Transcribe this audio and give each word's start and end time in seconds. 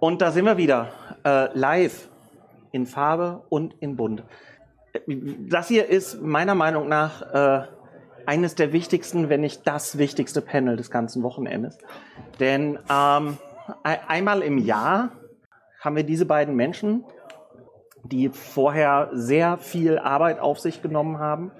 Und 0.00 0.22
da 0.22 0.30
sind 0.30 0.46
wir 0.46 0.56
wieder. 0.56 0.88
Äh, 1.24 1.56
live. 1.56 2.08
In 2.72 2.86
Farbe 2.86 3.42
und 3.48 3.74
in 3.80 3.96
Bunt. 3.96 4.22
Das 5.48 5.68
hier 5.68 5.88
ist 5.88 6.22
meiner 6.22 6.54
Meinung 6.54 6.88
nach 6.88 7.22
äh, 7.32 7.66
eines 8.26 8.54
der 8.54 8.72
wichtigsten, 8.72 9.28
wenn 9.28 9.40
nicht 9.40 9.66
das 9.66 9.98
wichtigste 9.98 10.40
Panel 10.40 10.76
des 10.76 10.90
ganzen 10.90 11.24
Wochenendes. 11.24 11.78
Denn 12.38 12.78
ähm, 12.88 13.38
einmal 13.82 14.42
im 14.42 14.58
Jahr 14.58 15.10
haben 15.80 15.96
wir 15.96 16.04
diese 16.04 16.26
beiden 16.26 16.54
Menschen, 16.54 17.04
die 18.04 18.28
vorher 18.28 19.10
sehr 19.12 19.58
viel 19.58 19.98
Arbeit 19.98 20.38
auf 20.38 20.60
sich 20.60 20.80
genommen 20.80 21.18
haben 21.18 21.50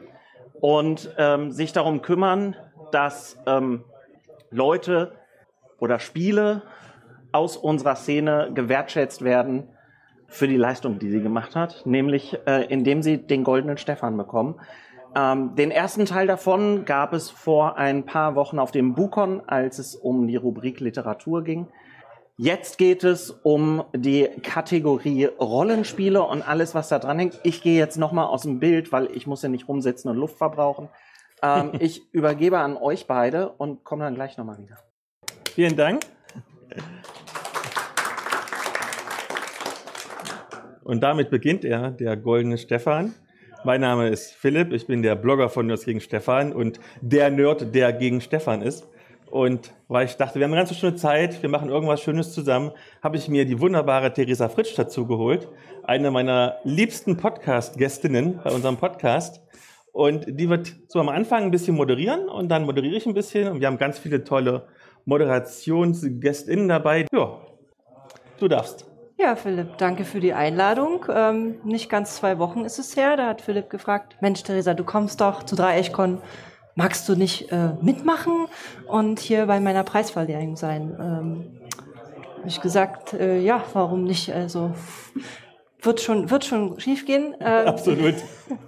und 0.61 1.13
ähm, 1.19 1.51
sich 1.51 1.73
darum 1.73 2.03
kümmern, 2.03 2.55
dass 2.93 3.37
ähm, 3.47 3.85
Leute 4.51 5.13
oder 5.81 5.99
Spiele 5.99 6.63
aus 7.33 7.57
unserer 7.57 7.97
Szene 7.97 8.51
gewertschätzt 8.55 9.23
werden 9.23 9.69
für 10.27 10.47
die 10.47 10.57
Leistung, 10.57 10.99
die 10.99 11.11
sie 11.11 11.23
gemacht 11.23 11.57
hat, 11.57 11.85
nämlich 11.85 12.39
äh, 12.47 12.65
indem 12.67 13.03
sie 13.03 13.19
den 13.19 13.45
goldenen 13.45 13.79
Stefan 13.79 14.17
bekommen. 14.17 14.61
Ähm, 15.15 15.57
den 15.57 15.71
ersten 15.73 16.07
Teil 16.07 16.27
davon 16.27 16.85
gab 16.85 17.13
es 17.13 17.31
vor 17.31 17.77
ein 17.77 18.07
paar 18.07 18.37
Wochen 18.37 18.59
auf 18.59 18.71
dem 18.71 18.95
Bukon, 18.95 19.43
als 19.47 19.79
es 19.79 19.97
um 19.97 20.29
die 20.29 20.37
Rubrik 20.37 20.79
Literatur 20.81 21.43
ging. 21.43 21.67
Jetzt 22.37 22.79
geht 22.79 23.05
es 23.05 23.31
um 23.31 23.85
die 23.95 24.29
Kategorie 24.43 25.27
Rollenspiele 25.27 26.23
und 26.23 26.41
alles, 26.41 26.75
was 26.75 26.89
da 26.89 26.99
dran 26.99 27.19
hängt. 27.19 27.39
Ich 27.43 27.61
gehe 27.61 27.79
jetzt 27.79 27.99
nochmal 27.99 28.27
aus 28.27 28.43
dem 28.43 28.61
Bild, 28.61 28.93
weil 28.93 29.11
ich 29.15 29.27
muss 29.27 29.43
ja 29.43 29.49
nicht 29.49 29.69
rumsitzen 29.69 30.11
und 30.11 30.17
Luft 30.17 30.39
verbrauchen. 30.39 30.89
Ähm, 31.43 31.73
ich 31.81 32.03
übergebe 32.15 32.59
an 32.59 32.77
euch 32.77 33.07
beide 33.07 33.51
und 33.51 33.85
komme 33.85 34.05
dann 34.05 34.15
gleich 34.15 34.39
nochmal 34.39 34.59
wieder. 34.59 34.77
Vielen 35.53 35.77
Dank. 35.77 36.07
Und 40.85 41.03
damit 41.03 41.31
beginnt 41.31 41.65
er, 41.65 41.91
der 41.91 42.17
goldene 42.17 42.59
Stefan. 42.59 43.15
Mein 43.63 43.83
Name 43.83 44.09
ist 44.09 44.33
Philipp, 44.33 44.73
ich 44.73 44.87
bin 44.87 45.03
der 45.03 45.15
Blogger 45.15 45.49
von 45.49 45.67
Nerds 45.67 45.85
gegen 45.85 46.01
Stefan 46.01 46.53
und 46.53 46.81
der 47.01 47.31
Nerd, 47.31 47.75
der 47.75 47.93
gegen 47.93 48.21
Stefan 48.21 48.63
ist. 48.63 48.89
Und 49.31 49.73
weil 49.87 50.07
ich 50.07 50.17
dachte, 50.17 50.41
wir 50.41 50.45
haben 50.45 50.53
eine 50.53 50.63
ganz 50.63 50.75
schöne 50.75 50.97
Zeit, 50.97 51.43
wir 51.43 51.49
machen 51.49 51.69
irgendwas 51.69 52.01
Schönes 52.01 52.33
zusammen, 52.33 52.73
habe 53.03 53.17
ich 53.17 53.29
mir 53.29 53.45
die 53.45 53.61
wunderbare 53.61 54.13
Theresa 54.13 54.49
Fritsch 54.49 54.77
dazu 54.77 55.07
geholt, 55.07 55.47
eine 55.85 56.11
meiner 56.11 56.57
liebsten 56.65 57.17
Podcast-Gästinnen 57.17 58.41
bei 58.43 58.51
unserem 58.51 58.77
Podcast. 58.77 59.41
Und 59.93 60.25
die 60.27 60.49
wird 60.49 60.75
so 60.89 60.99
am 60.99 61.09
Anfang 61.09 61.45
ein 61.45 61.51
bisschen 61.51 61.77
moderieren 61.77 62.29
und 62.29 62.49
dann 62.49 62.65
moderiere 62.65 62.97
ich 62.97 63.07
ein 63.07 63.15
bisschen. 63.15 63.49
Und 63.49 63.61
wir 63.61 63.67
haben 63.67 63.79
ganz 63.79 63.99
viele 63.99 64.25
tolle 64.25 64.67
Moderationsgästinnen 65.05 66.69
dabei. 66.69 67.07
Ja, 67.13 67.41
du 68.39 68.49
darfst. 68.49 68.87
Ja, 69.19 69.37
Philipp, 69.37 69.77
danke 69.77 70.05
für 70.05 70.19
die 70.19 70.33
Einladung. 70.33 71.05
Ähm, 71.15 71.57
nicht 71.63 71.91
ganz 71.91 72.17
zwei 72.17 72.39
Wochen 72.39 72.65
ist 72.65 72.79
es 72.79 72.97
her, 72.97 73.19
da 73.19 73.27
hat 73.27 73.43
Philipp 73.43 73.69
gefragt, 73.69 74.17
Mensch, 74.21 74.43
Theresa, 74.43 74.73
du 74.73 74.83
kommst 74.83 75.21
doch 75.21 75.43
zu 75.43 75.57
Dreiechkon, 75.57 76.23
magst 76.75 77.07
du 77.07 77.15
nicht 77.17 77.53
äh, 77.53 77.75
mitmachen 77.83 78.47
und 78.87 79.21
hier 79.21 79.45
bei 79.45 79.61
meiner 79.61 79.85
Preisverleihung 79.85 80.57
sein? 80.57 80.97
Ähm, 80.99 81.61
habe 82.39 82.49
ich 82.49 82.63
gesagt, 82.63 83.13
äh, 83.13 83.39
ja, 83.39 83.63
warum 83.75 84.05
nicht? 84.05 84.33
Also 84.33 84.73
wird 85.83 86.01
schon, 86.01 86.31
wird 86.31 86.45
schon 86.45 86.79
schief 86.81 87.07
gehen. 87.07 87.35
Ähm, 87.41 87.69
Absolut. 87.69 88.15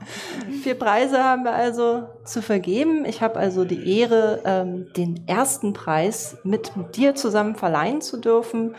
Vier 0.63 0.75
Preise 0.79 1.23
haben 1.23 1.45
wir 1.45 1.53
also 1.53 2.05
zu 2.25 2.43
vergeben. 2.43 3.05
Ich 3.05 3.21
habe 3.23 3.39
also 3.39 3.65
die 3.65 3.99
Ehre, 3.99 4.41
ähm, 4.45 4.93
den 4.97 5.27
ersten 5.27 5.73
Preis 5.73 6.37
mit, 6.45 6.73
dir 6.95 7.15
zusammen 7.15 7.57
verleihen 7.57 8.01
zu 8.01 8.19
dürfen. 8.19 8.77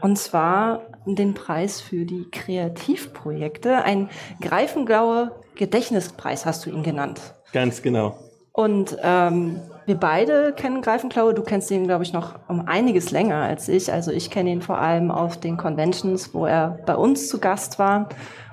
Und 0.00 0.18
zwar 0.18 0.82
den 1.06 1.34
Preis 1.34 1.80
für 1.80 2.04
die 2.04 2.28
Kreativprojekte. 2.30 3.84
Ein 3.84 4.10
Greifenglauer 4.40 5.40
Gedächtnispreis 5.54 6.46
hast 6.46 6.66
du 6.66 6.70
ihn 6.70 6.82
genannt. 6.82 7.20
Ganz 7.52 7.82
genau. 7.82 8.18
Und 8.52 8.96
ähm, 9.02 9.60
wir 9.86 9.96
beide 9.96 10.52
kennen 10.52 10.82
Greifenklaue. 10.82 11.34
Du 11.34 11.42
kennst 11.42 11.70
ihn, 11.70 11.86
glaube 11.86 12.04
ich, 12.04 12.12
noch 12.12 12.38
um 12.48 12.66
einiges 12.66 13.10
länger 13.10 13.42
als 13.42 13.68
ich. 13.68 13.92
Also 13.92 14.10
ich 14.12 14.30
kenne 14.30 14.50
ihn 14.50 14.62
vor 14.62 14.78
allem 14.78 15.10
auf 15.10 15.38
den 15.38 15.56
Conventions, 15.56 16.34
wo 16.34 16.46
er 16.46 16.78
bei 16.86 16.94
uns 16.94 17.28
zu 17.28 17.40
Gast 17.40 17.78
war 17.78 18.08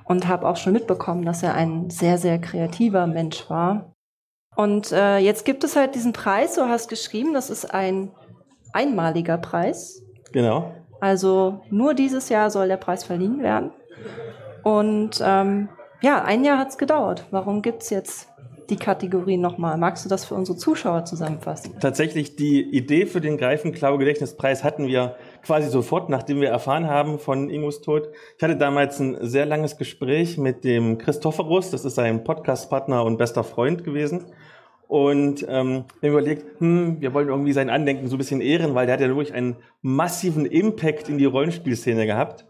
und 0.06 0.28
habe 0.28 0.48
auch 0.48 0.58
schon 0.58 0.74
mitbekommen, 0.74 1.24
dass 1.24 1.44
er 1.44 1.54
ein 1.54 1.90
sehr, 1.90 2.18
sehr 2.18 2.40
kreativer 2.40 3.06
Mensch 3.08 3.50
war. 3.50 3.94
Und 4.56 4.92
äh, 4.92 5.20
jetzt 5.20 5.46
gibt 5.46 5.64
es 5.64 5.76
halt 5.76 5.96
diesen 5.96 6.14
Preis, 6.14 6.56
du 6.56 6.64
hast 6.64 6.90
geschrieben, 6.90 7.34
das 7.34 7.50
ist 7.50 7.74
ein 7.74 8.12
einmaliger 8.74 9.38
Preis. 9.38 10.02
Genau. 10.32 10.74
Also 11.00 11.62
nur 11.70 11.94
dieses 11.94 12.30
Jahr 12.30 12.50
soll 12.50 12.68
der 12.68 12.78
Preis 12.78 13.04
verliehen 13.04 13.42
werden. 13.42 13.72
Und 14.64 15.22
ähm, 15.24 15.70
ja, 16.02 16.24
ein 16.24 16.44
Jahr 16.44 16.58
hat 16.58 16.70
es 16.70 16.78
gedauert. 16.78 17.26
Warum 17.32 17.62
gibt 17.62 17.84
es 17.84 17.90
jetzt 17.90 18.29
die 18.70 18.76
Kategorien 18.76 19.42
nochmal? 19.42 19.78
Magst 19.78 20.06
du 20.06 20.10
das 20.10 20.26
für 20.26 20.36
unsere 20.36 20.58
Zuschauer 20.58 21.06
zusammenfassen? 21.06 21.80
Tatsächlich, 21.80 22.36
die 22.36 22.62
Idee 22.62 23.06
für 23.06 23.22
den 23.22 23.38
Greifenklau-Gedächtnispreis 23.38 24.64
hatten 24.64 24.88
wir 24.88 25.16
quasi 25.44 25.70
sofort, 25.70 26.10
nachdem 26.10 26.42
wir 26.42 26.50
erfahren 26.50 26.88
haben 26.88 27.20
von 27.20 27.50
Ingos 27.50 27.82
Tod. 27.82 28.10
Ich 28.38 28.44
hatte 28.44 28.58
damals 28.58 29.00
ein 29.00 29.18
sehr 29.22 29.46
langes 29.46 29.78
Gespräch 29.78 30.38
mit 30.38 30.64
dem 30.64 30.98
Christophorus, 30.98 31.72
das 31.72 31.86
ist 31.86 31.96
sein 31.96 32.24
Podcastpartner 32.24 33.04
und 33.04 33.18
bester 33.18 33.44
Freund 33.44 33.84
gewesen. 33.84 34.26
Und 34.88 35.46
ähm, 35.48 35.86
wir 36.02 36.10
überlegt, 36.10 36.60
hm, 36.60 37.00
wir 37.00 37.14
wollen 37.14 37.28
irgendwie 37.28 37.54
sein 37.54 37.70
Andenken 37.70 38.08
so 38.08 38.16
ein 38.16 38.18
bisschen 38.18 38.42
ehren, 38.42 38.74
weil 38.74 38.88
der 38.88 38.94
hat 38.94 39.02
ja 39.02 39.08
wirklich 39.08 39.36
einen 39.36 39.58
massiven 39.84 40.48
Impact 40.48 41.10
in 41.10 41.20
die 41.20 41.26
Rollenspielszene 41.26 42.08
gehabt. 42.08 42.46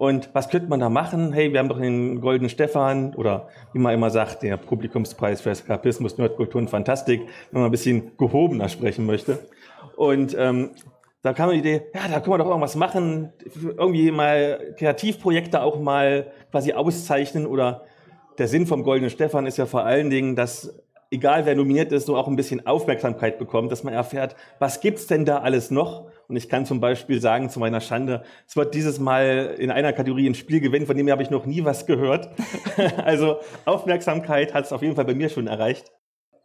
Und 0.00 0.30
was 0.32 0.48
könnte 0.48 0.70
man 0.70 0.80
da 0.80 0.88
machen? 0.88 1.34
Hey, 1.34 1.52
wir 1.52 1.58
haben 1.58 1.68
doch 1.68 1.78
den 1.78 2.22
Goldenen 2.22 2.48
Stefan 2.48 3.14
oder 3.16 3.48
wie 3.74 3.78
man 3.78 3.92
immer 3.92 4.08
sagt, 4.08 4.42
der 4.42 4.56
Publikumspreis 4.56 5.42
für 5.42 5.50
Eskapismus, 5.50 6.16
Nerdkultur 6.16 6.58
und 6.58 6.70
Fantastik, 6.70 7.20
wenn 7.50 7.60
man 7.60 7.68
ein 7.68 7.70
bisschen 7.70 8.16
gehobener 8.16 8.70
sprechen 8.70 9.04
möchte. 9.04 9.40
Und 9.96 10.34
ähm, 10.38 10.70
da 11.20 11.34
kam 11.34 11.50
die 11.50 11.58
Idee, 11.58 11.82
ja, 11.94 12.08
da 12.08 12.20
können 12.20 12.32
wir 12.32 12.38
doch 12.38 12.46
irgendwas 12.46 12.76
machen, 12.76 13.34
irgendwie 13.76 14.10
mal 14.10 14.72
Kreativprojekte 14.78 15.60
auch 15.60 15.78
mal 15.78 16.28
quasi 16.50 16.72
auszeichnen 16.72 17.44
oder 17.44 17.82
der 18.38 18.48
Sinn 18.48 18.66
vom 18.66 18.84
Goldenen 18.84 19.10
Stefan 19.10 19.44
ist 19.44 19.58
ja 19.58 19.66
vor 19.66 19.84
allen 19.84 20.08
Dingen, 20.08 20.34
dass 20.34 20.80
egal 21.10 21.44
wer 21.44 21.54
nominiert 21.54 21.92
ist, 21.92 22.06
so 22.06 22.16
auch 22.16 22.26
ein 22.26 22.36
bisschen 22.36 22.66
Aufmerksamkeit 22.66 23.38
bekommt, 23.38 23.70
dass 23.70 23.84
man 23.84 23.92
erfährt, 23.92 24.34
was 24.60 24.80
gibt's 24.80 25.06
denn 25.08 25.26
da 25.26 25.40
alles 25.40 25.70
noch? 25.70 26.06
Und 26.30 26.36
ich 26.36 26.48
kann 26.48 26.64
zum 26.64 26.78
Beispiel 26.78 27.20
sagen, 27.20 27.50
zu 27.50 27.58
meiner 27.58 27.80
Schande, 27.80 28.22
es 28.46 28.54
wird 28.54 28.74
dieses 28.76 29.00
Mal 29.00 29.56
in 29.58 29.72
einer 29.72 29.92
Kategorie 29.92 30.28
ein 30.28 30.36
Spiel 30.36 30.60
gewinnen, 30.60 30.86
von 30.86 30.96
dem 30.96 31.10
habe 31.10 31.24
ich 31.24 31.30
noch 31.30 31.44
nie 31.44 31.64
was 31.64 31.86
gehört. 31.86 32.30
also 33.04 33.40
Aufmerksamkeit 33.64 34.54
hat 34.54 34.64
es 34.64 34.72
auf 34.72 34.80
jeden 34.80 34.94
Fall 34.94 35.06
bei 35.06 35.14
mir 35.14 35.28
schon 35.28 35.48
erreicht. 35.48 35.90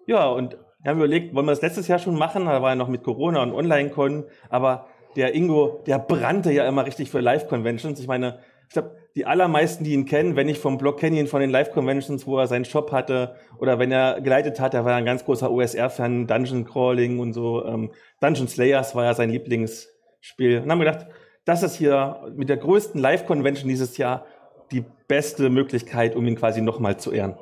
Ja, 0.07 0.27
und 0.27 0.57
wir 0.81 0.89
haben 0.89 0.97
überlegt, 0.97 1.35
wollen 1.35 1.45
wir 1.45 1.51
das 1.51 1.61
letztes 1.61 1.87
Jahr 1.87 1.99
schon 1.99 2.15
machen? 2.15 2.45
Da 2.45 2.63
war 2.63 2.71
ja 2.71 2.75
noch 2.75 2.87
mit 2.87 3.03
Corona 3.03 3.43
und 3.43 3.53
Online-Con, 3.53 4.25
aber 4.49 4.87
der 5.15 5.35
Ingo, 5.35 5.83
der 5.85 5.99
brannte 5.99 6.51
ja 6.51 6.67
immer 6.67 6.87
richtig 6.87 7.11
für 7.11 7.19
Live-Conventions. 7.19 7.99
Ich 7.99 8.07
meine, 8.07 8.39
ich 8.67 8.73
glaube, 8.73 8.95
die 9.15 9.25
allermeisten, 9.25 9.83
die 9.83 9.93
ihn 9.93 10.05
kennen, 10.05 10.35
wenn 10.35 10.49
ich 10.49 10.59
vom 10.59 10.77
Blog 10.77 10.99
kenne 10.99 11.19
ihn 11.19 11.27
von 11.27 11.39
den 11.39 11.49
Live-Conventions, 11.49 12.27
wo 12.27 12.37
er 12.37 12.47
seinen 12.47 12.65
Shop 12.65 12.91
hatte 12.91 13.35
oder 13.59 13.79
wenn 13.79 13.91
er 13.91 14.19
geleitet 14.21 14.59
hat, 14.59 14.73
er 14.73 14.83
war 14.83 14.95
ein 14.95 15.05
ganz 15.05 15.23
großer 15.23 15.49
OSR-Fan, 15.51 16.27
Dungeon 16.27 16.65
Crawling 16.65 17.19
und 17.19 17.33
so. 17.33 17.65
Ähm, 17.65 17.91
Dungeon 18.19 18.47
Slayers 18.47 18.95
war 18.95 19.05
ja 19.05 19.13
sein 19.13 19.29
Lieblingsspiel. 19.29 20.61
Und 20.61 20.71
haben 20.71 20.79
gedacht, 20.79 21.07
das 21.45 21.63
ist 21.63 21.75
hier 21.75 22.33
mit 22.35 22.49
der 22.49 22.57
größten 22.57 22.99
Live-Convention 22.99 23.69
dieses 23.69 23.97
Jahr 23.97 24.25
die 24.71 24.83
beste 25.07 25.49
Möglichkeit, 25.49 26.15
um 26.15 26.25
ihn 26.27 26.35
quasi 26.35 26.61
nochmal 26.61 26.97
zu 26.97 27.11
ehren. 27.11 27.35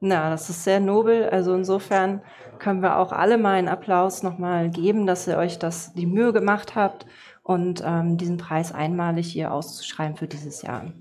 Na, 0.00 0.30
das 0.30 0.48
ist 0.48 0.64
sehr 0.64 0.80
nobel. 0.80 1.28
Also 1.28 1.54
insofern 1.54 2.22
können 2.58 2.80
wir 2.80 2.96
auch 2.98 3.12
alle 3.12 3.36
mal 3.36 3.54
einen 3.54 3.68
Applaus 3.68 4.22
nochmal 4.22 4.70
geben, 4.70 5.06
dass 5.06 5.26
ihr 5.28 5.36
euch 5.36 5.58
das 5.58 5.92
die 5.92 6.06
Mühe 6.06 6.32
gemacht 6.32 6.74
habt 6.74 7.04
und 7.42 7.82
ähm, 7.84 8.16
diesen 8.16 8.36
Preis 8.36 8.72
einmalig 8.72 9.26
hier 9.26 9.52
auszuschreiben 9.52 10.16
für 10.16 10.26
dieses 10.26 10.62
Jahr. 10.62 10.92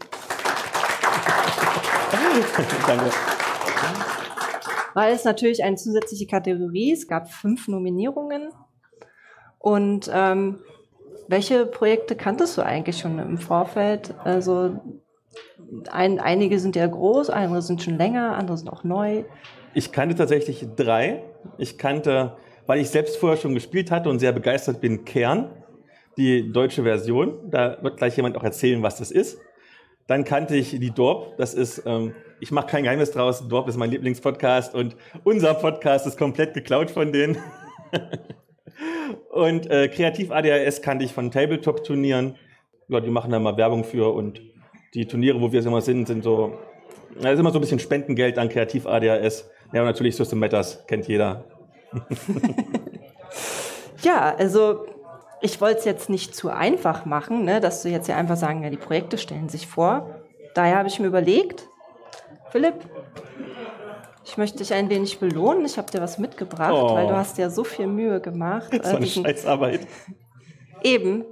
Danke. 2.87 3.11
Weil 4.93 5.13
es 5.13 5.23
natürlich 5.23 5.63
eine 5.63 5.75
zusätzliche 5.75 6.27
Kategorie, 6.27 6.91
es 6.91 7.07
gab 7.07 7.31
fünf 7.31 7.67
Nominierungen. 7.67 8.49
Und 9.59 10.09
ähm, 10.13 10.59
welche 11.27 11.65
Projekte 11.65 12.15
kanntest 12.15 12.57
du 12.57 12.63
eigentlich 12.63 12.97
schon 12.97 13.19
im 13.19 13.37
Vorfeld? 13.37 14.15
Also 14.23 14.79
ein, 15.91 16.19
einige 16.19 16.59
sind 16.59 16.75
ja 16.75 16.87
groß, 16.87 17.29
andere 17.29 17.61
sind 17.61 17.83
schon 17.83 17.97
länger, 17.97 18.35
andere 18.35 18.57
sind 18.57 18.69
auch 18.69 18.83
neu. 18.83 19.23
Ich 19.73 19.91
kannte 19.91 20.15
tatsächlich 20.15 20.65
drei. 20.75 21.23
Ich 21.57 21.77
kannte, 21.77 22.37
weil 22.65 22.79
ich 22.79 22.89
selbst 22.89 23.17
vorher 23.17 23.37
schon 23.37 23.53
gespielt 23.53 23.91
hatte 23.91 24.09
und 24.09 24.19
sehr 24.19 24.31
begeistert 24.31 24.81
bin, 24.81 25.05
Kern 25.05 25.51
die 26.17 26.51
deutsche 26.51 26.83
Version. 26.83 27.49
Da 27.49 27.77
wird 27.81 27.97
gleich 27.97 28.15
jemand 28.15 28.37
auch 28.37 28.43
erzählen, 28.43 28.81
was 28.83 28.97
das 28.97 29.11
ist. 29.11 29.39
Dann 30.07 30.23
kannte 30.23 30.55
ich 30.55 30.71
die 30.71 30.91
Dorp. 30.91 31.37
Das 31.37 31.53
ist, 31.53 31.83
ähm, 31.85 32.15
ich 32.39 32.51
mache 32.51 32.67
kein 32.67 32.83
Geheimnis 32.83 33.11
draus. 33.11 33.47
Dorp 33.47 33.67
ist 33.67 33.77
mein 33.77 33.91
Lieblingspodcast 33.91 34.73
und 34.73 34.95
unser 35.23 35.53
Podcast 35.53 36.07
ist 36.07 36.17
komplett 36.17 36.53
geklaut 36.53 36.89
von 36.89 37.11
denen. 37.13 37.37
und 39.29 39.69
äh, 39.69 39.87
Kreativ 39.87 40.31
ADHS 40.31 40.81
kannte 40.81 41.05
ich 41.05 41.13
von 41.13 41.29
Tabletop-Turnieren. 41.29 42.35
ja, 42.87 42.99
die 42.99 43.11
machen 43.11 43.31
da 43.31 43.39
mal 43.39 43.55
Werbung 43.57 43.83
für 43.83 44.13
und 44.13 44.41
die 44.95 45.05
Turniere, 45.05 45.39
wo 45.39 45.51
wir 45.51 45.63
immer 45.63 45.81
sind, 45.81 46.07
sind 46.07 46.23
so, 46.23 46.57
da 47.21 47.31
ist 47.31 47.39
immer 47.39 47.51
so 47.51 47.59
ein 47.59 47.61
bisschen 47.61 47.79
Spendengeld 47.79 48.37
an 48.39 48.49
Kreativ 48.49 48.87
ADHS. 48.87 49.49
Ja, 49.71 49.81
und 49.81 49.87
natürlich 49.87 50.15
System 50.15 50.39
Matters, 50.39 50.85
kennt 50.87 51.07
jeder. 51.07 51.45
ja, 54.01 54.35
also 54.35 54.85
ich 55.41 55.61
wollte 55.61 55.79
es 55.79 55.85
jetzt 55.85 56.09
nicht 56.09 56.35
zu 56.35 56.49
einfach 56.49 57.05
machen, 57.05 57.45
ne, 57.45 57.59
dass 57.59 57.83
du 57.83 57.89
jetzt 57.89 58.07
ja 58.07 58.15
einfach 58.15 58.37
sagen, 58.37 58.63
ja, 58.63 58.69
die 58.69 58.77
Projekte 58.77 59.17
stellen 59.17 59.49
sich 59.49 59.67
vor. 59.67 60.21
Daher 60.53 60.77
habe 60.77 60.87
ich 60.87 60.99
mir 60.99 61.07
überlegt, 61.07 61.67
Philipp, 62.49 62.75
ich 64.25 64.37
möchte 64.37 64.57
dich 64.57 64.73
ein 64.73 64.89
wenig 64.89 65.19
belohnen. 65.19 65.65
Ich 65.65 65.77
habe 65.77 65.89
dir 65.89 66.01
was 66.01 66.17
mitgebracht, 66.17 66.73
oh. 66.73 66.93
weil 66.93 67.07
du 67.07 67.15
hast 67.15 67.37
ja 67.37 67.49
so 67.49 67.63
viel 67.63 67.87
Mühe 67.87 68.19
gemacht. 68.19 68.69
So 68.71 68.95
eine 68.95 68.99
diesen, 68.99 69.23
Scheißarbeit. 69.23 69.87
Eben. 70.83 71.25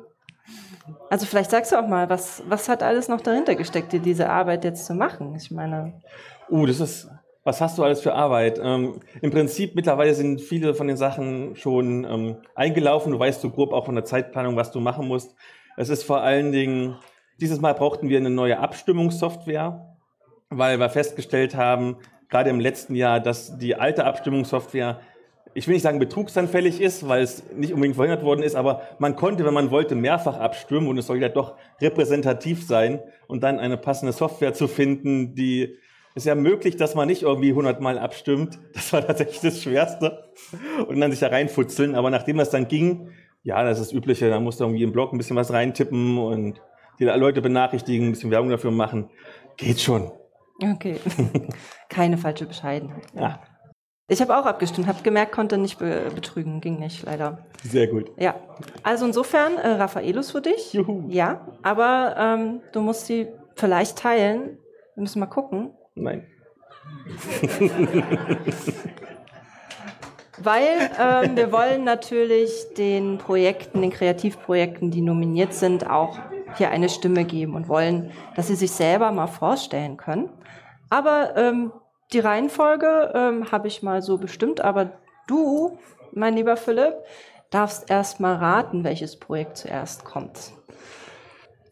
Also 1.09 1.25
vielleicht 1.25 1.51
sagst 1.51 1.71
du 1.71 1.79
auch 1.79 1.87
mal, 1.87 2.09
was, 2.09 2.43
was 2.47 2.69
hat 2.69 2.81
alles 2.83 3.07
noch 3.07 3.21
dahinter 3.21 3.55
gesteckt, 3.55 3.91
dir 3.93 3.99
diese 3.99 4.29
Arbeit 4.29 4.63
jetzt 4.63 4.85
zu 4.85 4.93
machen? 4.93 5.35
Ich 5.35 5.51
meine. 5.51 6.01
Uh, 6.49 6.65
das 6.65 6.79
ist, 6.79 7.07
was 7.47 7.61
hast 7.61 7.77
du 7.77 7.83
alles 7.83 8.01
für 8.01 8.13
Arbeit? 8.13 8.59
Ähm, 8.61 8.99
Im 9.21 9.31
Prinzip 9.31 9.73
mittlerweile 9.73 10.13
sind 10.13 10.41
viele 10.41 10.75
von 10.75 10.85
den 10.85 10.97
Sachen 10.97 11.55
schon 11.55 12.03
ähm, 12.03 12.35
eingelaufen. 12.55 13.13
Du 13.13 13.19
weißt 13.19 13.39
so 13.39 13.49
grob 13.49 13.71
auch 13.71 13.85
von 13.85 13.95
der 13.95 14.03
Zeitplanung, 14.03 14.57
was 14.57 14.73
du 14.73 14.81
machen 14.81 15.07
musst. 15.07 15.33
Es 15.77 15.87
ist 15.87 16.03
vor 16.03 16.21
allen 16.21 16.51
Dingen, 16.51 16.97
dieses 17.39 17.61
Mal 17.61 17.73
brauchten 17.73 18.09
wir 18.09 18.17
eine 18.17 18.29
neue 18.29 18.59
Abstimmungssoftware, 18.59 19.95
weil 20.49 20.77
wir 20.77 20.89
festgestellt 20.89 21.55
haben, 21.55 21.95
gerade 22.27 22.49
im 22.49 22.59
letzten 22.59 22.95
Jahr, 22.95 23.21
dass 23.21 23.57
die 23.57 23.75
alte 23.75 24.03
Abstimmungssoftware 24.03 24.99
ich 25.53 25.67
will 25.67 25.73
nicht 25.73 25.83
sagen 25.83 25.97
betrugsanfällig 25.97 26.81
ist, 26.81 27.07
weil 27.07 27.23
es 27.23 27.43
nicht 27.51 27.73
unbedingt 27.73 27.95
verhindert 27.95 28.23
worden 28.23 28.43
ist, 28.43 28.55
aber 28.55 28.81
man 28.99 29.15
konnte, 29.15 29.43
wenn 29.43 29.55
man 29.55 29.71
wollte, 29.71 29.95
mehrfach 29.95 30.37
abstimmen 30.37 30.87
und 30.87 30.99
es 30.99 31.07
soll 31.07 31.19
ja 31.19 31.29
doch 31.29 31.55
repräsentativ 31.81 32.67
sein 32.67 32.99
und 33.25 33.41
dann 33.41 33.57
eine 33.57 33.77
passende 33.77 34.11
Software 34.11 34.53
zu 34.53 34.67
finden, 34.67 35.33
die 35.33 35.77
ist 36.17 36.25
ja 36.25 36.35
möglich, 36.35 36.75
dass 36.75 36.95
man 36.95 37.07
nicht 37.07 37.21
irgendwie 37.21 37.49
100 37.49 37.79
Mal 37.79 37.99
abstimmt. 37.99 38.59
Das 38.73 38.91
war 38.91 39.05
tatsächlich 39.05 39.39
das 39.39 39.61
Schwerste 39.61 40.25
und 40.87 40.99
dann 40.99 41.11
sich 41.11 41.19
da 41.19 41.27
reinfutzeln. 41.27 41.95
Aber 41.95 42.09
nachdem 42.09 42.37
das 42.37 42.49
dann 42.49 42.67
ging, 42.67 43.11
ja, 43.43 43.63
das 43.63 43.79
ist 43.79 43.91
das 43.91 43.93
Übliche, 43.93 44.29
da 44.29 44.39
musst 44.39 44.59
du 44.59 44.63
irgendwie 44.65 44.83
im 44.83 44.91
Blog 44.91 45.13
ein 45.13 45.17
bisschen 45.17 45.35
was 45.35 45.53
reintippen 45.53 46.17
und 46.17 46.61
die 46.99 47.05
Leute 47.05 47.41
benachrichtigen, 47.41 48.07
ein 48.07 48.11
bisschen 48.11 48.31
Werbung 48.31 48.49
dafür 48.49 48.71
machen. 48.71 49.09
Geht 49.57 49.79
schon. 49.79 50.11
Okay. 50.61 50.99
Keine 51.89 52.17
falsche 52.17 52.47
Bescheidenheit. 52.47 53.05
Ja. 53.13 53.39
Ich 54.09 54.21
habe 54.21 54.35
auch 54.37 54.45
abgestimmt, 54.45 54.87
habe 54.87 55.03
gemerkt, 55.03 55.33
konnte 55.33 55.57
nicht 55.57 55.77
be 55.77 56.09
betrügen, 56.15 56.61
ging 56.61 56.79
nicht, 56.79 57.03
leider. 57.03 57.45
Sehr 57.63 57.87
gut. 57.87 58.11
Ja, 58.17 58.35
also 58.81 59.05
insofern, 59.05 59.57
äh, 59.57 59.67
Raffaelus 59.67 60.31
für 60.31 60.41
dich. 60.41 60.73
Juhu. 60.73 61.03
Ja, 61.09 61.45
aber 61.61 62.15
ähm, 62.17 62.61
du 62.71 62.81
musst 62.81 63.05
sie 63.05 63.27
vielleicht 63.55 63.97
teilen. 63.99 64.57
Wir 64.95 65.01
müssen 65.01 65.19
mal 65.19 65.27
gucken. 65.27 65.76
Nein. 65.97 66.25
Weil 70.37 70.91
ähm, 70.99 71.35
wir 71.35 71.51
wollen 71.51 71.83
natürlich 71.83 72.51
den 72.77 73.17
Projekten, 73.17 73.81
den 73.81 73.91
Kreativprojekten, 73.91 74.91
die 74.91 75.01
nominiert 75.01 75.55
sind, 75.55 75.89
auch 75.89 76.19
hier 76.57 76.69
eine 76.69 76.89
Stimme 76.89 77.25
geben 77.25 77.55
und 77.55 77.67
wollen, 77.67 78.11
dass 78.35 78.47
sie 78.47 78.55
sich 78.55 78.71
selber 78.71 79.11
mal 79.11 79.27
vorstellen 79.27 79.97
können. 79.97 80.29
Aber 80.89 81.35
ähm, 81.35 81.71
die 82.13 82.19
Reihenfolge 82.19 83.11
ähm, 83.15 83.51
habe 83.51 83.67
ich 83.67 83.81
mal 83.81 84.01
so 84.03 84.17
bestimmt, 84.17 84.61
aber 84.61 84.91
du, 85.25 85.79
mein 86.13 86.35
lieber 86.35 86.55
Philipp, 86.55 86.93
darfst 87.49 87.89
erst 87.89 88.19
mal 88.19 88.35
raten, 88.35 88.83
welches 88.83 89.17
Projekt 89.17 89.57
zuerst 89.57 90.05
kommt. 90.05 90.51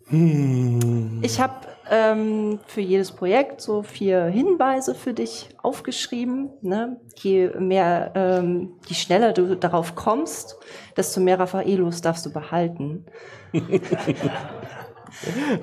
Hm. 0.07 1.21
Ich 1.23 1.39
habe 1.39 1.53
ähm, 1.89 2.59
für 2.67 2.81
jedes 2.81 3.11
Projekt 3.11 3.61
so 3.61 3.83
vier 3.83 4.25
Hinweise 4.25 4.95
für 4.95 5.13
dich 5.13 5.49
aufgeschrieben. 5.61 6.49
Ne? 6.61 6.99
Je 7.17 7.49
mehr, 7.59 8.11
ähm, 8.15 8.73
je 8.87 8.95
schneller 8.95 9.33
du 9.33 9.55
darauf 9.55 9.95
kommst, 9.95 10.57
desto 10.97 11.19
mehr 11.19 11.39
Raffaelos 11.39 12.01
darfst 12.01 12.25
du 12.25 12.33
behalten. 12.33 13.05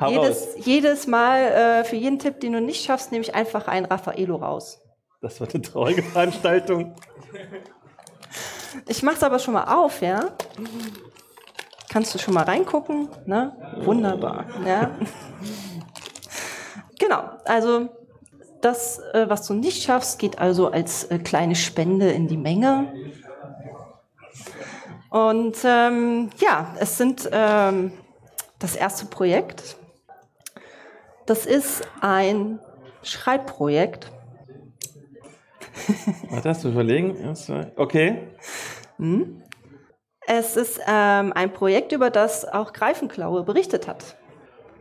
jedes, 0.08 0.54
jedes 0.64 1.06
Mal 1.06 1.40
äh, 1.40 1.84
für 1.84 1.96
jeden 1.96 2.18
Tipp, 2.18 2.40
den 2.40 2.52
du 2.52 2.60
nicht 2.60 2.84
schaffst, 2.84 3.12
nehme 3.12 3.24
ich 3.24 3.34
einfach 3.34 3.68
ein 3.68 3.84
Raffaello 3.84 4.36
raus. 4.36 4.80
Das 5.20 5.40
wird 5.40 5.54
eine 5.54 5.62
traurige 5.62 6.02
Veranstaltung. 6.02 6.94
Ich 8.88 9.02
mache 9.02 9.16
es 9.16 9.22
aber 9.22 9.38
schon 9.38 9.54
mal 9.54 9.64
auf, 9.64 10.00
ja. 10.00 10.30
Kannst 11.90 12.14
du 12.14 12.18
schon 12.18 12.34
mal 12.34 12.44
reingucken? 12.44 13.08
Ne? 13.26 13.52
Wunderbar. 13.82 14.46
Ja. 14.66 14.90
Genau, 17.12 17.30
also 17.44 17.88
das, 18.60 19.00
äh, 19.12 19.28
was 19.28 19.46
du 19.46 19.54
nicht 19.54 19.82
schaffst, 19.82 20.18
geht 20.18 20.38
also 20.38 20.68
als 20.68 21.04
äh, 21.04 21.18
kleine 21.18 21.54
Spende 21.54 22.10
in 22.10 22.28
die 22.28 22.36
Menge. 22.36 22.92
Und 25.10 25.56
ähm, 25.64 26.30
ja, 26.38 26.74
es 26.78 26.96
sind 26.96 27.28
ähm, 27.32 27.92
das 28.58 28.76
erste 28.76 29.06
Projekt. 29.06 29.76
Das 31.26 31.44
ist 31.44 31.82
ein 32.00 32.60
Schreibprojekt. 33.02 34.10
Warte, 36.30 36.48
hast 36.48 36.64
du 36.64 36.68
überlegen? 36.68 37.34
Okay. 37.76 38.28
Hm? 38.98 39.42
Es 40.26 40.56
ist 40.56 40.80
ähm, 40.86 41.32
ein 41.32 41.52
Projekt, 41.52 41.92
über 41.92 42.08
das 42.08 42.44
auch 42.44 42.72
Greifenklaue 42.72 43.42
berichtet 43.42 43.88
hat. 43.88 44.16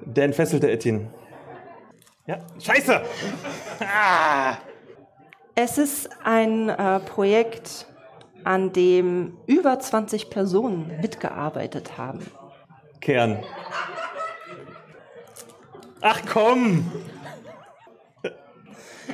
Der 0.06 0.26
entfesselte 0.26 0.70
Etienne. 0.70 1.10
Ja, 2.32 2.40
scheiße! 2.62 3.02
Ah! 3.82 4.56
Es 5.54 5.78
ist 5.78 6.10
ein 6.24 6.70
äh, 6.70 7.02
Projekt, 7.02 7.88
an 8.46 8.72
dem 8.72 9.38
über 9.48 9.78
20 9.78 10.30
Personen 10.30 10.98
mitgearbeitet 11.02 11.98
haben. 11.98 12.26
Kern. 13.02 13.44
Ach 16.00 16.22
komm! 16.32 16.90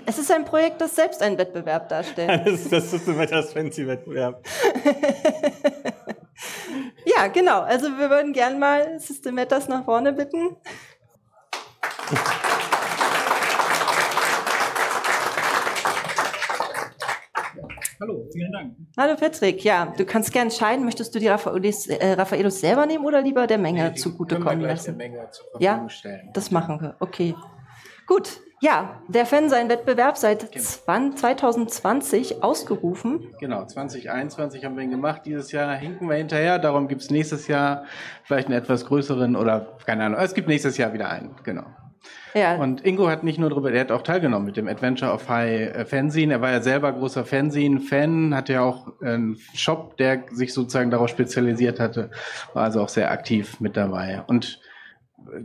Es 0.05 0.19
ist 0.19 0.31
ein 0.31 0.45
Projekt, 0.45 0.79
das 0.79 0.95
selbst 0.95 1.23
einen 1.23 1.39
Wettbewerb 1.39 1.89
darstellt. 1.89 2.29
das 2.45 2.53
ist 2.53 2.71
das 2.71 2.91
Systematas 2.91 3.51
Fancy 3.51 3.87
Wettbewerb. 3.87 4.45
ja, 7.03 7.25
genau. 7.29 7.61
Also 7.61 7.87
wir 7.97 8.11
würden 8.11 8.31
gern 8.31 8.59
mal 8.59 8.99
Systematas 8.99 9.67
nach 9.67 9.85
vorne 9.85 10.13
bitten. 10.13 10.55
Hallo, 17.99 18.27
vielen 18.31 18.51
Dank. 18.51 18.75
Hallo 18.95 19.15
Patrick, 19.15 19.63
ja, 19.63 19.93
du 19.97 20.05
kannst 20.05 20.31
gerne 20.31 20.51
entscheiden, 20.51 20.85
möchtest 20.85 21.15
du 21.15 21.19
die 21.19 21.27
Raffaelos, 21.27 21.87
äh, 21.87 22.13
Raffaelos 22.13 22.59
selber 22.59 22.85
nehmen 22.85 23.03
oder 23.05 23.21
lieber 23.21 23.47
der 23.47 23.57
Menge 23.57 23.89
nee, 23.89 23.95
zugutekommen 23.95 24.61
lassen? 24.61 24.97
Der 24.97 25.09
Menge 25.09 25.29
zur 25.31 25.61
ja, 25.61 25.89
stellen. 25.89 26.29
das 26.33 26.51
machen 26.51 26.79
wir, 26.79 26.95
okay. 26.99 27.33
Gut, 28.05 28.39
ja, 28.61 29.01
der 29.07 29.25
Fansein-Wettbewerb 29.25 30.17
seit 30.17 30.51
genau. 30.51 31.15
2020 31.15 32.43
ausgerufen. 32.43 33.33
Genau, 33.39 33.65
2021 33.65 34.63
haben 34.63 34.75
wir 34.77 34.83
ihn 34.83 34.91
gemacht. 34.91 35.23
Dieses 35.25 35.51
Jahr 35.51 35.75
hinken 35.75 36.09
wir 36.09 36.15
hinterher. 36.15 36.57
Darum 36.57 36.87
gibt 36.87 37.01
es 37.01 37.11
nächstes 37.11 37.47
Jahr 37.47 37.85
vielleicht 38.23 38.47
einen 38.47 38.57
etwas 38.57 38.85
größeren 38.85 39.35
oder 39.35 39.77
keine 39.85 40.05
Ahnung. 40.05 40.19
Es 40.19 40.33
gibt 40.33 40.47
nächstes 40.47 40.77
Jahr 40.77 40.91
wieder 40.93 41.09
einen, 41.09 41.35
genau. 41.43 41.65
Ja. 42.37 42.55
Und 42.55 42.85
Ingo 42.85 43.09
hat 43.09 43.23
nicht 43.23 43.39
nur 43.39 43.49
darüber, 43.49 43.71
er 43.71 43.81
hat 43.81 43.91
auch 43.91 44.03
teilgenommen 44.03 44.45
mit 44.45 44.57
dem 44.57 44.67
Adventure 44.67 45.11
of 45.11 45.27
High 45.27 45.75
äh, 45.75 45.85
Fanzine. 45.85 46.33
Er 46.33 46.41
war 46.41 46.51
ja 46.51 46.61
selber 46.61 46.91
großer 46.91 47.25
Fanzine-Fan, 47.25 48.35
hatte 48.35 48.53
ja 48.53 48.61
auch 48.61 48.87
einen 49.01 49.37
Shop, 49.53 49.97
der 49.97 50.25
sich 50.31 50.53
sozusagen 50.53 50.91
darauf 50.91 51.09
spezialisiert 51.09 51.79
hatte, 51.79 52.11
war 52.53 52.63
also 52.63 52.81
auch 52.81 52.89
sehr 52.89 53.11
aktiv 53.11 53.59
mit 53.59 53.75
dabei. 53.75 54.23
Und 54.27 54.59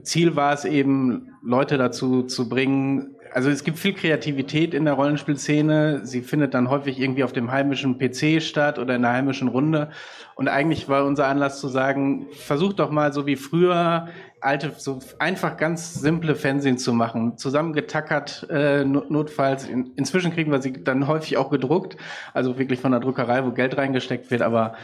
Ziel 0.02 0.36
war 0.36 0.52
es 0.52 0.64
eben, 0.64 1.30
Leute 1.42 1.78
dazu 1.78 2.22
zu 2.22 2.48
bringen, 2.48 3.16
also 3.34 3.48
es 3.48 3.64
gibt 3.64 3.78
viel 3.78 3.94
Kreativität 3.94 4.74
in 4.74 4.84
der 4.84 4.94
Rollenspielszene. 4.94 6.04
Sie 6.04 6.20
findet 6.20 6.52
dann 6.54 6.68
häufig 6.68 7.00
irgendwie 7.00 7.24
auf 7.24 7.32
dem 7.32 7.50
heimischen 7.50 7.98
PC 7.98 8.42
statt 8.42 8.78
oder 8.78 8.96
in 8.96 9.02
der 9.02 9.12
heimischen 9.12 9.48
Runde. 9.48 9.90
Und 10.34 10.48
eigentlich 10.48 10.88
war 10.88 11.04
unser 11.04 11.26
Anlass 11.26 11.58
zu 11.60 11.68
sagen, 11.68 12.26
versucht 12.32 12.78
doch 12.78 12.90
mal 12.90 13.12
so 13.12 13.26
wie 13.26 13.36
früher 13.36 14.08
alte, 14.42 14.72
so 14.76 14.98
einfach 15.18 15.56
ganz 15.56 15.94
simple 15.94 16.34
Fernsehen 16.34 16.78
zu 16.78 16.92
machen, 16.92 17.38
zusammengetackert, 17.38 18.46
äh, 18.50 18.84
notfalls. 18.84 19.68
In, 19.68 19.92
inzwischen 19.96 20.32
kriegen 20.32 20.50
wir 20.50 20.60
sie 20.60 20.72
dann 20.84 21.06
häufig 21.06 21.36
auch 21.36 21.50
gedruckt, 21.50 21.96
also 22.34 22.58
wirklich 22.58 22.80
von 22.80 22.92
der 22.92 23.00
Druckerei, 23.00 23.44
wo 23.44 23.52
Geld 23.52 23.76
reingesteckt 23.76 24.30
wird, 24.30 24.42
aber 24.42 24.74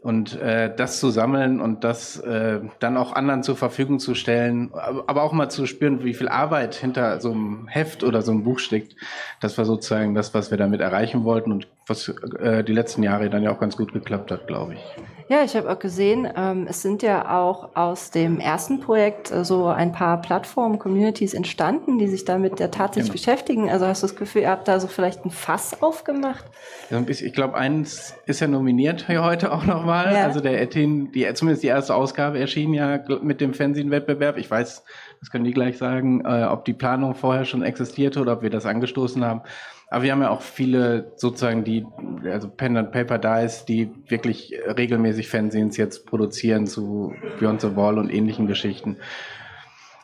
Und 0.00 0.40
äh, 0.40 0.72
das 0.74 1.00
zu 1.00 1.10
sammeln 1.10 1.60
und 1.60 1.82
das 1.82 2.20
äh, 2.20 2.60
dann 2.78 2.96
auch 2.96 3.12
anderen 3.12 3.42
zur 3.42 3.56
Verfügung 3.56 3.98
zu 3.98 4.14
stellen, 4.14 4.70
aber 4.72 5.24
auch 5.24 5.32
mal 5.32 5.48
zu 5.48 5.66
spüren, 5.66 6.04
wie 6.04 6.14
viel 6.14 6.28
Arbeit 6.28 6.76
hinter 6.76 7.20
so 7.20 7.32
einem 7.32 7.66
Heft 7.66 8.04
oder 8.04 8.22
so 8.22 8.30
einem 8.30 8.44
Buch 8.44 8.60
steckt, 8.60 8.94
das 9.40 9.58
war 9.58 9.64
sozusagen 9.64 10.14
das, 10.14 10.34
was 10.34 10.52
wir 10.52 10.58
damit 10.58 10.80
erreichen 10.80 11.24
wollten 11.24 11.50
und 11.50 11.66
was 11.88 12.08
äh, 12.38 12.62
die 12.62 12.72
letzten 12.72 13.02
Jahre 13.02 13.28
dann 13.28 13.42
ja 13.42 13.50
auch 13.50 13.58
ganz 13.58 13.76
gut 13.76 13.92
geklappt 13.92 14.30
hat, 14.30 14.46
glaube 14.46 14.74
ich. 14.74 14.80
Ja, 15.30 15.44
ich 15.44 15.54
habe 15.56 15.70
auch 15.70 15.78
gesehen, 15.78 16.26
ähm, 16.36 16.66
es 16.70 16.80
sind 16.80 17.02
ja 17.02 17.38
auch 17.38 17.76
aus 17.76 18.10
dem 18.10 18.40
ersten 18.40 18.80
Projekt 18.80 19.30
äh, 19.30 19.44
so 19.44 19.66
ein 19.66 19.92
paar 19.92 20.22
Plattformen, 20.22 20.78
Communities 20.78 21.34
entstanden, 21.34 21.98
die 21.98 22.08
sich 22.08 22.24
damit 22.24 22.60
ja 22.60 22.68
tatsächlich 22.68 23.12
genau. 23.12 23.24
beschäftigen. 23.24 23.70
Also 23.70 23.86
hast 23.86 24.02
du 24.02 24.06
das 24.06 24.16
Gefühl, 24.16 24.42
ihr 24.42 24.50
habt 24.50 24.68
da 24.68 24.80
so 24.80 24.88
vielleicht 24.88 25.26
ein 25.26 25.30
Fass 25.30 25.82
aufgemacht? 25.82 26.46
Ja, 26.88 27.02
ich 27.06 27.32
glaube, 27.34 27.58
eins 27.58 28.14
ist 28.24 28.40
ja 28.40 28.48
nominiert 28.48 29.06
hier 29.06 29.22
heute 29.22 29.52
auch 29.52 29.64
nochmal. 29.88 30.14
Ja. 30.14 30.24
Also 30.24 30.40
der 30.40 30.60
Ethin, 30.60 31.10
die, 31.12 31.32
zumindest 31.34 31.62
die 31.62 31.68
erste 31.68 31.94
Ausgabe 31.94 32.38
erschien 32.38 32.74
ja 32.74 33.02
mit 33.22 33.40
dem 33.40 33.54
Fernsehwettbewerb. 33.54 34.36
Ich 34.36 34.50
weiß, 34.50 34.84
das 35.20 35.30
können 35.30 35.44
die 35.44 35.52
gleich 35.52 35.78
sagen, 35.78 36.24
äh, 36.24 36.44
ob 36.44 36.64
die 36.64 36.74
Planung 36.74 37.14
vorher 37.14 37.44
schon 37.44 37.62
existierte 37.62 38.20
oder 38.20 38.34
ob 38.34 38.42
wir 38.42 38.50
das 38.50 38.66
angestoßen 38.66 39.24
haben. 39.24 39.42
Aber 39.90 40.04
wir 40.04 40.12
haben 40.12 40.20
ja 40.20 40.28
auch 40.28 40.42
viele 40.42 41.12
sozusagen 41.16 41.64
die, 41.64 41.86
also 42.24 42.48
Pen 42.48 42.76
and 42.76 42.92
Paper 42.92 43.18
Dice, 43.18 43.64
die 43.64 43.90
wirklich 44.06 44.54
regelmäßig 44.66 45.28
Fernsehens 45.28 45.78
jetzt 45.78 46.04
produzieren 46.06 46.66
zu 46.66 47.14
Beyond 47.40 47.62
the 47.62 47.74
Wall 47.74 47.98
und 47.98 48.12
ähnlichen 48.12 48.46
Geschichten. 48.46 48.98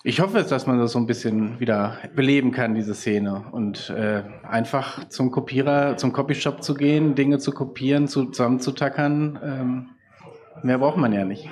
Ich 0.07 0.21
hoffe 0.21 0.39
es, 0.39 0.49
dass 0.49 0.67
man 0.67 0.79
das 0.79 0.93
so 0.93 0.99
ein 0.99 1.07
bisschen 1.07 1.59
wieder 1.61 1.97
beleben 2.15 2.53
kann, 2.53 2.75
diese 2.75 2.95
Szene. 2.95 3.43
Und 3.53 3.89
äh, 3.89 4.23
einfach 4.47 5.09
zum 5.09 5.31
Kopierer, 5.31 5.97
zum 5.97 6.13
Copyshop 6.13 6.63
zu 6.63 6.75
gehen, 6.75 7.15
Dinge 7.15 7.39
zu 7.39 7.53
kopieren, 7.53 8.07
zusammenzutackern. 8.07 9.41
Ähm, 9.43 9.89
mehr 10.63 10.77
braucht 10.77 10.99
man 10.99 11.15
ja 11.15 11.25
nicht. 11.25 11.49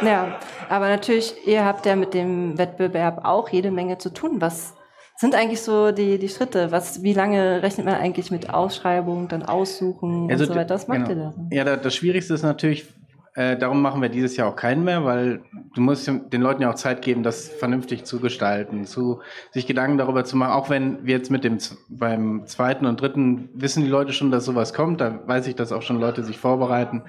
Ja, 0.00 0.38
aber 0.68 0.88
natürlich, 0.88 1.34
ihr 1.44 1.64
habt 1.64 1.86
ja 1.86 1.96
mit 1.96 2.14
dem 2.14 2.56
Wettbewerb 2.56 3.24
auch 3.24 3.48
jede 3.48 3.72
Menge 3.72 3.98
zu 3.98 4.10
tun. 4.10 4.40
Was 4.40 4.74
sind 5.16 5.34
eigentlich 5.34 5.62
so 5.62 5.90
die, 5.90 6.20
die 6.20 6.28
Schritte? 6.28 6.70
Was, 6.70 7.02
wie 7.02 7.14
lange 7.14 7.64
rechnet 7.64 7.84
man 7.84 7.96
eigentlich 7.96 8.30
mit 8.30 8.54
Ausschreibung, 8.54 9.26
dann 9.26 9.42
Aussuchen 9.42 10.30
also, 10.30 10.44
und 10.44 10.50
so 10.50 10.54
weiter? 10.54 10.76
Was 10.76 10.86
macht 10.86 11.08
genau. 11.08 11.34
ihr 11.50 11.64
da? 11.64 11.70
Ja, 11.70 11.76
das 11.76 11.96
Schwierigste 11.96 12.34
ist 12.34 12.44
natürlich, 12.44 12.86
äh, 13.38 13.56
darum 13.56 13.80
machen 13.82 14.02
wir 14.02 14.08
dieses 14.08 14.36
Jahr 14.36 14.48
auch 14.48 14.56
keinen 14.56 14.82
mehr, 14.82 15.04
weil 15.04 15.42
du 15.72 15.80
musst 15.80 16.08
den 16.08 16.42
Leuten 16.42 16.60
ja 16.60 16.70
auch 16.70 16.74
Zeit 16.74 17.02
geben, 17.02 17.22
das 17.22 17.48
vernünftig 17.48 18.02
zu 18.02 18.18
gestalten, 18.18 18.84
zu 18.84 19.20
sich 19.52 19.64
Gedanken 19.64 19.96
darüber 19.96 20.24
zu 20.24 20.36
machen. 20.36 20.50
Auch 20.50 20.70
wenn 20.70 21.06
wir 21.06 21.16
jetzt 21.16 21.30
mit 21.30 21.44
dem 21.44 21.58
beim 21.88 22.46
zweiten 22.46 22.84
und 22.84 23.00
dritten 23.00 23.48
wissen 23.54 23.84
die 23.84 23.90
Leute 23.90 24.12
schon, 24.12 24.32
dass 24.32 24.44
sowas 24.44 24.74
kommt, 24.74 25.00
da 25.00 25.20
weiß 25.24 25.46
ich, 25.46 25.54
dass 25.54 25.70
auch 25.70 25.82
schon 25.82 26.00
Leute 26.00 26.24
sich 26.24 26.36
vorbereiten. 26.36 27.04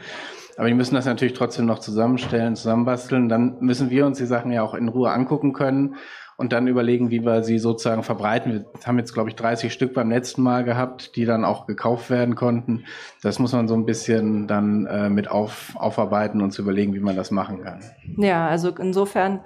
Aber 0.56 0.68
die 0.68 0.76
müssen 0.76 0.94
das 0.94 1.06
natürlich 1.06 1.34
trotzdem 1.34 1.66
noch 1.66 1.80
zusammenstellen, 1.80 2.56
zusammenbasteln. 2.56 3.28
Dann 3.28 3.58
müssen 3.62 3.90
wir 3.90 4.06
uns 4.06 4.20
die 4.20 4.28
Sachen 4.28 4.52
ja 4.52 4.62
auch 4.62 4.76
in 4.76 4.88
Ruhe 4.88 5.10
angucken 5.10 5.54
können 5.54 5.96
und 6.40 6.54
dann 6.54 6.68
überlegen, 6.68 7.12
wie 7.12 7.26
wir 7.26 7.44
sie 7.44 7.60
sozusagen 7.60 8.02
verbreiten. 8.02 8.54
Wir 8.54 8.66
haben 8.86 8.98
jetzt, 8.98 9.14
glaube 9.14 9.30
ich, 9.30 9.36
30 9.36 9.74
Stück 9.74 9.94
beim 9.94 10.10
letzten 10.10 10.42
Mal 10.42 10.64
gehabt, 10.64 11.18
die 11.18 11.26
dann 11.26 11.44
auch 11.44 11.68
gekauft 11.68 12.10
werden 12.10 12.36
konnten. 12.36 12.86
Das 13.22 13.40
muss 13.40 13.52
man 13.52 13.68
so 13.68 13.74
ein 13.74 13.86
bisschen 13.86 14.48
dann 14.48 14.86
äh, 14.86 15.10
mit 15.10 15.30
auf, 15.30 15.76
aufarbeiten 15.76 16.42
und 16.42 16.52
zu 16.52 16.62
überlegen, 16.62 16.94
wie 16.94 17.02
man 17.02 17.18
das 17.18 17.30
machen 17.30 17.62
kann. 17.62 17.82
Ja, 18.16 18.48
also 18.48 18.70
insofern 18.70 19.42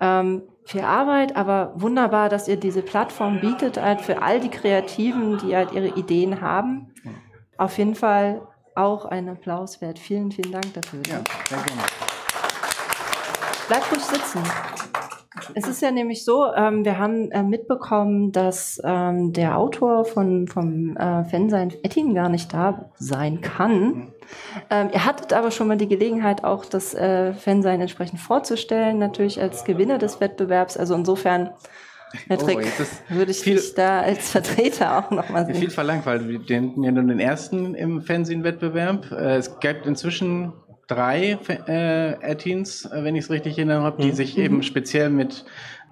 ähm, 0.00 0.42
viel 0.64 0.82
Arbeit, 0.82 1.34
aber 1.34 1.72
wunderbar, 1.74 2.28
dass 2.28 2.46
ihr 2.46 2.56
diese 2.56 2.82
Plattform 2.82 3.40
bietet, 3.40 3.82
halt 3.82 4.00
für 4.00 4.22
all 4.22 4.38
die 4.38 4.48
Kreativen, 4.48 5.38
die 5.38 5.56
halt 5.56 5.72
ihre 5.72 5.88
Ideen 5.88 6.40
haben. 6.40 6.92
Auf 7.58 7.76
jeden 7.76 7.96
Fall 7.96 8.42
auch 8.76 9.04
ein 9.04 9.28
Applaus 9.28 9.80
wert. 9.80 9.98
Vielen, 9.98 10.30
vielen 10.30 10.52
Dank 10.52 10.72
dafür. 10.74 11.00
Ja, 11.08 11.22
sehr 11.48 11.58
gerne. 11.58 11.82
Bleibt 13.66 13.90
ruhig 13.90 14.04
sitzen. 14.04 14.42
Es 15.54 15.66
ist 15.68 15.82
ja 15.82 15.90
nämlich 15.90 16.24
so, 16.24 16.52
ähm, 16.54 16.84
wir 16.84 16.98
haben 16.98 17.30
äh, 17.30 17.42
mitbekommen, 17.42 18.32
dass 18.32 18.80
ähm, 18.84 19.32
der 19.32 19.58
Autor 19.58 20.04
von, 20.04 20.48
vom 20.48 20.96
äh, 20.96 21.24
Fansein 21.24 21.72
Ettin 21.82 22.14
gar 22.14 22.28
nicht 22.28 22.52
da 22.52 22.90
sein 22.96 23.40
kann. 23.40 24.12
Ähm, 24.70 24.90
ihr 24.92 25.04
hattet 25.04 25.32
aber 25.32 25.50
schon 25.50 25.68
mal 25.68 25.76
die 25.76 25.88
Gelegenheit, 25.88 26.44
auch 26.44 26.64
das 26.64 26.94
äh, 26.94 27.32
Fansein 27.34 27.80
entsprechend 27.80 28.20
vorzustellen, 28.20 28.98
natürlich 28.98 29.40
als 29.40 29.64
Gewinner 29.64 29.98
des 29.98 30.20
Wettbewerbs. 30.20 30.76
Also 30.76 30.94
insofern, 30.94 31.50
Herr 32.28 32.38
Trick, 32.38 32.58
oh, 32.58 33.14
würde 33.14 33.30
ich 33.30 33.40
viel, 33.40 33.56
dich 33.56 33.74
da 33.74 34.00
als 34.00 34.30
Vertreter 34.30 34.98
auch 34.98 35.10
nochmal 35.10 35.46
sehen. 35.46 35.56
Viel 35.56 35.70
verlangt, 35.70 36.06
weil 36.06 36.28
wir 36.28 36.38
den, 36.38 36.82
ja 36.82 36.90
nur 36.90 37.04
den 37.04 37.20
ersten 37.20 37.74
im 37.74 38.00
Fernsehen-Wettbewerb. 38.02 39.12
Äh, 39.12 39.36
es 39.36 39.58
gibt 39.60 39.86
inzwischen 39.86 40.52
drei 40.86 41.38
äh, 41.66 42.30
Add-ins, 42.30 42.84
äh, 42.84 43.04
wenn 43.04 43.16
ich 43.16 43.24
es 43.24 43.30
richtig 43.30 43.58
erinnere 43.58 43.82
habe, 43.82 44.02
die 44.02 44.08
mhm. 44.08 44.14
sich 44.14 44.38
eben 44.38 44.62
speziell 44.62 45.10
mit 45.10 45.44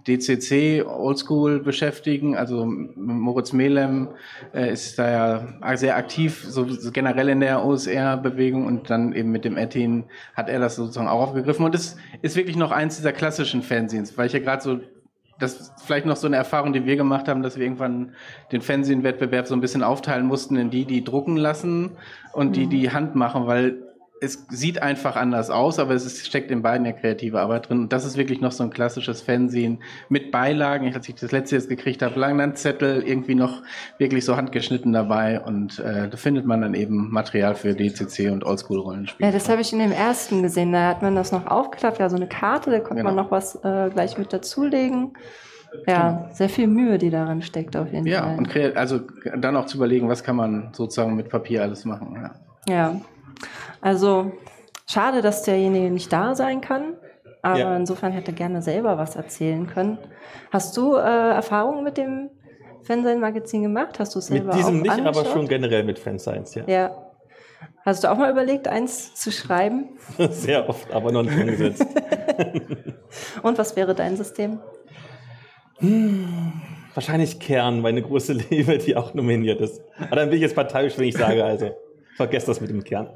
DCC 0.06 0.84
Oldschool 0.86 1.60
beschäftigen. 1.60 2.36
Also 2.36 2.66
Moritz 2.66 3.52
Melem 3.52 4.08
äh, 4.52 4.72
ist 4.72 4.98
da 4.98 5.46
ja 5.62 5.76
sehr 5.76 5.96
aktiv, 5.96 6.44
so, 6.46 6.68
so 6.68 6.92
generell 6.92 7.28
in 7.30 7.40
der 7.40 7.64
OSR-Bewegung 7.64 8.66
und 8.66 8.90
dann 8.90 9.12
eben 9.12 9.30
mit 9.30 9.44
dem 9.44 9.56
Ettin 9.56 10.04
hat 10.34 10.48
er 10.48 10.60
das 10.60 10.76
sozusagen 10.76 11.08
auch 11.08 11.22
aufgegriffen. 11.22 11.64
Und 11.64 11.74
es 11.74 11.96
ist 12.22 12.36
wirklich 12.36 12.56
noch 12.56 12.70
eins 12.70 12.96
dieser 12.96 13.12
klassischen 13.12 13.62
Fanzines, 13.62 14.16
weil 14.18 14.26
ich 14.26 14.32
ja 14.32 14.40
gerade 14.40 14.62
so 14.62 14.80
das 15.38 15.60
ist 15.60 15.72
vielleicht 15.84 16.06
noch 16.06 16.16
so 16.16 16.28
eine 16.28 16.36
Erfahrung, 16.36 16.72
die 16.72 16.86
wir 16.86 16.96
gemacht 16.96 17.26
haben, 17.26 17.42
dass 17.42 17.56
wir 17.56 17.64
irgendwann 17.64 18.14
den 18.52 18.60
Fernsehwettbewerb 18.60 19.48
so 19.48 19.54
ein 19.54 19.60
bisschen 19.60 19.82
aufteilen 19.82 20.26
mussten 20.26 20.56
in 20.56 20.70
die, 20.70 20.84
die 20.84 21.02
drucken 21.02 21.36
lassen 21.36 21.90
und 22.32 22.54
die, 22.54 22.66
mhm. 22.66 22.70
die 22.70 22.92
Hand 22.92 23.16
machen, 23.16 23.48
weil 23.48 23.82
es 24.24 24.46
sieht 24.48 24.82
einfach 24.82 25.16
anders 25.16 25.50
aus, 25.50 25.78
aber 25.78 25.94
es 25.94 26.04
ist, 26.04 26.26
steckt 26.26 26.50
in 26.50 26.62
beiden 26.62 26.86
ja 26.86 26.92
kreative 26.92 27.40
Arbeit 27.40 27.68
drin. 27.68 27.82
Und 27.82 27.92
das 27.92 28.04
ist 28.04 28.16
wirklich 28.16 28.40
noch 28.40 28.52
so 28.52 28.64
ein 28.64 28.70
klassisches 28.70 29.20
Fernsehen 29.20 29.78
mit 30.08 30.30
Beilagen. 30.30 30.86
Ich, 30.86 30.94
als 30.94 31.08
ich 31.08 31.14
das 31.14 31.32
letzte 31.32 31.56
jetzt 31.56 31.68
gekriegt 31.68 32.02
habe, 32.02 32.18
Langlandzettel, 32.18 33.02
irgendwie 33.02 33.34
noch 33.34 33.62
wirklich 33.98 34.24
so 34.24 34.36
handgeschnitten 34.36 34.92
dabei. 34.92 35.40
Und 35.40 35.78
äh, 35.78 36.08
da 36.08 36.16
findet 36.16 36.46
man 36.46 36.62
dann 36.62 36.74
eben 36.74 37.10
Material 37.10 37.54
für 37.54 37.74
DCC 37.74 38.30
und 38.30 38.44
Oldschool-Rollenspiele. 38.44 39.28
Ja, 39.28 39.32
das 39.32 39.48
habe 39.48 39.60
ich 39.60 39.72
in 39.72 39.78
dem 39.78 39.92
ersten 39.92 40.42
gesehen. 40.42 40.72
Da 40.72 40.88
hat 40.88 41.02
man 41.02 41.14
das 41.14 41.32
noch 41.32 41.46
aufgeklappt, 41.46 41.98
ja, 41.98 42.08
so 42.08 42.16
eine 42.16 42.26
Karte, 42.26 42.70
da 42.70 42.80
konnte 42.80 43.02
genau. 43.02 43.14
man 43.14 43.16
noch 43.16 43.30
was 43.30 43.56
äh, 43.64 43.90
gleich 43.90 44.18
mit 44.18 44.32
dazulegen. 44.32 45.12
Ja, 45.86 46.10
genau. 46.10 46.28
sehr 46.32 46.48
viel 46.48 46.66
Mühe, 46.68 46.98
die 46.98 47.10
darin 47.10 47.42
steckt 47.42 47.76
auf 47.76 47.92
jeden 47.92 48.06
ja, 48.06 48.22
Fall. 48.22 48.32
Ja, 48.32 48.68
und 48.68 48.76
also 48.76 49.00
dann 49.36 49.56
auch 49.56 49.66
zu 49.66 49.76
überlegen, 49.76 50.08
was 50.08 50.22
kann 50.22 50.36
man 50.36 50.70
sozusagen 50.72 51.16
mit 51.16 51.28
Papier 51.28 51.62
alles 51.62 51.84
machen. 51.84 52.16
Ja. 52.68 52.72
ja. 52.72 53.00
Also 53.80 54.32
schade, 54.86 55.22
dass 55.22 55.42
derjenige 55.42 55.90
nicht 55.90 56.12
da 56.12 56.34
sein 56.34 56.60
kann. 56.60 56.94
Aber 57.42 57.58
ja. 57.58 57.76
insofern 57.76 58.12
hätte 58.12 58.32
er 58.32 58.34
gerne 58.34 58.62
selber 58.62 58.96
was 58.96 59.16
erzählen 59.16 59.66
können. 59.66 59.98
Hast 60.50 60.76
du 60.78 60.96
äh, 60.96 61.00
Erfahrungen 61.00 61.84
mit 61.84 61.98
dem 61.98 62.30
Fansign-Magazin 62.84 63.62
gemacht? 63.62 63.98
Hast 63.98 64.14
du 64.14 64.18
es 64.18 64.28
selber 64.28 64.46
Mit 64.46 64.56
diesem 64.56 64.80
nicht, 64.80 64.90
angeschaut? 64.90 65.26
aber 65.26 65.30
schon 65.30 65.46
generell 65.46 65.84
mit 65.84 65.98
Fansigns, 65.98 66.54
ja. 66.54 66.64
Ja. 66.66 67.04
Hast 67.84 68.02
du 68.02 68.10
auch 68.10 68.16
mal 68.16 68.30
überlegt, 68.30 68.66
eins 68.66 69.14
zu 69.14 69.30
schreiben? 69.30 69.90
Sehr 70.30 70.68
oft, 70.68 70.90
aber 70.90 71.12
noch 71.12 71.22
nicht 71.22 71.38
umgesetzt. 71.38 71.84
Und 73.42 73.58
was 73.58 73.76
wäre 73.76 73.94
dein 73.94 74.16
System? 74.16 74.60
Hm, 75.78 76.62
wahrscheinlich 76.94 77.40
Kern, 77.40 77.80
meine 77.80 78.00
große 78.00 78.32
Liebe, 78.32 78.78
die 78.78 78.96
auch 78.96 79.12
nominiert 79.12 79.60
ist. 79.60 79.82
Aber 79.98 80.16
dann 80.16 80.30
bin 80.30 80.36
ich 80.36 80.42
jetzt 80.42 80.54
parteiisch, 80.54 80.96
wenn 80.96 81.08
ich 81.08 81.16
sage, 81.16 81.44
also 81.44 81.72
vergesst 82.16 82.48
das 82.48 82.62
mit 82.62 82.70
dem 82.70 82.82
Kern. 82.84 83.10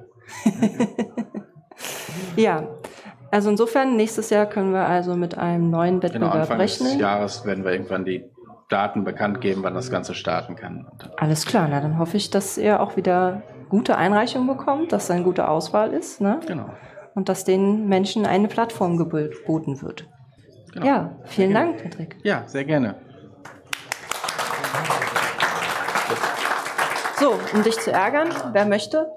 ja, 2.37 2.69
also 3.31 3.51
insofern, 3.51 3.97
nächstes 3.97 4.31
Jahr 4.31 4.47
können 4.47 4.73
wir 4.73 4.87
also 4.87 5.15
mit 5.15 5.37
einem 5.37 5.71
neuen 5.71 6.01
genau, 6.01 6.03
Wettbewerb 6.03 6.33
genau, 6.33 6.43
Anfang 6.43 6.61
rechnen. 6.61 6.89
des 6.91 6.99
Jahres 7.01 7.45
werden 7.45 7.65
wir 7.65 7.73
irgendwann 7.73 8.05
die 8.05 8.25
Daten 8.69 9.05
bekannt 9.05 9.41
geben, 9.41 9.63
wann 9.63 9.75
das 9.75 9.91
Ganze 9.91 10.15
starten 10.15 10.57
kann. 10.57 10.87
Alles 11.17 11.47
klar, 11.47 11.69
na, 11.71 11.81
dann 11.81 11.99
hoffe 11.99 12.17
ich, 12.17 12.31
dass 12.31 12.59
ihr 12.59 12.81
auch 12.81 12.97
wieder 12.97 13.43
gute 13.69 13.97
Einreichungen 13.97 14.47
bekommt, 14.47 14.93
dass 14.93 15.05
es 15.05 15.11
eine 15.11 15.25
gute 15.25 15.49
Auswahl 15.49 15.93
ist. 15.93 16.21
Ne? 16.21 16.41
Genau. 16.47 16.71
Und 17.15 17.29
dass 17.29 17.45
den 17.45 17.89
Menschen 17.89 18.27
eine 18.27 18.49
Plattform 18.49 18.97
geboten 18.97 19.83
wird. 19.83 20.07
Genau. 20.73 20.87
Ja, 20.87 21.17
vielen 21.25 21.55
Dank, 21.55 21.83
Patrick. 21.83 22.17
Ja, 22.23 22.45
sehr 22.47 22.65
gerne. 22.65 22.95
So, 27.19 27.35
um 27.53 27.63
dich 27.63 27.79
zu 27.81 27.91
ärgern, 27.91 28.29
wer 28.53 28.65
möchte? 28.65 29.11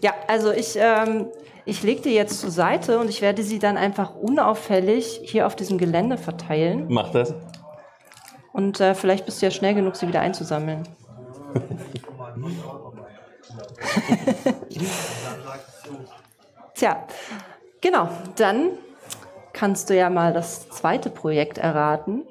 Ja, 0.00 0.14
also 0.28 0.52
ich, 0.52 0.76
ähm, 0.76 1.26
ich 1.64 1.82
lege 1.82 2.02
die 2.02 2.14
jetzt 2.14 2.40
zur 2.40 2.50
Seite 2.50 2.98
und 2.98 3.08
ich 3.08 3.22
werde 3.22 3.42
sie 3.42 3.58
dann 3.58 3.76
einfach 3.76 4.14
unauffällig 4.14 5.20
hier 5.24 5.46
auf 5.46 5.56
diesem 5.56 5.78
Gelände 5.78 6.18
verteilen. 6.18 6.86
Mach 6.88 7.10
das. 7.10 7.34
Und 8.52 8.80
äh, 8.80 8.94
vielleicht 8.94 9.26
bist 9.26 9.42
du 9.42 9.46
ja 9.46 9.50
schnell 9.50 9.74
genug, 9.74 9.96
sie 9.96 10.08
wieder 10.08 10.20
einzusammeln. 10.20 10.88
Tja, 16.74 17.06
genau, 17.80 18.08
dann 18.36 18.70
kannst 19.52 19.90
du 19.90 19.96
ja 19.96 20.10
mal 20.10 20.32
das 20.32 20.68
zweite 20.68 21.10
Projekt 21.10 21.58
erraten. 21.58 22.22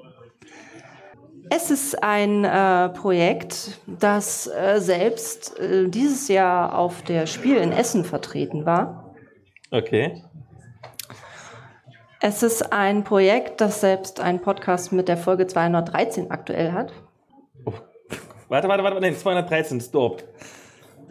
Es 1.49 1.69
ist 1.69 2.01
ein 2.01 2.43
äh, 2.43 2.89
Projekt, 2.89 3.79
das 3.85 4.47
äh, 4.47 4.79
selbst 4.79 5.59
äh, 5.59 5.87
dieses 5.87 6.27
Jahr 6.27 6.77
auf 6.77 7.03
der 7.03 7.27
Spiel 7.27 7.57
in 7.57 7.71
Essen 7.71 8.03
vertreten 8.03 8.65
war. 8.65 9.15
Okay. 9.71 10.23
Es 12.21 12.41
ist 12.41 12.73
ein 12.73 13.03
Projekt, 13.03 13.61
das 13.61 13.81
selbst 13.81 14.19
einen 14.19 14.41
Podcast 14.41 14.91
mit 14.91 15.07
der 15.07 15.17
Folge 15.17 15.45
213 15.45 16.31
aktuell 16.31 16.71
hat. 16.71 16.91
Oh. 17.65 17.73
Warte, 18.47 18.67
warte, 18.67 18.83
warte, 18.83 18.99
nein, 18.99 19.15
213, 19.15 19.81
Stop. 19.81 20.23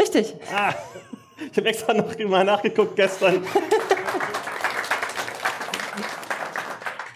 Richtig. 0.00 0.34
Ah, 0.52 0.74
ich 1.50 1.56
habe 1.56 1.68
extra 1.68 1.94
noch 1.94 2.18
mal 2.26 2.44
nachgeguckt 2.44 2.96
gestern. 2.96 3.44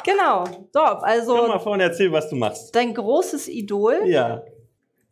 Genau, 0.08 0.44
Dorf. 0.72 1.02
Also. 1.02 1.36
Komm 1.36 1.48
mal 1.48 1.58
vorne, 1.58 1.82
erzähl, 1.82 2.10
was 2.10 2.30
du 2.30 2.36
machst. 2.36 2.74
Dein 2.74 2.94
großes 2.94 3.48
Idol. 3.48 4.02
Ja. 4.06 4.42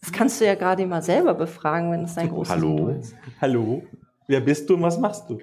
Das 0.00 0.10
kannst 0.10 0.40
du 0.40 0.46
ja 0.46 0.54
gerade 0.54 0.86
mal 0.86 1.02
selber 1.02 1.34
befragen, 1.34 1.92
wenn 1.92 2.04
es 2.04 2.14
dein 2.14 2.30
großes 2.30 2.54
Hallo. 2.54 2.74
Idol 2.74 2.96
ist. 3.00 3.14
Hallo. 3.40 3.82
Wer 4.26 4.40
bist 4.40 4.70
du 4.70 4.74
und 4.74 4.82
was 4.82 4.98
machst 4.98 5.28
du? 5.28 5.38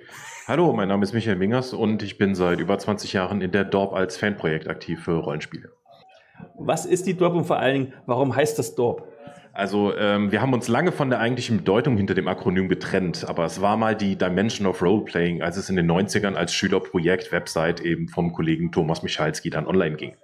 Hallo, 0.48 0.74
mein 0.74 0.88
Name 0.88 1.04
ist 1.04 1.14
Michael 1.14 1.36
Mingers 1.36 1.74
und 1.74 2.02
ich 2.02 2.18
bin 2.18 2.36
seit 2.36 2.60
über 2.60 2.78
20 2.78 3.14
Jahren 3.14 3.42
in 3.42 3.52
der 3.52 3.64
Dorp 3.64 3.94
als 3.94 4.18
Fanprojekt 4.18 4.68
aktiv 4.68 5.04
für 5.04 5.20
Rollenspiele. 5.20 5.72
Was 6.58 6.86
ist 6.86 7.06
die 7.06 7.16
Dorp 7.16 7.36
und 7.36 7.46
vor 7.46 7.60
allen 7.60 7.74
Dingen, 7.74 7.94
warum 8.06 8.36
heißt 8.36 8.58
das 8.58 8.76
Dorp? 8.76 9.08
Also 9.54 9.96
ähm, 9.96 10.32
wir 10.32 10.42
haben 10.42 10.52
uns 10.52 10.68
lange 10.68 10.92
von 10.92 11.12
der 11.12 11.20
eigentlichen 11.20 11.58
Bedeutung 11.58 11.96
hinter 11.96 12.16
dem 12.16 12.28
Akronym 12.28 12.70
getrennt, 12.70 13.24
aber 13.30 13.46
es 13.46 13.62
war 13.62 13.78
mal 13.78 13.96
die 13.96 14.16
Dimension 14.16 14.66
of 14.66 14.82
Roleplaying, 14.82 15.44
als 15.44 15.58
es 15.58 15.70
in 15.70 15.76
den 15.76 15.90
90ern 15.90 16.34
als 16.34 16.56
Schülerprojekt 16.56 17.32
Website 17.32 17.80
eben 17.80 18.08
vom 18.08 18.34
Kollegen 18.34 18.72
Thomas 18.72 19.04
Michalski 19.04 19.52
dann 19.52 19.68
online 19.68 19.96
ging. 19.96 20.16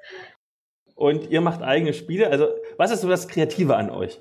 Und 0.95 1.29
ihr 1.29 1.41
macht 1.41 1.61
eigene 1.61 1.93
Spiele. 1.93 2.31
Also 2.31 2.47
was 2.77 2.89
ist 2.89 3.01
so 3.01 3.07
das 3.07 3.27
Kreative 3.27 3.75
an 3.75 3.91
euch? 3.91 4.19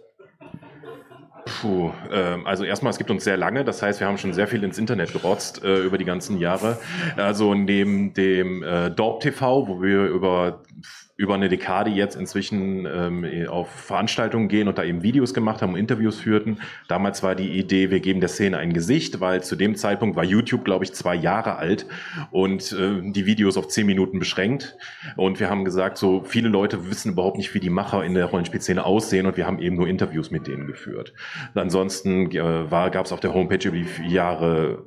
Puh, 1.62 1.90
ähm, 2.12 2.46
also 2.46 2.64
erstmal, 2.64 2.90
es 2.90 2.98
gibt 2.98 3.10
uns 3.10 3.24
sehr 3.24 3.38
lange, 3.38 3.64
das 3.64 3.80
heißt, 3.80 4.00
wir 4.00 4.06
haben 4.06 4.18
schon 4.18 4.34
sehr 4.34 4.46
viel 4.46 4.62
ins 4.62 4.76
Internet 4.76 5.14
gerotzt 5.14 5.64
äh, 5.64 5.78
über 5.78 5.96
die 5.96 6.04
ganzen 6.04 6.38
Jahre. 6.38 6.78
Also 7.16 7.54
neben 7.54 8.12
dem 8.12 8.62
äh, 8.62 8.90
Dorp 8.90 9.20
TV, 9.20 9.66
wo 9.66 9.80
wir 9.80 10.04
über 10.04 10.62
über 11.18 11.34
eine 11.34 11.48
Dekade 11.48 11.90
jetzt 11.90 12.14
inzwischen 12.14 12.86
ähm, 12.86 13.48
auf 13.48 13.68
Veranstaltungen 13.68 14.46
gehen 14.46 14.68
und 14.68 14.78
da 14.78 14.84
eben 14.84 15.02
Videos 15.02 15.34
gemacht 15.34 15.60
haben 15.60 15.72
und 15.72 15.78
Interviews 15.78 16.20
führten. 16.20 16.58
Damals 16.86 17.24
war 17.24 17.34
die 17.34 17.58
Idee, 17.58 17.90
wir 17.90 17.98
geben 17.98 18.20
der 18.20 18.28
Szene 18.28 18.56
ein 18.56 18.72
Gesicht, 18.72 19.18
weil 19.18 19.42
zu 19.42 19.56
dem 19.56 19.74
Zeitpunkt 19.74 20.14
war 20.14 20.22
YouTube, 20.22 20.64
glaube 20.64 20.84
ich, 20.84 20.92
zwei 20.92 21.16
Jahre 21.16 21.56
alt 21.56 21.86
und 22.30 22.70
äh, 22.70 23.02
die 23.10 23.26
Videos 23.26 23.56
auf 23.56 23.66
zehn 23.66 23.84
Minuten 23.84 24.20
beschränkt. 24.20 24.78
Und 25.16 25.40
wir 25.40 25.50
haben 25.50 25.64
gesagt, 25.64 25.98
so 25.98 26.22
viele 26.22 26.48
Leute 26.48 26.88
wissen 26.88 27.12
überhaupt 27.12 27.36
nicht, 27.36 27.52
wie 27.52 27.60
die 27.60 27.68
Macher 27.68 28.04
in 28.04 28.14
der 28.14 28.26
Rollenspielszene 28.26 28.84
aussehen 28.84 29.26
und 29.26 29.36
wir 29.36 29.44
haben 29.44 29.58
eben 29.58 29.74
nur 29.74 29.88
Interviews 29.88 30.30
mit 30.30 30.46
denen 30.46 30.68
geführt. 30.68 31.14
Ansonsten 31.52 32.30
äh, 32.30 32.68
gab 32.70 33.06
es 33.06 33.10
auf 33.10 33.18
der 33.18 33.34
Homepage 33.34 33.66
über 33.66 33.76
die 33.76 34.08
Jahre 34.08 34.84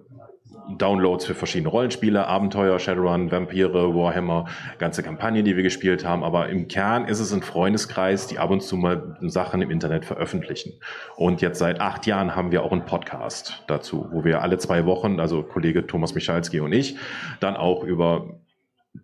Downloads 0.77 1.25
für 1.25 1.35
verschiedene 1.35 1.69
Rollenspiele, 1.69 2.25
Abenteuer, 2.27 2.79
Shadowrun, 2.79 3.31
Vampire, 3.31 3.73
Warhammer, 3.73 4.45
ganze 4.77 5.03
Kampagnen, 5.03 5.45
die 5.45 5.55
wir 5.55 5.63
gespielt 5.63 6.05
haben. 6.05 6.23
Aber 6.23 6.49
im 6.49 6.67
Kern 6.67 7.05
ist 7.05 7.19
es 7.19 7.33
ein 7.33 7.41
Freundeskreis, 7.41 8.27
die 8.27 8.39
ab 8.39 8.49
und 8.49 8.61
zu 8.61 8.77
mal 8.77 9.17
Sachen 9.21 9.61
im 9.61 9.71
Internet 9.71 10.05
veröffentlichen. 10.05 10.73
Und 11.15 11.41
jetzt 11.41 11.59
seit 11.59 11.81
acht 11.81 12.05
Jahren 12.05 12.35
haben 12.35 12.51
wir 12.51 12.63
auch 12.63 12.71
einen 12.71 12.85
Podcast 12.85 13.63
dazu, 13.67 14.07
wo 14.11 14.23
wir 14.23 14.41
alle 14.41 14.57
zwei 14.57 14.85
Wochen, 14.85 15.19
also 15.19 15.43
Kollege 15.43 15.87
Thomas 15.87 16.15
Michalski 16.15 16.59
und 16.59 16.73
ich, 16.73 16.97
dann 17.39 17.55
auch 17.55 17.83
über 17.83 18.39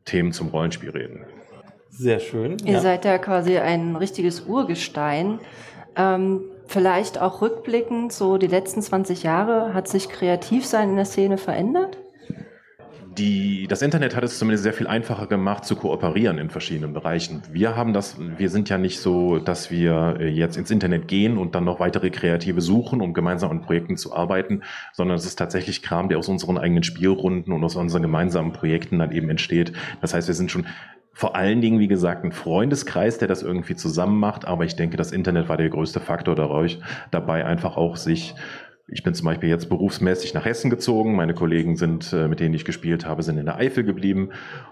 Themen 0.05 0.31
zum 0.31 0.49
Rollenspiel 0.49 0.89
reden. 0.89 1.25
Sehr 1.89 2.19
schön. 2.19 2.57
Ihr 2.63 2.73
ja. 2.73 2.79
seid 2.79 3.05
ja 3.05 3.17
quasi 3.17 3.57
ein 3.57 3.95
richtiges 3.95 4.41
Urgestein. 4.41 5.39
Ähm, 5.95 6.41
vielleicht 6.67 7.19
auch 7.19 7.41
rückblickend, 7.41 8.11
so 8.11 8.37
die 8.37 8.47
letzten 8.47 8.81
20 8.81 9.23
Jahre, 9.23 9.73
hat 9.73 9.87
sich 9.87 10.09
Kreativsein 10.09 10.89
in 10.89 10.95
der 10.95 11.05
Szene 11.05 11.37
verändert? 11.37 11.97
Die, 13.17 13.65
das 13.67 13.81
Internet 13.81 14.15
hat 14.15 14.23
es 14.23 14.37
zumindest 14.37 14.61
sehr 14.61 14.73
viel 14.73 14.85
einfacher 14.85 15.25
gemacht, 15.25 15.65
zu 15.65 15.75
kooperieren 15.75 16.37
in 16.37 16.51
verschiedenen 16.51 16.93
Bereichen. 16.93 17.41
Wir 17.51 17.75
haben 17.75 17.91
das, 17.91 18.17
wir 18.19 18.51
sind 18.51 18.69
ja 18.69 18.77
nicht 18.77 18.99
so, 18.99 19.39
dass 19.39 19.71
wir 19.71 20.17
jetzt 20.21 20.55
ins 20.55 20.69
Internet 20.69 21.07
gehen 21.07 21.39
und 21.39 21.55
dann 21.55 21.63
noch 21.63 21.79
weitere 21.79 22.11
Kreative 22.11 22.61
suchen, 22.61 23.01
um 23.01 23.15
gemeinsam 23.15 23.49
an 23.49 23.61
Projekten 23.63 23.97
zu 23.97 24.13
arbeiten, 24.13 24.61
sondern 24.93 25.17
es 25.17 25.25
ist 25.25 25.37
tatsächlich 25.37 25.81
Kram, 25.81 26.09
der 26.09 26.19
aus 26.19 26.27
unseren 26.27 26.59
eigenen 26.59 26.83
Spielrunden 26.83 27.53
und 27.53 27.63
aus 27.63 27.75
unseren 27.75 28.03
gemeinsamen 28.03 28.53
Projekten 28.53 28.99
dann 28.99 29.11
eben 29.11 29.31
entsteht. 29.31 29.73
Das 29.99 30.13
heißt, 30.13 30.27
wir 30.27 30.35
sind 30.35 30.51
schon 30.51 30.67
vor 31.17 31.35
allen 31.35 31.61
Dingen, 31.61 31.79
wie 31.79 31.87
gesagt, 31.87 32.23
ein 32.23 32.31
Freundeskreis, 32.31 33.17
der 33.17 33.27
das 33.27 33.41
irgendwie 33.41 33.75
zusammen 33.75 34.19
macht. 34.19 34.45
Aber 34.45 34.65
ich 34.65 34.75
denke, 34.75 34.97
das 34.97 35.11
Internet 35.11 35.49
war 35.49 35.57
der 35.57 35.69
größte 35.69 35.99
Faktor 35.99 36.35
dadurch, 36.35 36.79
dabei 37.09 37.43
einfach 37.43 37.75
auch 37.75 37.95
sich 37.95 38.35
ich 38.89 39.03
bin 39.03 39.13
zum 39.13 39.25
Beispiel 39.25 39.49
jetzt 39.49 39.67
berufsmäßig 39.67 40.33
nach 40.33 40.45
Hessen 40.45 40.69
gezogen. 40.69 41.15
Meine 41.15 41.33
Kollegen 41.33 41.75
sind, 41.75 42.13
äh, 42.13 42.29
mit 42.29 42.39
denen 42.39 42.53
ich 42.53 42.63
gespielt 42.63 43.05
habe, 43.05 43.21
sind 43.21 43.37
in 43.37 43.45
der 43.45 43.57
Eifel 43.57 43.83
geblieben. 43.83 44.29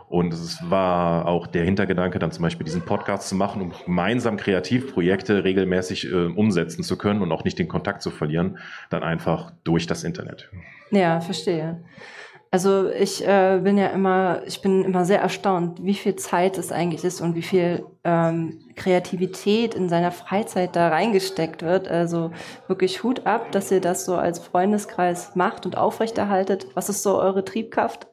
Und 0.08 0.34
es 0.34 0.60
war 0.69 1.27
auch 1.27 1.47
der 1.47 1.65
Hintergedanke, 1.65 2.17
dann 2.17 2.31
zum 2.31 2.43
Beispiel 2.43 2.63
diesen 2.63 2.84
Podcast 2.84 3.27
zu 3.27 3.36
machen, 3.36 3.62
um 3.62 3.73
gemeinsam 3.86 4.38
Kreativprojekte 4.38 5.43
regelmäßig 5.43 6.10
äh, 6.10 6.27
umsetzen 6.27 6.84
zu 6.84 6.97
können 6.97 7.21
und 7.23 7.31
auch 7.34 7.43
nicht 7.43 7.60
den 7.60 7.67
Kontakt 7.67 8.01
zu 8.01 8.10
verlieren, 8.10 8.60
dann 8.89 9.03
einfach 9.03 9.51
durch 9.65 9.86
das 9.86 10.05
Internet. 10.05 10.49
Ja, 10.91 11.19
verstehe. 11.19 11.84
Also 12.56 12.89
ich 12.89 13.22
äh, 13.28 13.60
bin 13.62 13.78
ja 13.78 13.88
immer, 13.88 14.41
ich 14.46 14.62
bin 14.62 14.86
immer 14.86 15.04
sehr 15.04 15.20
erstaunt, 15.20 15.84
wie 15.84 15.94
viel 15.94 16.15
Zeit 16.15 16.58
es 16.58 16.72
eigentlich 16.72 17.04
ist 17.04 17.20
und 17.20 17.36
wie 17.36 17.41
viel 17.41 17.86
ähm, 18.06 18.62
Kreativität 18.78 19.76
in 19.76 19.89
seiner 19.89 20.13
Freizeit 20.13 20.74
da 20.74 20.88
reingesteckt 20.88 21.63
wird. 21.63 21.89
Also 21.89 22.32
wirklich 22.70 23.04
Hut 23.04 23.26
ab, 23.26 23.52
dass 23.52 23.72
ihr 23.72 23.82
das 23.82 24.06
so 24.06 24.15
als 24.15 24.39
Freundeskreis 24.39 25.36
macht 25.36 25.65
und 25.65 25.78
aufrechterhaltet. 25.78 26.68
Was 26.76 26.88
ist 26.88 27.04
so 27.04 27.20
eure 27.20 27.44
Triebkraft? 27.44 28.08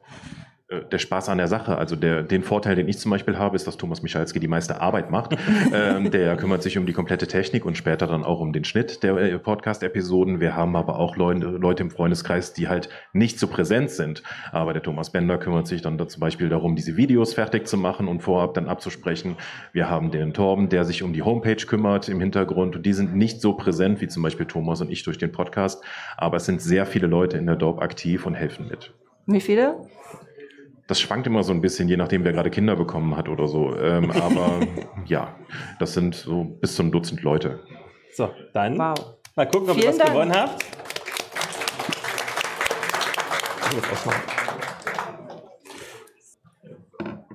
Äh, 0.73 0.85
der 0.91 0.97
Spaß 0.97 1.29
an 1.29 1.37
der 1.37 1.47
Sache. 1.47 1.77
Also 1.77 1.95
der, 1.95 2.23
den 2.23 2.43
Vorteil, 2.43 2.75
den 2.75 2.87
ich 2.87 2.99
zum 2.99 3.11
Beispiel 3.11 3.37
habe, 3.37 3.55
ist, 3.55 3.67
dass 3.67 3.77
Thomas 3.77 4.01
Michalski 4.01 4.39
die 4.39 4.47
meiste 4.47 4.81
Arbeit 4.81 5.11
macht. 5.11 5.35
ähm, 5.73 6.11
der 6.11 6.35
kümmert 6.37 6.63
sich 6.63 6.77
um 6.77 6.85
die 6.85 6.93
komplette 6.93 7.27
Technik 7.27 7.65
und 7.65 7.77
später 7.77 8.07
dann 8.07 8.23
auch 8.23 8.39
um 8.39 8.53
den 8.53 8.63
Schnitt 8.63 9.03
der 9.03 9.15
äh, 9.17 9.39
Podcast-Episoden. 9.39 10.39
Wir 10.39 10.55
haben 10.55 10.75
aber 10.75 10.99
auch 10.99 11.15
Leute, 11.15 11.45
Leute 11.45 11.83
im 11.83 11.91
Freundeskreis, 11.91 12.53
die 12.53 12.67
halt 12.67 12.89
nicht 13.13 13.39
so 13.39 13.47
präsent 13.47 13.89
sind. 13.89 14.23
Aber 14.51 14.73
der 14.73 14.83
Thomas 14.83 15.11
Bender 15.11 15.37
kümmert 15.37 15.67
sich 15.67 15.81
dann 15.81 15.97
da 15.97 16.07
zum 16.07 16.19
Beispiel 16.19 16.49
darum, 16.49 16.75
diese 16.75 16.97
Videos 16.97 17.33
fertig 17.33 17.67
zu 17.67 17.77
machen 17.77 18.07
und 18.07 18.21
vorab 18.21 18.53
dann 18.53 18.67
abzusprechen. 18.67 19.35
Wir 19.71 19.89
haben 19.89 20.11
den 20.11 20.33
Torben, 20.33 20.69
der 20.69 20.85
sich 20.85 21.03
um 21.03 21.13
die 21.13 21.21
Homepage 21.21 21.55
kümmert 21.55 22.09
im 22.09 22.19
Hintergrund. 22.19 22.75
Und 22.75 22.85
die 22.85 22.93
sind 22.93 23.15
nicht 23.15 23.41
so 23.41 23.53
präsent 23.53 24.01
wie 24.01 24.07
zum 24.07 24.23
Beispiel 24.23 24.45
Thomas 24.45 24.81
und 24.81 24.91
ich 24.91 25.03
durch 25.03 25.17
den 25.17 25.31
Podcast. 25.31 25.83
Aber 26.17 26.37
es 26.37 26.45
sind 26.45 26.61
sehr 26.61 26.85
viele 26.85 27.07
Leute 27.07 27.37
in 27.37 27.45
der 27.45 27.55
Dorp 27.55 27.81
aktiv 27.81 28.25
und 28.25 28.35
helfen 28.35 28.67
mit. 28.67 28.93
Wie 29.25 29.39
viele? 29.39 29.77
Das 30.87 30.99
schwankt 30.99 31.27
immer 31.27 31.43
so 31.43 31.53
ein 31.53 31.61
bisschen, 31.61 31.87
je 31.87 31.95
nachdem, 31.97 32.23
wer 32.25 32.33
gerade 32.33 32.49
Kinder 32.49 32.75
bekommen 32.75 33.15
hat 33.15 33.29
oder 33.29 33.47
so. 33.47 33.75
Ähm, 33.77 34.11
aber 34.21 34.59
ja, 35.05 35.35
das 35.79 35.93
sind 35.93 36.15
so 36.15 36.43
bis 36.43 36.75
zu 36.75 36.83
ein 36.83 36.91
Dutzend 36.91 37.21
Leute. 37.21 37.61
So, 38.13 38.29
dann 38.53 38.77
wow. 38.77 39.15
mal 39.35 39.45
gucken, 39.45 39.69
ob 39.69 39.75
Vielen 39.75 39.85
ihr 39.85 39.89
was 39.89 39.97
Dank. 39.97 40.11
gewonnen 40.11 40.33
habt. 40.33 40.65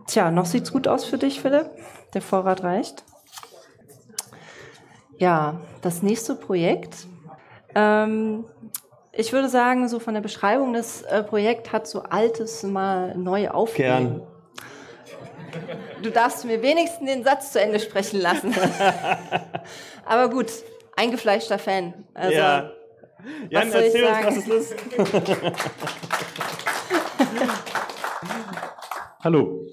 Tja, 0.06 0.30
noch 0.30 0.46
sieht's 0.46 0.72
gut 0.72 0.86
aus 0.86 1.04
für 1.04 1.18
dich, 1.18 1.40
Philipp. 1.40 1.66
Der 2.14 2.22
Vorrat 2.22 2.62
reicht. 2.62 3.04
Ja, 5.18 5.60
das 5.82 6.02
nächste 6.02 6.36
Projekt 6.36 7.06
ähm, 7.74 8.44
ich 9.18 9.32
würde 9.32 9.48
sagen, 9.48 9.88
so 9.88 9.98
von 9.98 10.14
der 10.14 10.20
Beschreibung, 10.20 10.72
das 10.72 11.02
äh, 11.02 11.24
Projekt 11.24 11.72
hat 11.72 11.88
so 11.88 12.02
Altes 12.02 12.62
mal 12.62 13.16
neu 13.16 13.50
aufgegeben. 13.50 14.22
Du 16.02 16.10
darfst 16.10 16.44
mir 16.44 16.62
wenigstens 16.62 17.10
den 17.10 17.24
Satz 17.24 17.50
zu 17.50 17.60
Ende 17.60 17.80
sprechen 17.80 18.20
lassen. 18.20 18.54
Aber 20.06 20.30
gut, 20.30 20.46
eingefleischter 20.96 21.58
Fan. 21.58 21.94
Also, 22.14 22.36
ja. 22.36 22.70
Jan, 23.50 23.72
erzähl 23.72 24.04
uns, 24.04 24.24
was 24.24 24.36
es 24.36 24.46
ist. 24.46 24.76
Hallo. 29.24 29.66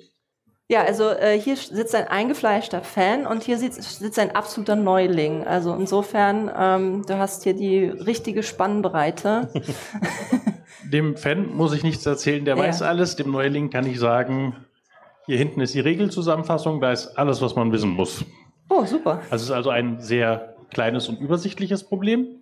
Ja, 0.67 0.83
also 0.83 1.09
äh, 1.09 1.39
hier 1.39 1.55
sitzt 1.55 1.93
ein 1.93 2.07
eingefleischter 2.07 2.81
Fan 2.81 3.27
und 3.27 3.43
hier 3.43 3.59
sitzt, 3.59 3.99
sitzt 3.99 4.17
ein 4.17 4.35
absoluter 4.35 4.75
Neuling. 4.75 5.45
Also 5.45 5.75
insofern, 5.75 6.51
ähm, 6.57 7.05
du 7.05 7.19
hast 7.19 7.43
hier 7.43 7.53
die 7.53 7.85
richtige 7.85 8.41
Spannbreite. 8.41 9.49
Dem 10.91 11.17
Fan 11.17 11.55
muss 11.55 11.73
ich 11.73 11.83
nichts 11.83 12.05
erzählen, 12.05 12.45
der 12.45 12.57
ja. 12.57 12.63
weiß 12.63 12.81
alles. 12.81 13.15
Dem 13.15 13.31
Neuling 13.31 13.69
kann 13.69 13.85
ich 13.85 13.99
sagen, 13.99 14.55
hier 15.27 15.37
hinten 15.37 15.61
ist 15.61 15.75
die 15.75 15.79
Regelzusammenfassung, 15.81 16.81
da 16.81 16.91
ist 16.91 17.15
alles, 17.15 17.41
was 17.41 17.55
man 17.55 17.71
wissen 17.71 17.91
muss. 17.91 18.25
Oh, 18.69 18.85
super. 18.85 19.21
Also 19.29 19.35
es 19.35 19.43
ist 19.43 19.51
also 19.51 19.69
ein 19.69 19.99
sehr 19.99 20.55
kleines 20.71 21.07
und 21.09 21.19
übersichtliches 21.19 21.83
Problem. 21.83 22.41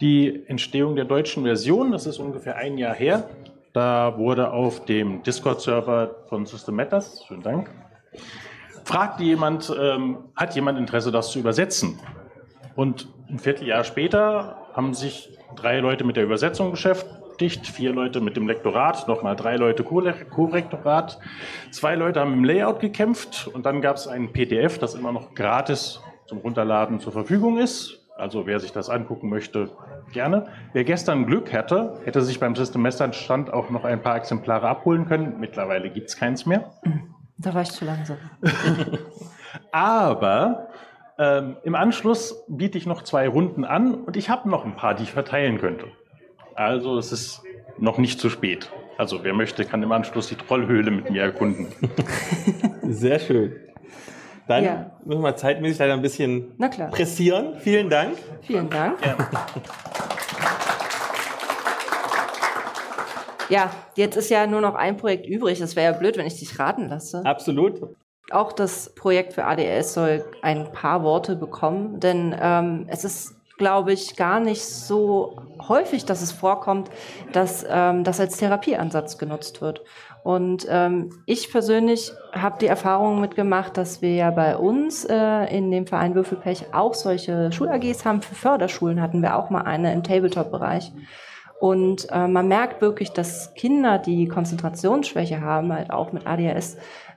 Die 0.00 0.44
Entstehung 0.46 0.94
der 0.94 1.04
deutschen 1.04 1.42
Version, 1.42 1.90
das 1.90 2.06
ist 2.06 2.18
ungefähr 2.18 2.56
ein 2.56 2.78
Jahr 2.78 2.94
her, 2.94 3.28
da 3.72 4.18
wurde 4.18 4.52
auf 4.52 4.84
dem 4.84 5.22
Discord-Server 5.22 6.16
von 6.28 6.46
System 6.46 6.76
Matters, 6.76 7.24
schönen 7.26 7.42
Dank, 7.42 7.70
fragt 8.84 9.20
jemand, 9.20 9.74
ähm, 9.78 10.18
hat 10.36 10.54
jemand 10.54 10.78
Interesse, 10.78 11.10
das 11.10 11.30
zu 11.30 11.38
übersetzen? 11.38 11.98
Und 12.76 13.08
ein 13.28 13.38
Vierteljahr 13.38 13.84
später 13.84 14.56
haben 14.74 14.94
sich 14.94 15.38
drei 15.56 15.80
Leute 15.80 16.04
mit 16.04 16.16
der 16.16 16.24
Übersetzung 16.24 16.70
beschäftigt, 16.70 17.66
vier 17.66 17.92
Leute 17.92 18.20
mit 18.20 18.36
dem 18.36 18.46
Lektorat, 18.46 19.08
nochmal 19.08 19.36
drei 19.36 19.56
Leute 19.56 19.84
Co-Rektorat, 19.84 21.18
zwei 21.70 21.94
Leute 21.94 22.20
haben 22.20 22.34
im 22.34 22.44
Layout 22.44 22.80
gekämpft 22.80 23.48
und 23.52 23.66
dann 23.66 23.80
gab 23.80 23.96
es 23.96 24.06
ein 24.06 24.32
PDF, 24.32 24.78
das 24.78 24.94
immer 24.94 25.12
noch 25.12 25.34
gratis 25.34 26.00
zum 26.26 26.38
Runterladen 26.38 27.00
zur 27.00 27.12
Verfügung 27.12 27.58
ist. 27.58 28.01
Also 28.16 28.46
wer 28.46 28.60
sich 28.60 28.72
das 28.72 28.88
angucken 28.90 29.28
möchte, 29.28 29.70
gerne. 30.12 30.46
Wer 30.72 30.84
gestern 30.84 31.26
Glück 31.26 31.52
hatte, 31.52 32.00
hätte 32.04 32.22
sich 32.22 32.38
beim 32.38 32.54
System 32.54 32.82
Master 32.82 33.12
Stand 33.12 33.52
auch 33.52 33.70
noch 33.70 33.84
ein 33.84 34.02
paar 34.02 34.16
Exemplare 34.16 34.68
abholen 34.68 35.06
können. 35.06 35.40
Mittlerweile 35.40 35.90
gibt 35.90 36.10
es 36.10 36.16
keins 36.16 36.46
mehr. 36.46 36.72
Da 37.38 37.54
war 37.54 37.62
ich 37.62 37.70
zu 37.70 37.84
langsam. 37.84 38.18
Aber 39.72 40.68
ähm, 41.18 41.56
im 41.64 41.74
Anschluss 41.74 42.44
biete 42.48 42.78
ich 42.78 42.86
noch 42.86 43.02
zwei 43.02 43.28
Runden 43.28 43.64
an 43.64 43.94
und 43.94 44.16
ich 44.16 44.30
habe 44.30 44.48
noch 44.48 44.64
ein 44.64 44.76
paar, 44.76 44.94
die 44.94 45.04
ich 45.04 45.12
verteilen 45.12 45.58
könnte. 45.58 45.86
Also 46.54 46.98
es 46.98 47.12
ist 47.12 47.42
noch 47.78 47.98
nicht 47.98 48.20
zu 48.20 48.28
spät. 48.28 48.70
Also 48.98 49.24
wer 49.24 49.32
möchte, 49.32 49.64
kann 49.64 49.82
im 49.82 49.92
Anschluss 49.92 50.28
die 50.28 50.36
Trollhöhle 50.36 50.90
mit 50.90 51.10
mir 51.10 51.22
erkunden. 51.22 51.68
Sehr 52.82 53.18
schön. 53.18 53.52
Dann 54.48 54.64
ja. 54.64 54.90
müssen 55.04 55.22
wir 55.22 55.36
zeitmäßig 55.36 55.78
leider 55.78 55.92
ein 55.92 56.02
bisschen 56.02 56.56
pressieren. 56.90 57.56
Vielen 57.58 57.88
Dank. 57.88 58.18
Vielen 58.42 58.68
Dank. 58.68 58.98
Ja. 59.04 59.16
ja, 63.48 63.70
jetzt 63.94 64.16
ist 64.16 64.30
ja 64.30 64.46
nur 64.46 64.60
noch 64.60 64.74
ein 64.74 64.96
Projekt 64.96 65.26
übrig. 65.26 65.60
Es 65.60 65.76
wäre 65.76 65.92
ja 65.92 65.98
blöd, 65.98 66.16
wenn 66.16 66.26
ich 66.26 66.38
dich 66.38 66.58
raten 66.58 66.88
lasse. 66.88 67.22
Absolut. 67.24 67.80
Auch 68.30 68.52
das 68.52 68.94
Projekt 68.94 69.34
für 69.34 69.44
ADS 69.44 69.94
soll 69.94 70.24
ein 70.42 70.72
paar 70.72 71.02
Worte 71.02 71.36
bekommen, 71.36 72.00
denn 72.00 72.34
ähm, 72.40 72.86
es 72.88 73.04
ist, 73.04 73.34
glaube 73.58 73.92
ich, 73.92 74.16
gar 74.16 74.40
nicht 74.40 74.64
so 74.64 75.36
häufig, 75.68 76.04
dass 76.06 76.22
es 76.22 76.32
vorkommt, 76.32 76.90
dass 77.32 77.64
ähm, 77.68 78.04
das 78.04 78.20
als 78.20 78.38
Therapieansatz 78.38 79.18
genutzt 79.18 79.60
wird. 79.60 79.82
Und 80.22 80.66
ähm, 80.70 81.10
ich 81.26 81.50
persönlich 81.50 82.12
habe 82.32 82.58
die 82.60 82.68
Erfahrung 82.68 83.20
mitgemacht, 83.20 83.76
dass 83.76 84.02
wir 84.02 84.14
ja 84.14 84.30
bei 84.30 84.56
uns 84.56 85.04
äh, 85.04 85.56
in 85.56 85.70
dem 85.72 85.86
Verein 85.86 86.14
Würfelpech 86.14 86.66
auch 86.72 86.94
solche 86.94 87.50
Schul-AGs 87.50 88.04
haben. 88.04 88.22
Für 88.22 88.36
Förderschulen 88.36 89.02
hatten 89.02 89.20
wir 89.20 89.36
auch 89.36 89.50
mal 89.50 89.62
eine 89.62 89.92
im 89.92 90.04
Tabletop-Bereich. 90.04 90.92
Und 91.58 92.08
äh, 92.10 92.28
man 92.28 92.46
merkt 92.46 92.80
wirklich, 92.80 93.10
dass 93.10 93.54
Kinder, 93.54 93.98
die 93.98 94.28
Konzentrationsschwäche 94.28 95.40
haben, 95.40 95.72
halt 95.72 95.90
auch 95.90 96.12
mit 96.12 96.26
ADHS, 96.26 96.76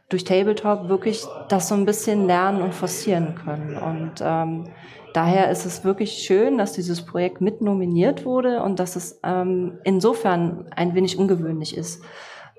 durch 0.09 0.23
Tabletop 0.23 0.87
wirklich 0.89 1.25
das 1.49 1.67
so 1.67 1.75
ein 1.75 1.85
bisschen 1.85 2.25
lernen 2.25 2.61
und 2.61 2.73
forcieren 2.73 3.35
können. 3.35 3.77
Und 3.77 4.13
ähm, 4.21 4.69
daher 5.13 5.49
ist 5.51 5.65
es 5.65 5.83
wirklich 5.83 6.13
schön, 6.13 6.57
dass 6.57 6.73
dieses 6.73 7.05
Projekt 7.05 7.41
mit 7.41 7.61
nominiert 7.61 8.25
wurde 8.25 8.61
und 8.63 8.79
dass 8.79 8.95
es 8.95 9.19
ähm, 9.23 9.79
insofern 9.83 10.67
ein 10.75 10.95
wenig 10.95 11.17
ungewöhnlich 11.17 11.75
ist 11.75 12.03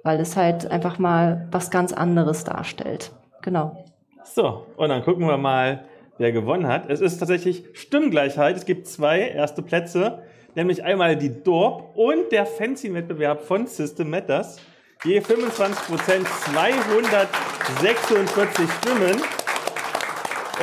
weil 0.07 0.21
es 0.21 0.37
halt 0.37 0.71
einfach 0.71 0.99
mal 0.99 1.49
was 1.51 1.71
ganz 1.71 1.93
anderes 1.93 2.45
darstellt. 2.45 3.13
Genau. 3.43 3.85
So, 4.23 4.65
und 4.77 4.89
dann 4.89 5.03
gucken 5.03 5.27
wir 5.27 5.37
mal, 5.37 5.85
wer 6.17 6.31
gewonnen 6.31 6.69
hat. 6.69 6.89
Es 6.89 7.01
ist 7.01 7.19
tatsächlich 7.19 7.65
Stimmgleichheit. 7.73 8.57
Es 8.57 8.67
gibt 8.67 8.87
zwei 8.87 9.19
erste 9.21 9.63
Plätze, 9.63 10.23
nämlich 10.55 10.85
einmal 10.85 11.17
die 11.17 11.43
Dorp 11.43 11.97
und 11.97 12.31
der 12.31 12.47
Fancy-Wettbewerb 12.47 13.43
von 13.43 13.67
System 13.67 14.11
Matters. 14.11 14.61
Je 15.05 15.21
25 15.21 15.89
Prozent, 15.89 16.29
246 16.29 18.71
Stimmen. 18.71 19.21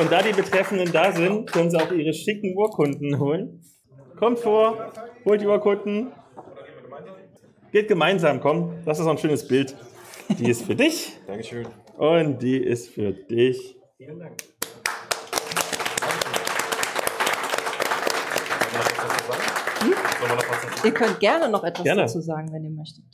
Und 0.00 0.10
da 0.10 0.22
die 0.22 0.32
Betreffenden 0.32 0.90
da 0.90 1.12
sind, 1.12 1.52
können 1.52 1.70
sie 1.70 1.76
auch 1.76 1.92
ihre 1.92 2.14
schicken 2.14 2.56
Urkunden 2.56 3.20
holen. 3.20 3.60
Kommt 4.18 4.38
vor, 4.38 4.90
holt 5.24 5.42
die 5.42 5.46
Urkunden. 5.46 6.12
Geht 7.74 7.88
gemeinsam, 7.88 8.40
komm. 8.40 8.70
Das 8.84 9.00
ist 9.00 9.06
ein 9.08 9.18
schönes 9.18 9.48
Bild. 9.48 9.74
Die 10.38 10.48
ist 10.48 10.62
für 10.62 10.76
dich. 10.76 11.18
Dankeschön. 11.26 11.66
Und 11.98 12.40
die 12.40 12.56
ist 12.58 12.90
für 12.90 13.10
dich. 13.12 13.76
Vielen 13.96 14.20
Dank. 14.20 14.36
Hm? 19.80 19.92
Ihr 20.84 20.94
könnt 20.94 21.18
gerne 21.18 21.48
noch 21.48 21.64
etwas 21.64 21.82
gerne. 21.82 22.02
dazu 22.02 22.20
sagen, 22.20 22.52
wenn 22.52 22.62
ihr 22.62 22.70
möchtet. 22.70 23.06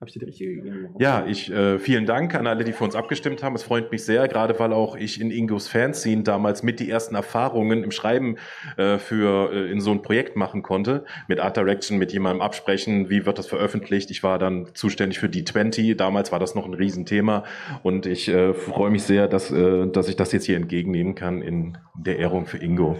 Habe 0.00 0.10
ich 0.10 0.12
dir 0.12 0.20
die 0.20 0.26
richtige 0.26 0.54
gegeben? 0.54 0.94
Ja, 1.00 1.26
ich, 1.26 1.50
äh, 1.50 1.80
vielen 1.80 2.06
Dank 2.06 2.32
an 2.36 2.46
alle, 2.46 2.62
die 2.62 2.72
für 2.72 2.84
uns 2.84 2.94
abgestimmt 2.94 3.42
haben. 3.42 3.56
Es 3.56 3.64
freut 3.64 3.90
mich 3.90 4.04
sehr, 4.04 4.28
gerade 4.28 4.56
weil 4.60 4.72
auch 4.72 4.94
ich 4.94 5.20
in 5.20 5.32
Ingos 5.32 5.66
Fanzine 5.66 6.22
damals 6.22 6.62
mit 6.62 6.78
die 6.78 6.88
ersten 6.88 7.16
Erfahrungen 7.16 7.82
im 7.82 7.90
Schreiben 7.90 8.36
äh, 8.76 8.98
für 8.98 9.52
äh, 9.52 9.72
in 9.72 9.80
so 9.80 9.90
ein 9.90 10.02
Projekt 10.02 10.36
machen 10.36 10.62
konnte. 10.62 11.04
Mit 11.26 11.40
Art 11.40 11.56
Direction, 11.56 11.98
mit 11.98 12.12
jemandem 12.12 12.42
absprechen, 12.42 13.10
wie 13.10 13.26
wird 13.26 13.38
das 13.38 13.48
veröffentlicht. 13.48 14.12
Ich 14.12 14.22
war 14.22 14.38
dann 14.38 14.68
zuständig 14.72 15.18
für 15.18 15.28
die 15.28 15.44
20. 15.44 15.96
Damals 15.96 16.30
war 16.30 16.38
das 16.38 16.54
noch 16.54 16.64
ein 16.64 16.74
Riesenthema. 16.74 17.42
Und 17.82 18.06
ich 18.06 18.28
äh, 18.28 18.54
freue 18.54 18.92
mich 18.92 19.02
sehr, 19.02 19.26
dass, 19.26 19.50
äh, 19.50 19.88
dass 19.88 20.08
ich 20.08 20.14
das 20.14 20.30
jetzt 20.30 20.44
hier 20.44 20.58
entgegennehmen 20.58 21.16
kann 21.16 21.42
in 21.42 21.76
der 21.96 22.20
Ehrung 22.20 22.46
für 22.46 22.58
Ingo. 22.58 22.96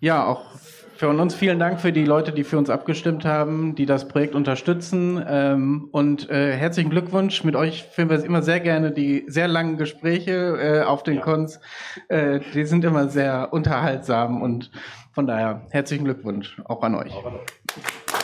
Ja, 0.00 0.26
auch 0.26 0.51
von 0.96 1.20
uns 1.20 1.34
vielen 1.34 1.58
Dank 1.58 1.80
für 1.80 1.92
die 1.92 2.04
Leute, 2.04 2.32
die 2.32 2.44
für 2.44 2.58
uns 2.58 2.70
abgestimmt 2.70 3.24
haben, 3.24 3.74
die 3.74 3.86
das 3.86 4.08
Projekt 4.08 4.34
unterstützen. 4.34 5.22
Ähm, 5.26 5.88
und 5.92 6.30
äh, 6.30 6.56
herzlichen 6.56 6.90
Glückwunsch. 6.90 7.44
Mit 7.44 7.56
euch 7.56 7.84
führen 7.84 8.10
wir 8.10 8.24
immer 8.24 8.42
sehr 8.42 8.60
gerne 8.60 8.92
die 8.92 9.24
sehr 9.26 9.48
langen 9.48 9.76
Gespräche 9.76 10.32
äh, 10.32 10.82
auf 10.82 11.02
den 11.02 11.16
ja. 11.16 11.20
Cons. 11.22 11.60
Äh, 12.08 12.40
die 12.54 12.64
sind 12.64 12.84
immer 12.84 13.08
sehr 13.08 13.52
unterhaltsam 13.52 14.42
und 14.42 14.70
von 15.12 15.26
daher 15.26 15.66
herzlichen 15.70 16.04
Glückwunsch 16.04 16.60
auch 16.64 16.82
an 16.82 16.94
euch. 16.94 17.12
Auch 17.12 17.26
an 17.26 17.34
euch. 17.34 18.21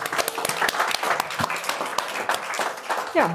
Ja. 3.19 3.35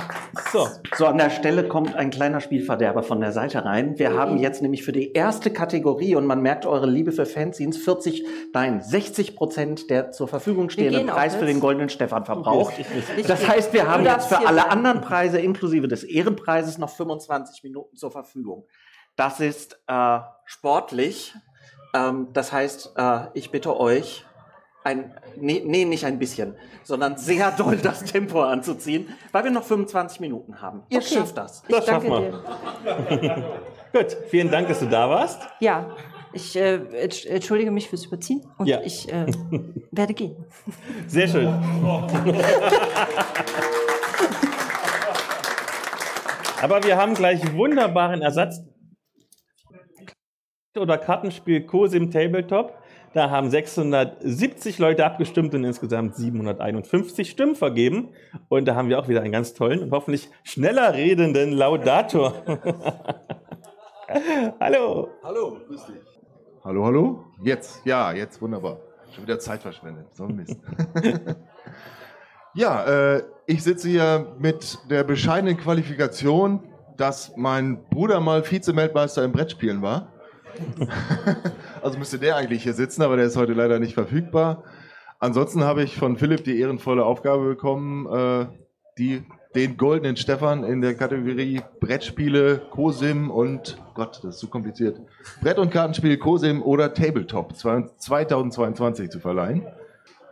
So. 0.54 0.69
so, 0.96 1.08
an 1.08 1.17
der 1.17 1.30
Stelle 1.30 1.67
kommt 1.67 1.93
ein 1.93 2.10
kleiner 2.10 2.39
Spielverderber 2.39 3.04
von 3.04 3.19
der 3.19 3.34
Seite 3.34 3.65
rein. 3.65 4.00
Wir 4.00 4.12
mhm. 4.12 4.17
haben 4.17 4.38
jetzt 4.38 4.62
nämlich 4.62 4.86
für 4.86 4.93
die 4.93 5.12
erste 5.12 5.52
Kategorie, 5.52 6.15
und 6.15 6.26
man 6.26 6.41
merkt 6.41 6.65
eure 6.65 6.89
Liebe 6.89 7.12
für 7.12 7.26
Fanzines, 7.26 7.76
40, 7.80 8.26
nein, 8.54 8.82
60 8.82 9.36
Prozent 9.36 9.89
der 9.89 10.12
zur 10.12 10.30
Verfügung 10.30 10.69
stehenden 10.69 11.08
Preis 11.08 11.36
für 11.36 11.46
den 11.46 11.60
Goldenen 11.60 11.89
Stefan 11.89 12.24
verbraucht. 12.24 12.76
Das 13.28 13.46
heißt, 13.46 13.74
wir 13.74 13.86
haben 13.86 14.06
jetzt 14.06 14.28
für 14.28 14.48
alle 14.48 14.72
anderen 14.72 15.02
Preise, 15.02 15.39
inklusive 15.39 15.89
des 15.89 16.06
Ehrenpreises, 16.06 16.78
noch 16.78 16.89
25 16.89 17.62
Minuten 17.63 17.98
zur 17.98 18.12
Verfügung. 18.12 18.65
Das 19.17 19.41
ist 19.41 19.78
äh, 19.88 20.19
sportlich. 20.46 21.34
Ähm, 21.93 22.30
das 22.32 22.54
heißt, 22.54 22.93
äh, 22.96 23.26
ich 23.34 23.52
bitte 23.52 23.78
euch, 23.78 24.26
ein, 24.84 25.13
nee, 25.38 25.63
nee, 25.65 25.86
nicht 25.86 26.06
ein 26.06 26.19
bisschen, 26.19 26.56
sondern 26.84 27.17
sehr 27.17 27.52
doll 27.52 27.78
das 27.78 28.04
Tempo 28.04 28.41
anzuziehen, 28.41 29.08
weil 29.32 29.46
wir 29.46 29.52
noch 29.52 29.63
25 29.63 30.19
Minuten 30.19 30.62
haben. 30.62 30.84
Ihr 30.89 31.00
okay. 31.00 31.15
schafft 31.15 31.38
das. 31.38 31.63
Das 31.69 31.86
schaffen 31.86 32.10
wir. 32.10 32.43
Gut, 33.93 34.17
vielen 34.30 34.50
Dank, 34.52 34.67
dass 34.67 34.80
du 34.80 34.88
da 34.88 35.10
warst. 35.10 35.41
Ja, 35.60 35.96
ich 36.34 36.56
äh, 36.56 36.80
entschuldige 37.28 37.72
mich 37.72 37.89
fürs 37.89 38.06
Überziehen 38.06 38.43
und 38.58 38.67
ja. 38.67 38.82
ich 38.82 39.12
äh, 39.12 39.28
werde 39.91 40.13
gehen. 40.13 40.36
Sehr 41.08 41.28
schön. 41.28 41.48
Aber 46.62 46.84
wir 46.84 46.98
haben 46.98 47.13
gleich 47.13 47.54
wunderbaren 47.54 48.22
Ersatz 48.22 48.62
oder 50.76 50.98
Kartenspiel 50.98 51.65
Cosim 51.65 52.10
Tabletop. 52.10 52.83
Da 53.13 53.30
haben 53.30 53.52
670 53.52 54.80
Leute 54.80 55.06
abgestimmt 55.06 55.54
und 55.54 55.63
insgesamt 55.63 56.15
751 56.15 57.30
Stimmen 57.30 57.56
vergeben. 57.56 58.10
Und 58.49 58.65
da 58.65 58.73
haben 58.73 58.89
wir 58.89 58.97
auch 58.97 59.08
wieder 59.08 59.21
einen 59.21 59.32
ganz 59.32 59.54
tollen 59.54 59.84
und 59.84 59.91
hoffentlich 59.91 60.32
schneller 60.43 60.93
redenden 60.95 61.52
Laudator. 61.52 62.34
hallo. 64.60 65.10
Hallo, 65.23 65.60
grüß 65.67 65.86
dich. 65.86 65.95
Hallo, 66.63 66.86
hallo. 66.86 67.26
Jetzt, 67.43 67.86
ja, 67.86 68.13
jetzt 68.13 68.41
wunderbar. 68.41 68.80
Schon 69.12 69.26
wieder 69.26 69.38
Zeit 69.38 69.62
verschwendet. 69.62 70.08
So 70.15 70.23
ein 70.23 70.36
Mist. 70.36 70.58
ja, 72.56 73.15
äh, 73.15 73.23
ich 73.45 73.62
sitze 73.62 73.89
hier 73.89 74.36
mit 74.39 74.80
der 74.89 75.04
bescheidenen 75.04 75.58
Qualifikation, 75.58 76.63
dass 76.97 77.32
mein 77.36 77.84
Bruder 77.91 78.19
mal 78.21 78.49
Vizemeldmeister 78.49 79.23
im 79.23 79.34
Brettspielen 79.34 79.84
war. 79.84 80.12
also 81.82 81.98
müsste 81.98 82.20
der 82.20 82.36
eigentlich 82.36 82.63
hier 82.63 82.74
sitzen, 82.74 83.02
aber 83.02 83.16
der 83.16 83.26
ist 83.26 83.38
heute 83.38 83.54
leider 83.54 83.80
nicht 83.80 83.94
verfügbar. 83.94 84.63
Ansonsten 85.20 85.63
habe 85.63 85.84
ich 85.84 85.96
von 85.96 86.18
Philipp 86.18 86.44
die 86.44 86.60
ehrenvolle 86.60 87.06
Aufgabe 87.06 87.48
bekommen, 87.48 88.08
äh, 88.08 88.46
die, 88.98 89.24
den 89.56 89.78
goldenen 89.78 90.18
Stefan 90.18 90.63
in 90.63 90.82
der 90.82 90.96
Kategorie 90.96 91.62
Brettspiele, 91.80 92.62
COSIM 92.72 93.32
und, 93.32 93.78
Gott, 93.94 94.20
das 94.24 94.36
ist 94.36 94.39
zu 94.39 94.50
kompliziert, 94.50 95.00
Brett- 95.42 95.60
und 95.60 95.72
Kartenspiel, 95.72 96.18
COSIM 96.18 96.62
oder 96.62 96.94
Tabletop 96.94 97.56
2022 97.56 99.10
zu 99.10 99.20
verleihen. 99.20 99.66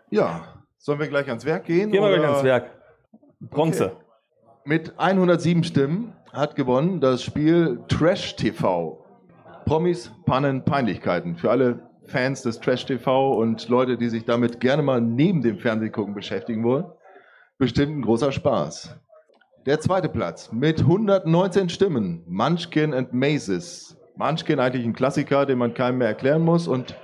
Ja, 0.09 0.43
sollen 0.77 0.99
wir 0.99 1.07
gleich 1.07 1.27
ans 1.29 1.45
Werk 1.45 1.65
gehen? 1.65 1.91
Gehen 1.91 2.03
wir 2.03 2.13
gleich 2.13 2.27
ans 2.27 2.43
Werk. 2.43 2.71
Bronze. 3.39 3.85
Okay. 3.85 3.95
Mit 4.65 4.93
107 4.99 5.63
Stimmen 5.63 6.13
hat 6.33 6.55
gewonnen 6.55 6.99
das 6.99 7.23
Spiel 7.23 7.79
Trash 7.87 8.35
TV. 8.35 9.00
Promis, 9.65 10.11
Pannen, 10.25 10.63
Peinlichkeiten. 10.63 11.35
Für 11.35 11.51
alle 11.51 11.89
Fans 12.05 12.41
des 12.41 12.59
Trash 12.59 12.85
TV 12.85 13.33
und 13.33 13.67
Leute, 13.69 13.97
die 13.97 14.09
sich 14.09 14.25
damit 14.25 14.59
gerne 14.59 14.81
mal 14.81 15.01
neben 15.01 15.41
dem 15.41 15.59
Fernsehgucken 15.59 16.13
beschäftigen 16.13 16.63
wollen. 16.63 16.85
Bestimmt 17.57 17.97
ein 17.97 18.01
großer 18.01 18.31
Spaß. 18.31 18.97
Der 19.65 19.79
zweite 19.79 20.09
Platz 20.09 20.51
mit 20.51 20.79
119 20.79 21.69
Stimmen. 21.69 22.23
Munchkin 22.27 22.93
and 22.93 23.13
Mazes. 23.13 23.95
Munchkin 24.15 24.59
eigentlich 24.59 24.85
ein 24.85 24.93
Klassiker, 24.93 25.45
den 25.45 25.59
man 25.59 25.73
keinem 25.73 25.99
mehr 25.99 26.07
erklären 26.07 26.41
muss 26.41 26.67
und 26.67 26.95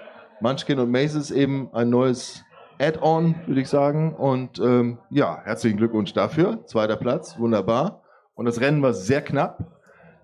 Munchkin 0.42 0.80
und 0.80 0.92
Mazes 0.92 1.32
eben 1.32 1.70
ein 1.74 1.90
neues 1.90 2.44
Add-on, 2.80 3.36
würde 3.46 3.62
ich 3.62 3.70
sagen. 3.70 4.16
Und 4.16 4.60
ähm, 4.60 5.00
ja, 5.10 5.42
herzlichen 5.44 5.78
Glückwunsch 5.78 6.14
dafür. 6.14 6.66
Zweiter 6.66 6.96
Platz, 6.96 7.38
wunderbar. 7.40 8.02
Und 8.36 8.46
das 8.46 8.62
Rennen 8.62 8.82
war 8.82 8.94
sehr 8.94 9.22
knapp. 9.22 9.64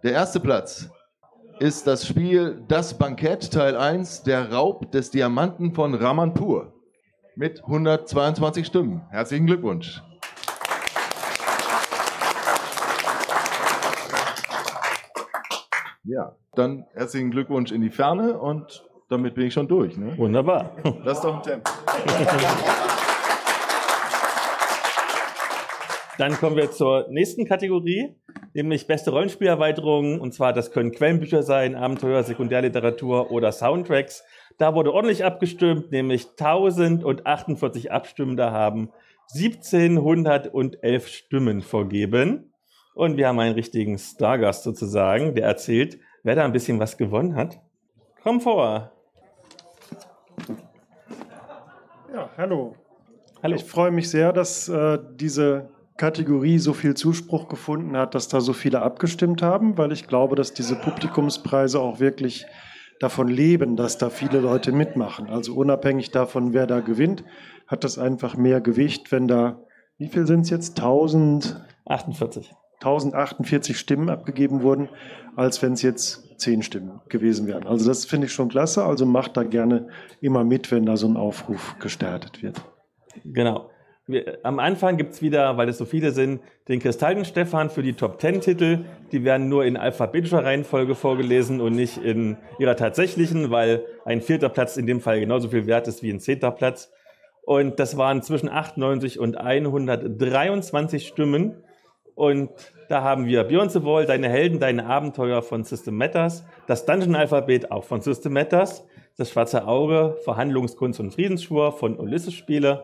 Der 0.04 0.12
erste 0.12 0.40
Platz 0.40 0.90
ist 1.64 1.88
das 1.88 2.06
Spiel 2.06 2.62
Das 2.68 2.98
Bankett 2.98 3.54
Teil 3.54 3.78
1, 3.78 4.24
der 4.24 4.52
Raub 4.52 4.92
des 4.92 5.12
Diamanten 5.12 5.74
von 5.74 5.96
Ramanpur 5.96 6.74
mit 7.38 7.64
122 7.64 8.68
Stimmen. 8.68 9.02
Herzlichen 9.12 9.46
Glückwunsch. 9.46 10.04
Ja, 16.04 16.36
dann 16.54 16.86
herzlichen 16.94 17.32
Glückwunsch 17.32 17.72
in 17.72 17.80
die 17.80 17.92
Ferne 17.92 18.38
und 18.38 18.84
damit 19.08 19.34
bin 19.36 19.48
ich 19.48 19.54
schon 19.54 19.70
durch. 19.70 19.96
Ne? 19.96 20.18
Wunderbar. 20.18 20.76
Das 21.06 21.20
ist 21.20 21.24
doch 21.24 21.38
ein 21.38 21.44
Tempo. 21.44 21.72
Dann 26.18 26.34
kommen 26.34 26.56
wir 26.56 26.70
zur 26.72 27.08
nächsten 27.10 27.46
Kategorie, 27.46 28.16
nämlich 28.54 28.86
beste 28.86 29.10
Rollenspielerweiterungen. 29.12 30.20
Und 30.20 30.34
zwar, 30.34 30.54
das 30.54 30.72
können 30.72 30.92
Quellenbücher 30.92 31.42
sein, 31.42 31.76
Abenteuer, 31.76 32.24
Sekundärliteratur 32.24 33.32
oder 33.32 33.52
Soundtracks. 33.52 34.24
Da 34.60 34.76
wurde 34.76 34.94
ordentlich 34.94 35.26
abgestimmt, 35.26 35.92
nämlich 35.92 36.28
1048 36.38 37.92
Abstimmende 37.92 38.52
haben 38.52 38.92
1711 39.34 41.08
Stimmen 41.08 41.62
vergeben. 41.62 42.54
Und 42.94 43.18
wir 43.18 43.28
haben 43.28 43.40
einen 43.40 43.56
richtigen 43.56 43.98
Stargast 43.98 44.64
sozusagen, 44.64 45.34
der 45.34 45.48
erzählt, 45.48 45.98
wer 46.22 46.36
da 46.36 46.46
ein 46.46 46.52
bisschen 46.52 46.80
was 46.80 46.98
gewonnen 46.98 47.36
hat. 47.36 47.60
Komm 48.22 48.40
vor. 48.40 48.92
Ja, 52.14 52.30
hallo. 52.38 52.76
Hallo. 53.42 53.56
Ich 53.56 53.64
freue 53.64 53.90
mich 53.90 54.12
sehr, 54.12 54.32
dass 54.32 54.70
äh, 54.70 55.00
diese 55.16 55.70
Kategorie 55.98 56.58
so 56.58 56.74
viel 56.74 56.96
Zuspruch 56.96 57.48
gefunden 57.48 57.96
hat, 57.96 58.16
dass 58.16 58.28
da 58.28 58.42
so 58.42 58.54
viele 58.54 58.82
abgestimmt 58.82 59.42
haben, 59.42 59.78
weil 59.78 59.92
ich 59.92 60.08
glaube, 60.08 60.36
dass 60.36 60.54
diese 60.54 60.76
Publikumspreise 60.76 61.80
auch 61.80 62.00
wirklich 62.00 62.46
davon 63.00 63.28
leben, 63.28 63.76
dass 63.76 63.98
da 63.98 64.10
viele 64.10 64.40
Leute 64.40 64.72
mitmachen. 64.72 65.28
Also 65.28 65.54
unabhängig 65.54 66.12
davon, 66.12 66.54
wer 66.54 66.68
da 66.68 66.80
gewinnt, 66.80 67.24
hat 67.68 67.84
das 67.84 67.98
einfach 67.98 68.36
mehr 68.36 68.62
Gewicht, 68.62 69.12
wenn 69.12 69.28
da, 69.28 69.62
wie 69.98 70.08
viel 70.08 70.26
sind 70.26 70.42
es 70.42 70.50
jetzt? 70.50 70.80
1048. 70.80 72.52
1048 72.76 73.78
Stimmen 73.78 74.10
abgegeben 74.10 74.62
wurden, 74.62 74.90
als 75.36 75.62
wenn 75.62 75.74
es 75.74 75.82
jetzt 75.82 76.40
10 76.40 76.64
Stimmen 76.64 77.02
gewesen 77.08 77.48
wären. 77.48 77.66
Also 77.66 77.88
das 77.88 78.06
finde 78.06 78.28
ich 78.28 78.34
schon 78.34 78.50
klasse. 78.50 78.84
Also 78.84 79.06
macht 79.06 79.38
da 79.38 79.44
gerne 79.44 79.88
immer 80.22 80.44
mit, 80.44 80.72
wenn 80.72 80.86
da 80.86 80.98
so 80.98 81.08
ein 81.08 81.18
Aufruf 81.18 81.76
gestartet 81.80 82.42
wird. 82.42 82.62
Genau 83.24 83.70
wir, 84.06 84.40
am 84.44 84.60
Anfang 84.60 84.98
gibt's 84.98 85.22
wieder, 85.22 85.56
weil 85.56 85.70
es 85.70 85.78
so 85.78 85.86
viele 85.86 86.12
sind, 86.12 86.42
den 86.68 86.80
Kristallenstefan 86.80 87.70
für 87.70 87.84
die 87.84 87.94
Top 87.94 88.20
Ten 88.20 88.42
Titel. 88.42 88.80
Die 89.12 89.24
werden 89.24 89.48
nur 89.48 89.66
in 89.66 89.78
alphabetischer 89.78 90.44
Reihenfolge 90.44 90.96
vorgelesen 90.96 91.62
und 91.62 91.74
nicht 91.74 91.98
in 91.98 92.38
ihrer 92.60 92.76
tatsächlichen, 92.76 93.50
weil 93.50 93.86
ein 94.04 94.22
vierter 94.22 94.50
Platz 94.50 94.76
in 94.76 94.88
dem 94.88 95.00
Fall 95.00 95.20
genauso 95.20 95.50
viel 95.50 95.68
wert 95.68 95.88
ist 95.88 96.04
wie 96.04 96.12
ein 96.12 96.20
zehnter 96.20 96.52
Platz. 96.52 96.92
Und 97.46 97.80
das 97.80 97.98
waren 97.98 98.22
zwischen 98.22 98.50
98 98.50 99.20
und 99.20 99.38
123 99.38 101.08
Stimmen. 101.08 101.64
Und 102.16 102.50
da 102.90 103.04
haben 103.04 103.26
wir 103.26 103.44
Beyond 103.44 103.72
the 103.72 103.84
Wall, 103.84 104.06
Deine 104.06 104.30
Helden, 104.30 104.60
Deine 104.60 104.86
Abenteuer 104.86 105.42
von 105.42 105.64
System 105.64 105.98
Matters, 105.98 106.46
das 106.68 106.86
Dungeon-Alphabet 106.86 107.72
auch 107.72 107.84
von 107.84 108.02
System 108.02 108.34
Matters, 108.34 108.86
das 109.18 109.32
Schwarze 109.32 109.68
Auge, 109.68 110.18
Verhandlungskunst 110.24 111.00
und 111.00 111.12
Friedensschwur 111.12 111.72
von 111.72 111.98
Ulysses 111.98 112.34
Spiele, 112.34 112.84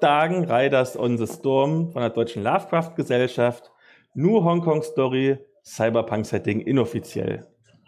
Dagen 0.00 0.44
Riders 0.44 0.98
on 0.98 1.18
the 1.18 1.26
Storm 1.26 1.90
von 1.90 2.02
der 2.02 2.10
Deutschen 2.10 2.42
Lovecraft 2.42 2.94
Gesellschaft, 2.96 3.70
New 4.14 4.44
Hong 4.44 4.60
Kong 4.60 4.82
Story, 4.82 5.38
Cyberpunk 5.64 6.26
Setting 6.26 6.60
inoffiziell. 6.60 7.46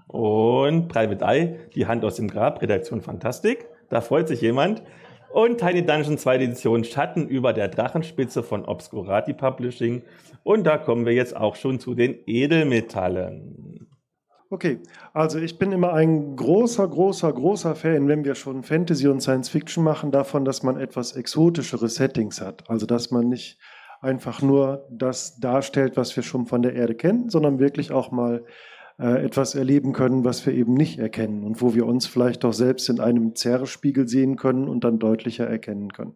Und 0.08 0.88
Private 0.88 1.24
Eye, 1.24 1.58
die 1.74 1.86
Hand 1.86 2.04
aus 2.04 2.16
dem 2.16 2.28
Grab, 2.28 2.62
Redaktion 2.62 3.00
Fantastik, 3.00 3.66
da 3.88 4.00
freut 4.00 4.28
sich 4.28 4.40
jemand. 4.40 4.82
Und 5.30 5.58
Tiny 5.58 5.84
Dungeon 5.84 6.16
2. 6.16 6.36
Edition 6.36 6.84
Schatten 6.84 7.28
über 7.28 7.52
der 7.52 7.68
Drachenspitze 7.68 8.42
von 8.42 8.64
Obscurati 8.64 9.34
Publishing. 9.34 10.02
Und 10.44 10.64
da 10.64 10.78
kommen 10.78 11.04
wir 11.04 11.12
jetzt 11.12 11.36
auch 11.36 11.56
schon 11.56 11.78
zu 11.78 11.94
den 11.94 12.16
Edelmetallen. 12.26 13.75
Okay, 14.48 14.78
also 15.12 15.40
ich 15.40 15.58
bin 15.58 15.72
immer 15.72 15.92
ein 15.92 16.36
großer, 16.36 16.86
großer, 16.86 17.32
großer 17.32 17.74
Fan, 17.74 18.06
wenn 18.06 18.24
wir 18.24 18.36
schon 18.36 18.62
Fantasy 18.62 19.08
und 19.08 19.20
Science 19.20 19.48
Fiction 19.48 19.82
machen, 19.82 20.12
davon, 20.12 20.44
dass 20.44 20.62
man 20.62 20.76
etwas 20.76 21.16
exotischere 21.16 21.88
Settings 21.88 22.40
hat. 22.40 22.70
Also 22.70 22.86
dass 22.86 23.10
man 23.10 23.28
nicht 23.28 23.58
einfach 24.00 24.42
nur 24.42 24.86
das 24.88 25.40
darstellt, 25.40 25.96
was 25.96 26.14
wir 26.14 26.22
schon 26.22 26.46
von 26.46 26.62
der 26.62 26.74
Erde 26.74 26.94
kennen, 26.94 27.28
sondern 27.28 27.58
wirklich 27.58 27.90
auch 27.90 28.12
mal 28.12 28.44
äh, 29.00 29.24
etwas 29.24 29.56
erleben 29.56 29.92
können, 29.92 30.24
was 30.24 30.46
wir 30.46 30.54
eben 30.54 30.74
nicht 30.74 31.00
erkennen 31.00 31.42
und 31.42 31.60
wo 31.60 31.74
wir 31.74 31.84
uns 31.84 32.06
vielleicht 32.06 32.44
auch 32.44 32.52
selbst 32.52 32.88
in 32.88 33.00
einem 33.00 33.34
Zerrspiegel 33.34 34.06
sehen 34.06 34.36
können 34.36 34.68
und 34.68 34.84
dann 34.84 35.00
deutlicher 35.00 35.48
erkennen 35.48 35.92
können. 35.92 36.14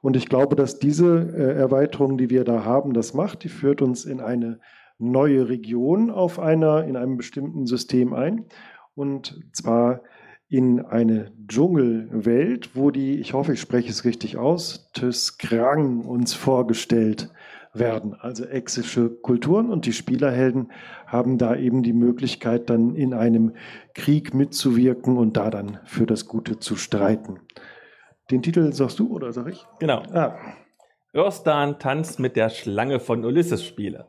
Und 0.00 0.16
ich 0.16 0.28
glaube, 0.28 0.56
dass 0.56 0.78
diese 0.78 1.34
äh, 1.36 1.58
Erweiterung, 1.58 2.16
die 2.16 2.30
wir 2.30 2.44
da 2.44 2.64
haben, 2.64 2.94
das 2.94 3.12
macht, 3.12 3.44
die 3.44 3.50
führt 3.50 3.82
uns 3.82 4.06
in 4.06 4.20
eine 4.20 4.58
neue 4.98 5.48
Region 5.48 6.10
auf 6.10 6.38
einer, 6.38 6.84
in 6.84 6.96
einem 6.96 7.16
bestimmten 7.16 7.66
System 7.66 8.12
ein. 8.12 8.46
Und 8.94 9.40
zwar 9.52 10.02
in 10.48 10.80
eine 10.84 11.30
Dschungelwelt, 11.46 12.74
wo 12.74 12.90
die, 12.90 13.20
ich 13.20 13.34
hoffe, 13.34 13.52
ich 13.52 13.60
spreche 13.60 13.90
es 13.90 14.04
richtig 14.04 14.38
aus, 14.38 14.90
Tyskrang 14.92 16.00
uns 16.00 16.34
vorgestellt 16.34 17.30
werden, 17.74 18.14
also 18.14 18.44
exische 18.44 19.10
Kulturen. 19.10 19.70
Und 19.70 19.86
die 19.86 19.92
Spielerhelden 19.92 20.72
haben 21.06 21.38
da 21.38 21.54
eben 21.54 21.82
die 21.82 21.92
Möglichkeit, 21.92 22.70
dann 22.70 22.94
in 22.94 23.14
einem 23.14 23.54
Krieg 23.94 24.34
mitzuwirken 24.34 25.18
und 25.18 25.36
da 25.36 25.50
dann 25.50 25.78
für 25.84 26.06
das 26.06 26.26
Gute 26.26 26.58
zu 26.58 26.76
streiten. 26.76 27.40
Den 28.30 28.42
Titel 28.42 28.72
sagst 28.72 28.98
du 28.98 29.14
oder 29.14 29.32
sag 29.32 29.48
ich? 29.48 29.64
Genau. 29.78 30.02
Ah. 30.12 30.38
Örstan 31.14 31.78
tanzt 31.78 32.18
mit 32.18 32.36
der 32.36 32.50
Schlange 32.50 33.00
von 33.00 33.24
Ulysses 33.24 33.64
Spiele. 33.64 34.06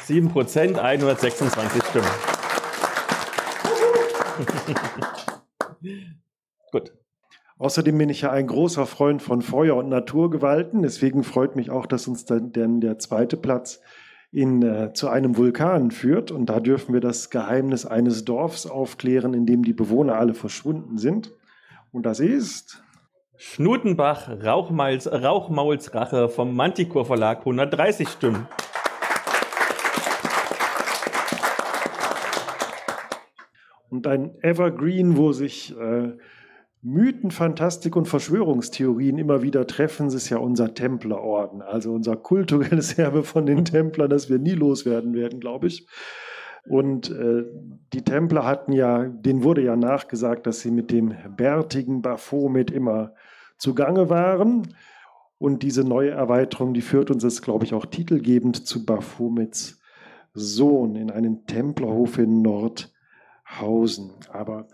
7 0.00 0.28
Prozent, 0.30 0.78
126 0.78 1.82
Stimmen. 1.84 2.06
Gut. 6.72 6.92
Außerdem 7.58 7.96
bin 7.96 8.10
ich 8.10 8.20
ja 8.20 8.30
ein 8.30 8.46
großer 8.46 8.86
Freund 8.86 9.22
von 9.22 9.40
Feuer- 9.40 9.76
und 9.76 9.88
Naturgewalten. 9.88 10.82
Deswegen 10.82 11.24
freut 11.24 11.56
mich 11.56 11.70
auch, 11.70 11.86
dass 11.86 12.06
uns 12.06 12.26
dann 12.26 12.80
der 12.80 12.98
zweite 12.98 13.36
Platz 13.36 13.80
in, 14.30 14.62
äh, 14.62 14.92
zu 14.92 15.08
einem 15.08 15.36
Vulkan 15.38 15.90
führt. 15.90 16.30
Und 16.30 16.46
da 16.46 16.60
dürfen 16.60 16.92
wir 16.92 17.00
das 17.00 17.30
Geheimnis 17.30 17.86
eines 17.86 18.24
Dorfs 18.24 18.66
aufklären, 18.66 19.32
in 19.32 19.46
dem 19.46 19.62
die 19.62 19.72
Bewohner 19.72 20.16
alle 20.16 20.34
verschwunden 20.34 20.98
sind. 20.98 21.32
Und 21.92 22.04
das 22.04 22.20
ist 22.20 22.82
Schnutenbach 23.38 24.28
Rauchmauls, 24.44 25.10
Rauchmauls 25.10 25.94
Rache 25.94 26.28
vom 26.28 26.54
Manticore 26.54 27.06
Verlag 27.06 27.38
130 27.38 28.08
Stimmen. 28.08 28.46
Und 33.96 34.06
ein 34.06 34.34
Evergreen, 34.42 35.16
wo 35.16 35.32
sich 35.32 35.74
äh, 35.78 36.12
Mythen, 36.82 37.30
Fantastik 37.30 37.96
und 37.96 38.06
Verschwörungstheorien 38.06 39.16
immer 39.16 39.40
wieder 39.42 39.66
treffen, 39.66 40.08
ist 40.08 40.28
ja 40.28 40.36
unser 40.36 40.74
Templerorden, 40.74 41.62
also 41.62 41.92
unser 41.92 42.16
kulturelles 42.16 42.92
Erbe 42.98 43.22
von 43.22 43.46
den 43.46 43.64
Templern, 43.64 44.10
das 44.10 44.28
wir 44.28 44.38
nie 44.38 44.52
loswerden 44.52 45.14
werden, 45.14 45.40
glaube 45.40 45.68
ich. 45.68 45.88
Und 46.68 47.10
äh, 47.10 47.44
die 47.94 48.02
Templer 48.02 48.44
hatten 48.44 48.72
ja, 48.72 49.04
denen 49.04 49.42
wurde 49.42 49.62
ja 49.62 49.76
nachgesagt, 49.76 50.46
dass 50.46 50.60
sie 50.60 50.70
mit 50.70 50.90
dem 50.90 51.14
bärtigen 51.36 52.02
Baphomet 52.02 52.70
immer 52.70 53.14
zugange 53.56 54.10
waren. 54.10 54.74
Und 55.38 55.62
diese 55.62 55.84
neue 55.84 56.10
Erweiterung, 56.10 56.74
die 56.74 56.82
führt 56.82 57.10
uns 57.10 57.22
jetzt, 57.22 57.42
glaube 57.42 57.64
ich, 57.64 57.72
auch 57.72 57.86
titelgebend 57.86 58.66
zu 58.66 58.84
Baphomets 58.84 59.80
Sohn 60.34 60.96
in 60.96 61.10
einen 61.10 61.46
Templerhof 61.46 62.18
in 62.18 62.42
Nord- 62.42 62.92
Hausen. 63.46 64.12
Aber 64.30 64.68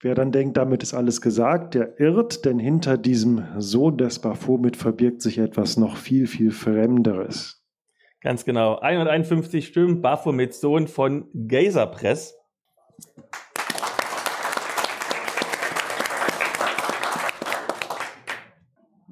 wer 0.00 0.14
dann 0.14 0.32
denkt, 0.32 0.56
damit 0.56 0.82
ist 0.82 0.94
alles 0.94 1.20
gesagt, 1.20 1.74
der 1.74 1.98
irrt, 2.00 2.44
denn 2.44 2.58
hinter 2.58 2.96
diesem 2.96 3.44
Sohn 3.58 3.98
des 3.98 4.18
Baphomet 4.18 4.76
verbirgt 4.76 5.22
sich 5.22 5.38
etwas 5.38 5.76
noch 5.76 5.96
viel, 5.96 6.26
viel 6.26 6.50
Fremderes. 6.50 7.62
Ganz 8.20 8.44
genau. 8.44 8.78
151 8.78 9.66
Stimmen, 9.66 10.00
Baphomet 10.00 10.54
Sohn 10.54 10.88
von 10.88 11.28
Gazer 11.46 11.86
Press. 11.86 12.34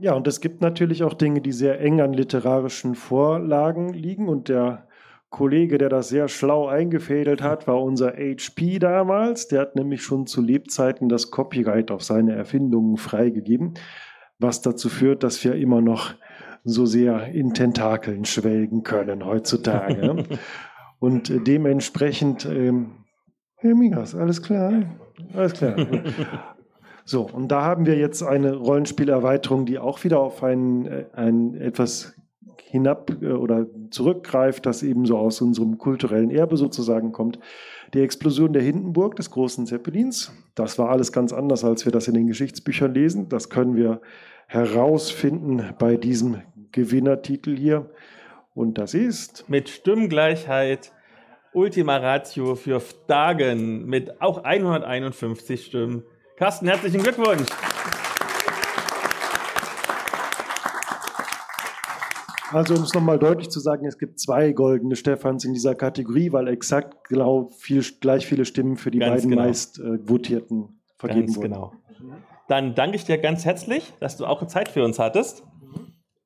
Ja, 0.03 0.15
und 0.15 0.27
es 0.27 0.41
gibt 0.41 0.63
natürlich 0.63 1.05
auch 1.05 1.15
Dinge, 1.15 1.41
die 1.41 1.53
sehr 1.53 1.79
eng 1.81 2.01
an 2.01 2.13
literarischen 2.13 2.97
Vorlagen 2.97 3.91
liegen. 3.91 4.29
Und 4.29 4.49
der 4.49 4.89
Kollege, 5.33 5.79
der 5.79 5.89
das 5.89 6.11
sehr 6.11 6.29
schlau 6.29 6.69
eingefädelt 6.69 7.43
hat, 7.43 7.67
war 7.67 7.83
unser 7.83 8.13
HP 8.13 8.79
damals. 8.79 9.49
Der 9.49 9.63
hat 9.63 9.75
nämlich 9.75 10.03
schon 10.03 10.27
zu 10.27 10.43
Lebzeiten 10.43 11.09
das 11.09 11.31
Copyright 11.31 11.91
auf 11.91 12.05
seine 12.05 12.35
Erfindungen 12.35 12.99
freigegeben, 12.99 13.75
was 14.39 14.61
dazu 14.61 14.91
führt, 14.91 15.23
dass 15.23 15.43
wir 15.43 15.55
immer 15.55 15.81
noch 15.81 16.15
so 16.65 16.87
sehr 16.87 17.29
in 17.29 17.55
Tentakeln 17.55 18.27
schwelgen 18.27 18.83
können 18.83 19.25
heutzutage. 19.25 20.25
und 21.01 21.33
dementsprechend, 21.49 22.45
ähm, 22.45 22.93
Herr 23.57 23.75
Migas, 23.75 24.15
alles 24.15 24.43
klar? 24.43 24.85
Alles 25.35 25.55
klar. 25.55 25.77
So, 27.05 27.23
und 27.23 27.49
da 27.49 27.63
haben 27.63 27.85
wir 27.85 27.97
jetzt 27.97 28.23
eine 28.23 28.55
Rollenspielerweiterung, 28.55 29.67
die 29.67 29.81
auch 29.81 30.05
wieder 30.05 30.21
auf 30.21 30.45
ein, 30.45 30.87
äh, 30.87 31.05
ein 31.15 31.57
etwas 31.57 32.15
hinab 32.61 33.11
äh, 33.23 33.33
oder 33.33 33.67
zurückgreift, 33.91 34.67
das 34.67 34.83
eben 34.83 35.07
so 35.07 35.17
aus 35.17 35.41
unserem 35.41 35.79
kulturellen 35.79 36.31
Erbe 36.31 36.57
sozusagen 36.57 37.13
kommt. 37.13 37.39
Die 37.95 38.01
Explosion 38.01 38.53
der 38.53 38.63
Hindenburg 38.63 39.17
des 39.17 39.31
großen 39.31 39.67
Zeppelins, 39.67 40.33
das 40.55 40.79
war 40.79 40.91
alles 40.91 41.13
ganz 41.13 41.33
anders, 41.33 41.65
als 41.65 41.85
wir 41.85 41.93
das 41.93 42.09
in 42.09 42.15
den 42.15 42.27
Geschichtsbüchern 42.27 42.95
lesen. 42.95 43.29
Das 43.29 43.51
können 43.51 43.77
wir 43.77 44.01
herausfinden 44.47 45.75
bei 45.79 45.97
diesem 45.97 46.43
Gewinnertitel 46.73 47.57
hier. 47.57 47.91
Und 48.55 48.79
das 48.79 48.95
ist. 48.95 49.49
Mit 49.49 49.69
Stimmgleichheit 49.69 50.93
Ultima 51.55 51.99
Ratio 51.99 52.55
für 52.55 52.83
Dagen 53.07 53.85
mit 53.87 54.23
auch 54.23 54.45
151 54.45 55.67
Stimmen 55.67 56.03
Carsten, 56.43 56.67
herzlichen 56.67 57.03
Glückwunsch. 57.03 57.47
Also 62.53 62.75
um 62.75 62.83
es 62.83 62.93
nochmal 62.93 63.19
deutlich 63.19 63.49
zu 63.49 63.61
sagen, 63.61 63.87
es 63.87 63.99
gibt 63.99 64.21
zwei 64.21 64.53
goldene 64.53 64.95
Stephans 64.95 65.45
in 65.45 65.55
dieser 65.55 65.75
Kategorie, 65.75 66.33
weil 66.33 66.49
exakt 66.49 67.09
genau 67.09 67.49
viel, 67.59 67.83
gleich 68.01 68.27
viele 68.27 68.45
Stimmen 68.45 68.77
für 68.77 68.91
die 68.91 68.99
ganz 68.99 69.23
beiden 69.23 69.31
genau. 69.31 69.43
meist 69.43 69.79
äh, 69.79 69.99
votierten 70.05 70.81
vergeben 70.99 71.27
ganz 71.27 71.37
wurden. 71.37 71.53
Genau. 71.53 71.73
Dann 72.49 72.75
danke 72.75 72.97
ich 72.97 73.05
dir 73.05 73.17
ganz 73.17 73.47
herzlich, 73.47 73.93
dass 74.01 74.19
du 74.19 74.27
auch 74.27 74.47
Zeit 74.47 74.69
für 74.69 74.85
uns 74.85 74.99
hattest. 74.99 75.45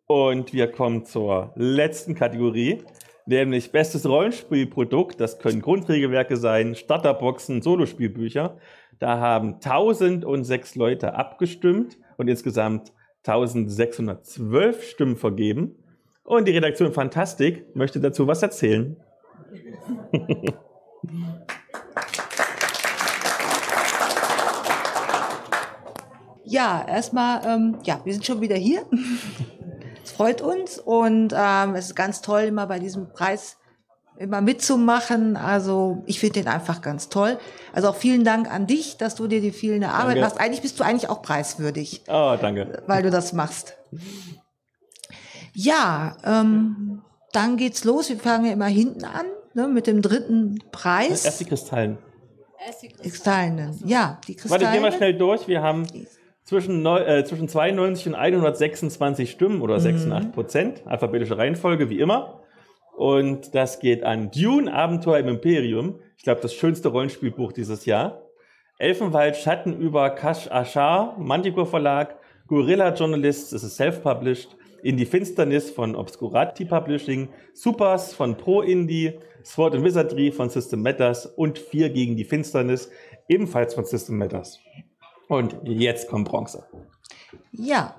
Und 0.07 0.53
wir 0.53 0.71
kommen 0.71 1.05
zur 1.05 1.53
letzten 1.55 2.15
Kategorie, 2.15 2.83
nämlich 3.27 3.71
bestes 3.71 4.09
Rollenspielprodukt. 4.09 5.21
Das 5.21 5.39
können 5.39 5.61
Grundregelwerke 5.61 6.37
sein, 6.37 6.75
Starterboxen, 6.75 7.63
Solospielbücher. 7.63 8.57
Da 8.99 9.19
haben 9.19 9.55
1006 9.55 10.75
Leute 10.75 11.15
abgestimmt 11.15 11.99
und 12.17 12.29
insgesamt 12.29 12.93
1612 13.25 14.83
Stimmen 14.83 15.17
vergeben. 15.17 15.77
Und 16.27 16.47
die 16.47 16.53
Redaktion 16.53 16.93
Fantastik 16.93 17.75
möchte 17.75 18.01
dazu 18.01 18.27
was 18.27 18.43
erzählen. 18.43 18.97
Ja, 26.49 26.87
erstmal, 26.89 27.45
ähm, 27.45 27.79
ja, 27.83 28.01
wir 28.05 28.13
sind 28.13 28.25
schon 28.25 28.41
wieder 28.41 28.55
hier. 28.55 28.87
Es 30.05 30.13
freut 30.13 30.41
uns 30.41 30.79
und 30.79 31.35
ähm, 31.37 31.75
es 31.75 31.87
ist 31.87 31.97
ganz 31.97 32.23
toll, 32.23 32.43
immer 32.43 32.69
bei 32.69 32.79
diesem 32.79 33.13
Preis 33.13 33.59
immer 34.17 34.41
mitzumachen. 34.41 35.37
Also 35.37 36.05
ich 36.07 36.21
finde 36.21 36.41
den 36.41 36.49
einfach 36.49 36.83
ganz 36.83 37.09
toll. 37.09 37.39
Also 37.73 37.89
auch 37.89 37.97
vielen 37.97 38.25
Dank 38.25 38.51
an 38.51 38.69
dich, 38.69 38.97
dass 38.97 39.17
du 39.17 39.27
dir 39.27 39.41
die 39.41 39.51
vielen 39.51 39.83
Arbeit 39.83 40.19
danke. 40.19 40.21
machst. 40.21 40.41
Eigentlich 40.41 40.63
bist 40.63 40.79
du 40.79 40.85
eigentlich 40.85 41.11
auch 41.11 41.21
preiswürdig. 41.21 42.03
Oh, 42.09 42.37
danke. 42.41 42.83
Weil 42.87 43.03
du 43.03 43.11
das 43.11 43.33
machst. 43.33 43.77
Ja, 45.59 46.17
ähm, 46.23 47.03
dann 47.33 47.57
geht's 47.57 47.85
los. 47.85 48.11
Wir 48.11 48.19
fangen 48.19 48.45
ja 48.45 48.53
immer 48.53 48.67
hinten 48.67 49.05
an 49.05 49.25
ne, 49.55 49.69
mit 49.69 49.87
dem 49.87 50.03
dritten 50.03 50.59
Preis. 50.71 51.25
Erst 51.25 51.41
die 51.41 51.47
Kristallen. 51.47 51.99
Erst 52.65 52.83
die 52.83 52.89
Kristallen. 52.89 53.79
Ja, 53.85 54.21
die 54.29 54.35
Kristallen. 54.35 54.63
Warte, 54.63 54.75
gehen 54.75 54.85
wir 54.85 54.93
schnell 54.93 55.15
durch. 55.17 55.49
Wir 55.49 55.63
haben 55.63 55.87
zwischen, 56.45 56.85
äh, 56.85 57.25
zwischen 57.25 57.49
92 57.49 58.09
und 58.09 58.15
126 58.15 59.31
Stimmen 59.31 59.63
oder 59.63 59.81
86 59.81 60.33
Prozent. 60.33 60.85
Mhm. 60.85 60.91
Alphabetische 60.91 61.39
Reihenfolge, 61.39 61.89
wie 61.89 62.01
immer. 62.01 62.43
Und 62.95 63.55
das 63.55 63.79
geht 63.79 64.05
an 64.05 64.31
Dune, 64.31 64.73
Abenteuer 64.73 65.21
im 65.21 65.29
Imperium. 65.29 66.01
Ich 66.19 66.25
glaube, 66.25 66.43
das 66.43 66.53
schönste 66.53 66.89
Rollenspielbuch 66.89 67.53
dieses 67.53 67.87
Jahr. 67.87 68.23
Elfenwald, 68.79 69.37
Schatten 69.37 69.79
über 69.79 70.11
Kash 70.11 70.49
Ashar, 70.51 71.17
Manticore 71.19 71.67
Verlag, 71.67 72.17
Gorilla 72.47 72.93
Journalists, 72.93 73.53
es 73.53 73.65
ist 73.65 73.77
self-published. 73.77 74.57
In 74.87 74.97
die 74.97 75.05
Finsternis 75.05 75.69
von 75.69 75.97
Obscurati 75.97 76.65
Publishing, 76.65 77.29
Supers 77.55 78.15
von 78.15 78.37
Pro 78.37 78.63
Indie, 78.63 79.19
Sword 79.45 79.75
and 79.75 79.83
Wizardry 79.83 80.31
von 80.31 80.49
System 80.49 80.81
Matters 80.81 81.27
und 81.27 81.59
Vier 81.59 81.91
gegen 81.91 82.17
die 82.17 82.23
Finsternis, 82.23 82.89
ebenfalls 83.27 83.75
von 83.75 83.85
System 83.85 84.17
Matters. 84.17 84.61
Und 85.27 85.57
jetzt 85.65 86.07
kommt 86.07 86.29
Bronze. 86.29 86.69
Ja, 87.51 87.97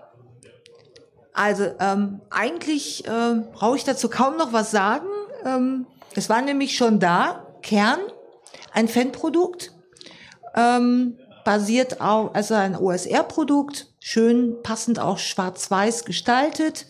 also 1.33 1.65
ähm, 1.81 2.21
eigentlich 2.29 3.05
äh, 3.05 3.35
brauche 3.51 3.75
ich 3.75 3.83
dazu 3.83 4.07
kaum 4.09 4.37
noch 4.37 4.53
was 4.53 4.71
sagen. 4.71 5.09
Ähm, 5.43 5.87
es 6.15 6.29
war 6.29 6.41
nämlich 6.41 6.77
schon 6.77 7.01
da, 7.01 7.47
Kern, 7.63 7.99
ein 8.71 8.87
Fanprodukt, 8.87 9.73
ähm, 10.55 11.17
basiert 11.47 12.01
auf, 12.01 12.35
also 12.35 12.55
ein 12.55 12.75
OSR-Produkt, 12.75 13.87
schön 13.99 14.57
passend 14.63 14.99
auch 14.99 15.17
schwarz-weiß 15.17 16.03
gestaltet, 16.03 16.87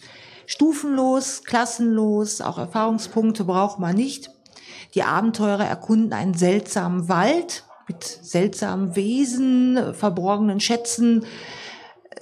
stufenlos, 0.48 1.44
klassenlos, 1.44 2.42
auch 2.42 2.58
Erfahrungspunkte 2.58 3.44
braucht 3.44 3.78
man 3.78 3.96
nicht. 3.96 4.32
Die 4.96 5.04
Abenteurer 5.04 5.64
erkunden 5.64 6.12
einen 6.12 6.34
seltsamen 6.34 7.08
Wald 7.08 7.66
mit 7.88 8.04
seltsamen 8.04 8.96
Wesen, 8.96 9.94
verborgenen 9.94 10.60
Schätzen, 10.60 11.24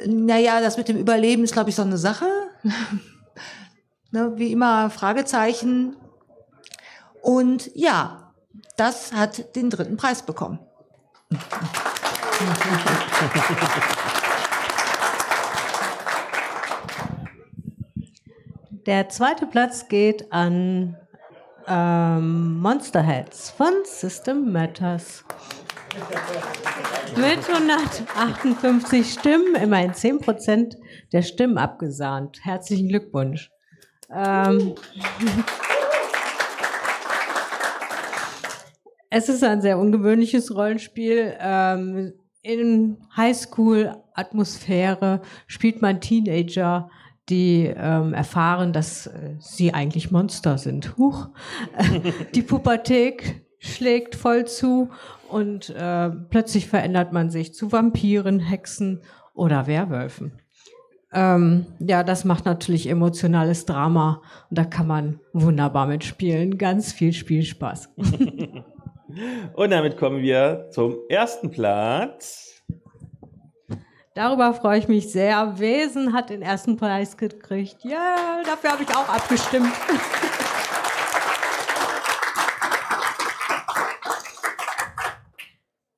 naja, 0.06 0.60
das 0.60 0.76
mit 0.76 0.90
dem 0.90 0.98
Überleben 0.98 1.46
ist, 1.46 1.54
glaube 1.54 1.70
ich, 1.70 1.78
so 1.78 1.84
eine 1.84 1.98
Sache. 1.98 2.28
ne, 4.12 4.34
wie 4.36 4.52
immer 4.52 4.90
Fragezeichen. 4.90 5.96
Und 7.22 7.72
ja, 7.76 8.34
das 8.76 9.14
hat 9.14 9.56
den 9.56 9.70
dritten 9.70 9.96
Preis 9.96 10.24
bekommen. 10.24 10.60
Der 18.86 19.10
zweite 19.10 19.48
Platz 19.48 19.88
geht 19.88 20.32
an 20.32 20.96
ähm, 21.68 22.60
Monsterheads 22.60 23.50
von 23.52 23.74
System 23.84 24.52
Matters. 24.52 25.24
Mit 27.16 27.40
158 27.50 29.14
Stimmen, 29.14 29.56
immerhin 29.56 29.94
10 29.94 30.20
Prozent 30.20 30.76
der 31.14 31.22
Stimmen 31.22 31.58
abgesahnt. 31.58 32.40
Herzlichen 32.44 32.90
Glückwunsch. 32.90 33.50
Ähm 34.14 34.76
es 39.10 39.30
ist 39.30 39.42
ein 39.44 39.62
sehr 39.62 39.80
ungewöhnliches 39.80 40.54
Rollenspiel. 40.54 41.34
Ähm, 41.40 42.14
in 42.46 42.98
Highschool-Atmosphäre 43.18 45.22
spielt 45.48 45.82
man 45.82 46.00
Teenager, 46.00 46.92
die 47.28 47.74
ähm, 47.76 48.14
erfahren, 48.14 48.72
dass 48.72 49.08
äh, 49.08 49.34
sie 49.40 49.74
eigentlich 49.74 50.12
Monster 50.12 50.60
sind. 50.60 50.96
Huch. 50.98 51.30
die 52.36 52.44
Pubertät 52.44 53.42
schlägt 53.58 54.14
voll 54.14 54.46
zu 54.46 54.92
und 55.30 55.72
äh, 55.72 56.12
plötzlich 56.30 56.68
verändert 56.68 57.14
man 57.14 57.32
sich 57.32 57.56
zu 57.56 57.72
Vampiren, 57.72 58.40
Hexen 58.40 59.02
oder 59.34 59.66
Werwölfen. 59.66 60.34
Ähm, 61.12 61.66
ja, 61.80 62.04
das 62.04 62.26
macht 62.26 62.46
natürlich 62.46 62.88
emotionales 62.88 63.66
Drama 63.66 64.22
und 64.52 64.60
da 64.60 64.66
kann 64.66 64.86
man 64.86 65.20
wunderbar 65.34 65.88
mitspielen. 65.88 66.60
Ganz 66.60 66.94
viel 66.94 67.12
Spielspaß. 67.12 67.90
und 69.54 69.72
damit 69.72 69.98
kommen 69.98 70.22
wir 70.22 70.68
zum 70.72 70.98
ersten 71.10 71.52
Platz. 71.52 72.64
Darüber 74.14 74.54
freue 74.54 74.80
ich 74.80 74.88
mich 74.88 75.12
sehr. 75.12 75.60
Wesen 75.60 76.14
hat 76.14 76.30
den 76.30 76.42
ersten 76.42 76.78
Preis 76.78 77.18
gekriegt. 77.18 77.84
Ja, 77.84 77.92
yeah, 77.92 78.44
dafür 78.46 78.72
habe 78.72 78.84
ich 78.84 78.90
auch 78.90 79.10
abgestimmt. 79.10 79.68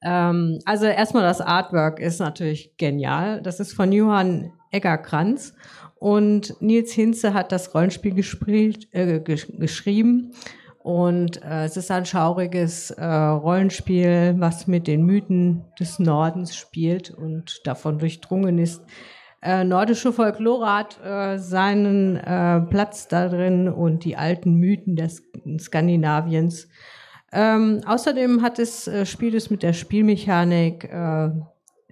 Ähm, 0.07 0.59
also 0.65 0.85
erstmal 0.85 1.23
das 1.23 1.41
Artwork 1.41 1.99
ist 1.99 2.19
natürlich 2.19 2.77
genial. 2.77 3.41
Das 3.41 3.59
ist 3.59 3.73
von 3.73 3.91
Johann 3.91 4.53
Eggerkranz 4.71 5.53
Und 5.95 6.55
Nils 6.61 6.93
Hinze 6.93 7.33
hat 7.33 7.51
das 7.51 7.73
Rollenspiel 7.73 8.13
gespielt, 8.13 8.87
äh, 8.91 9.19
geschrieben. 9.19 10.33
Und 10.87 11.43
äh, 11.43 11.65
es 11.65 11.75
ist 11.75 11.91
ein 11.91 12.05
schauriges 12.05 12.91
äh, 12.91 13.03
Rollenspiel, 13.03 14.35
was 14.37 14.67
mit 14.67 14.87
den 14.87 15.03
Mythen 15.03 15.65
des 15.77 15.99
Nordens 15.99 16.55
spielt 16.55 17.11
und 17.11 17.59
davon 17.67 17.99
durchdrungen 17.99 18.57
ist. 18.57 18.81
Äh, 19.41 19.65
nordische 19.65 20.13
Folklore 20.13 20.73
hat 20.73 20.97
äh, 21.03 21.39
seinen 21.39 22.15
äh, 22.15 22.61
Platz 22.61 23.09
darin 23.09 23.67
und 23.67 24.05
die 24.05 24.15
alten 24.15 24.53
Mythen 24.53 24.95
des 24.95 25.23
Skandinaviens. 25.59 26.69
Ähm, 27.33 27.81
außerdem 27.85 28.41
hat 28.41 28.57
es, 28.57 28.87
äh, 28.87 29.05
spielt 29.05 29.33
es 29.33 29.49
mit 29.49 29.63
der 29.63 29.73
Spielmechanik 29.73 30.85
äh, 30.85 31.31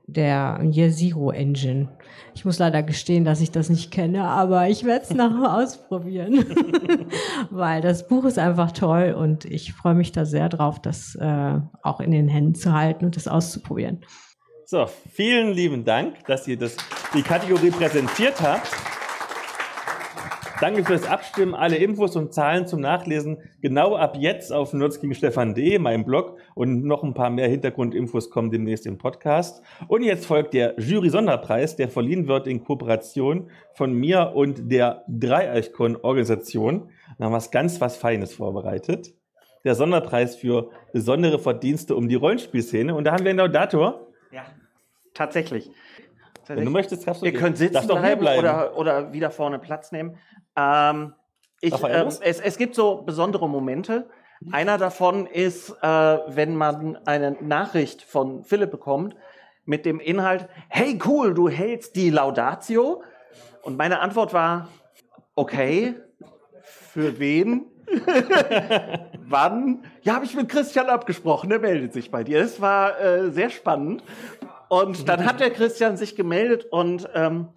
der 0.07 0.59
Year 0.63 0.91
Zero 0.91 1.31
Engine. 1.31 1.89
Ich 2.33 2.45
muss 2.45 2.59
leider 2.59 2.83
gestehen, 2.83 3.25
dass 3.25 3.41
ich 3.41 3.51
das 3.51 3.69
nicht 3.69 3.91
kenne, 3.91 4.23
aber 4.23 4.67
ich 4.69 4.83
werde 4.83 5.03
es 5.03 5.13
nachher 5.13 5.57
ausprobieren, 5.57 6.45
weil 7.49 7.81
das 7.81 8.07
Buch 8.07 8.25
ist 8.25 8.39
einfach 8.39 8.71
toll 8.71 9.15
und 9.17 9.45
ich 9.45 9.73
freue 9.73 9.95
mich 9.95 10.11
da 10.11 10.25
sehr 10.25 10.49
drauf, 10.49 10.79
das 10.81 11.15
äh, 11.15 11.59
auch 11.81 11.99
in 11.99 12.11
den 12.11 12.27
Händen 12.27 12.55
zu 12.55 12.73
halten 12.73 13.05
und 13.05 13.15
das 13.15 13.27
auszuprobieren. 13.27 14.05
So, 14.65 14.87
vielen 15.11 15.53
lieben 15.53 15.85
Dank, 15.85 16.25
dass 16.25 16.47
ihr 16.47 16.57
das, 16.57 16.75
die 17.13 17.21
Kategorie 17.21 17.69
präsentiert 17.69 18.41
habt. 18.41 18.71
Danke 20.61 20.85
fürs 20.85 21.05
Abstimmen. 21.05 21.53
Alle 21.53 21.75
Infos 21.75 22.15
und 22.15 22.33
Zahlen 22.33 22.65
zum 22.65 22.79
Nachlesen 22.79 23.39
genau 23.61 23.97
ab 23.97 24.15
jetzt 24.17 24.53
auf 24.53 24.71
nutzgegengestefan.de, 24.71 25.79
meinem 25.79 26.05
Blog. 26.05 26.37
Und 26.53 26.85
noch 26.85 27.03
ein 27.03 27.13
paar 27.13 27.29
mehr 27.29 27.49
Hintergrundinfos 27.49 28.29
kommen 28.29 28.51
demnächst 28.51 28.85
im 28.85 28.97
Podcast. 28.97 29.61
Und 29.89 30.03
jetzt 30.03 30.25
folgt 30.25 30.53
der 30.53 30.79
Jury-Sonderpreis, 30.79 31.75
der 31.75 31.89
verliehen 31.89 32.29
wird 32.29 32.47
in 32.47 32.63
Kooperation 32.63 33.51
von 33.73 33.93
mir 33.93 34.31
und 34.33 34.71
der 34.71 35.03
Dreieichkon-Organisation. 35.09 36.89
Da 37.17 37.25
haben 37.25 37.33
wir 37.33 37.35
was 37.35 37.51
ganz 37.51 37.81
was 37.81 37.97
Feines 37.97 38.33
vorbereitet. 38.33 39.13
Der 39.65 39.75
Sonderpreis 39.75 40.37
für 40.37 40.69
besondere 40.93 41.37
Verdienste 41.37 41.95
um 41.95 42.07
die 42.07 42.15
Rollenspielszene. 42.15 42.95
Und 42.95 43.03
da 43.03 43.11
haben 43.11 43.25
wir 43.25 43.31
einen 43.31 43.39
Laudator. 43.39 44.07
Ja, 44.31 44.45
tatsächlich. 45.13 45.69
Wenn 46.47 46.65
du 46.65 46.71
möchtest, 46.71 47.07
darfst 47.07 47.21
du 47.21 47.25
Ihr 47.25 47.33
könnt 47.33 47.57
sitzen 47.57 47.87
bleiben, 47.87 48.21
bleiben, 48.21 48.39
Oder, 48.39 48.77
oder 48.77 49.13
wieder 49.13 49.31
vorne 49.31 49.59
Platz 49.59 49.91
nehmen. 49.91 50.17
Ähm, 50.55 51.13
ich, 51.61 51.73
äh, 51.83 52.05
es, 52.21 52.39
es 52.39 52.57
gibt 52.57 52.75
so 52.75 53.01
besondere 53.03 53.49
Momente. 53.49 54.07
Einer 54.51 54.77
davon 54.77 55.25
ist, 55.25 55.69
äh, 55.81 55.87
wenn 55.87 56.55
man 56.55 56.97
eine 57.05 57.31
Nachricht 57.41 58.01
von 58.03 58.43
Philipp 58.43 58.71
bekommt 58.71 59.15
mit 59.63 59.85
dem 59.85 59.99
Inhalt, 59.99 60.47
hey 60.69 60.99
cool, 61.05 61.33
du 61.33 61.49
hältst 61.49 61.95
die 61.95 62.09
Laudatio. 62.09 63.01
Und 63.63 63.77
meine 63.77 63.99
Antwort 63.99 64.33
war, 64.33 64.67
okay, 65.33 65.95
für 66.63 67.19
wen? 67.19 67.65
Wann? 69.27 69.83
Ja, 70.03 70.15
habe 70.15 70.25
ich 70.25 70.35
mit 70.35 70.49
Christian 70.49 70.87
abgesprochen, 70.87 71.49
der 71.49 71.59
meldet 71.59 71.93
sich 71.93 72.11
bei 72.11 72.23
dir. 72.23 72.41
Es 72.41 72.61
war 72.61 72.99
äh, 72.99 73.31
sehr 73.31 73.49
spannend. 73.49 74.03
Und 74.69 75.07
dann 75.07 75.25
hat 75.25 75.39
der 75.39 75.51
Christian 75.51 75.97
sich 75.97 76.15
gemeldet 76.15 76.65
und 76.65 77.09
ähm, 77.13 77.49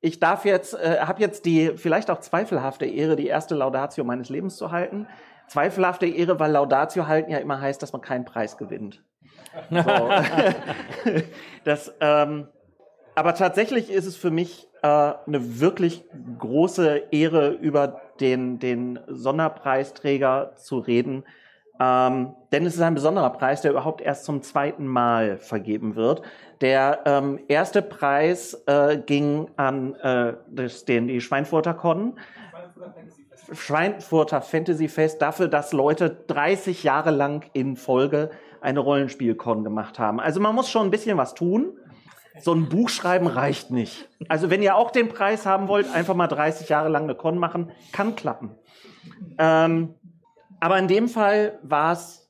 ich 0.00 0.20
darf 0.20 0.44
jetzt, 0.44 0.74
äh, 0.74 1.00
habe 1.00 1.20
jetzt 1.20 1.44
die 1.44 1.72
vielleicht 1.76 2.10
auch 2.10 2.20
zweifelhafte 2.20 2.86
Ehre, 2.86 3.16
die 3.16 3.26
erste 3.26 3.54
Laudatio 3.54 4.04
meines 4.04 4.28
Lebens 4.28 4.56
zu 4.56 4.70
halten. 4.70 5.08
Zweifelhafte 5.48 6.06
Ehre, 6.06 6.38
weil 6.38 6.52
Laudatio 6.52 7.06
halten 7.06 7.30
ja 7.30 7.38
immer 7.38 7.60
heißt, 7.60 7.82
dass 7.82 7.92
man 7.92 8.02
keinen 8.02 8.24
Preis 8.24 8.56
gewinnt. 8.56 9.02
So. 9.70 9.80
das, 11.64 11.92
ähm, 12.00 12.48
aber 13.14 13.34
tatsächlich 13.34 13.90
ist 13.90 14.06
es 14.06 14.14
für 14.14 14.30
mich 14.30 14.68
äh, 14.82 14.86
eine 14.86 15.60
wirklich 15.60 16.04
große 16.38 17.04
Ehre, 17.10 17.50
über 17.50 18.02
den, 18.20 18.58
den 18.58 19.00
Sonderpreisträger 19.08 20.52
zu 20.56 20.78
reden. 20.78 21.24
Ähm, 21.80 22.34
denn 22.52 22.66
es 22.66 22.74
ist 22.74 22.82
ein 22.82 22.94
besonderer 22.94 23.30
Preis, 23.30 23.62
der 23.62 23.70
überhaupt 23.70 24.00
erst 24.00 24.24
zum 24.24 24.42
zweiten 24.42 24.86
Mal 24.86 25.38
vergeben 25.38 25.94
wird. 25.94 26.22
Der 26.60 27.00
ähm, 27.04 27.38
erste 27.46 27.82
Preis 27.82 28.54
äh, 28.66 28.98
ging 28.98 29.48
an 29.56 29.94
äh, 29.96 30.34
das, 30.48 30.84
den, 30.84 31.06
die 31.06 31.20
Schweinfurter 31.20 31.74
Con. 31.74 32.18
Schweinfurter 33.52 34.42
Fantasy 34.42 34.88
Fest 34.88 35.22
dafür, 35.22 35.48
dass 35.48 35.72
Leute 35.72 36.10
30 36.26 36.82
Jahre 36.82 37.10
lang 37.10 37.48
in 37.52 37.76
Folge 37.76 38.30
eine 38.60 38.80
Rollenspielcon 38.80 39.64
gemacht 39.64 39.98
haben. 39.98 40.20
Also 40.20 40.40
man 40.40 40.54
muss 40.54 40.68
schon 40.68 40.86
ein 40.88 40.90
bisschen 40.90 41.16
was 41.16 41.34
tun. 41.34 41.72
So 42.40 42.52
ein 42.52 42.68
Buch 42.68 42.88
schreiben 42.88 43.26
reicht 43.26 43.70
nicht. 43.70 44.08
Also 44.28 44.50
wenn 44.50 44.62
ihr 44.62 44.76
auch 44.76 44.90
den 44.90 45.08
Preis 45.08 45.46
haben 45.46 45.68
wollt, 45.68 45.92
einfach 45.92 46.14
mal 46.14 46.28
30 46.28 46.68
Jahre 46.68 46.88
lang 46.88 47.04
eine 47.04 47.14
Con 47.14 47.38
machen, 47.38 47.72
kann 47.92 48.16
klappen. 48.16 48.50
Ähm, 49.38 49.94
aber 50.60 50.78
in 50.78 50.88
dem 50.88 51.08
Fall 51.08 51.58
war 51.62 51.92
es 51.92 52.28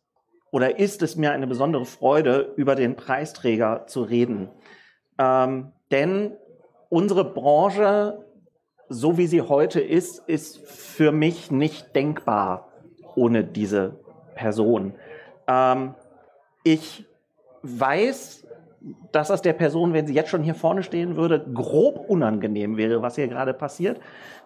oder 0.50 0.78
ist 0.78 1.02
es 1.02 1.16
mir 1.16 1.32
eine 1.32 1.46
besondere 1.46 1.84
Freude, 1.84 2.54
über 2.56 2.74
den 2.74 2.96
Preisträger 2.96 3.86
zu 3.86 4.02
reden. 4.02 4.48
Ähm, 5.18 5.72
denn 5.90 6.32
unsere 6.88 7.24
Branche, 7.24 8.24
so 8.88 9.18
wie 9.18 9.26
sie 9.26 9.42
heute 9.42 9.80
ist, 9.80 10.20
ist 10.26 10.58
für 10.66 11.12
mich 11.12 11.50
nicht 11.50 11.94
denkbar 11.94 12.72
ohne 13.14 13.44
diese 13.44 14.00
Person. 14.34 14.94
Ähm, 15.46 15.94
ich 16.64 17.04
weiß, 17.62 18.46
dass 19.12 19.28
das 19.28 19.42
der 19.42 19.52
Person, 19.52 19.92
wenn 19.92 20.06
sie 20.06 20.14
jetzt 20.14 20.30
schon 20.30 20.42
hier 20.42 20.54
vorne 20.54 20.82
stehen 20.82 21.16
würde, 21.16 21.44
grob 21.52 22.08
unangenehm 22.08 22.76
wäre, 22.76 23.02
was 23.02 23.16
hier 23.16 23.28
gerade 23.28 23.54
passiert. 23.54 24.00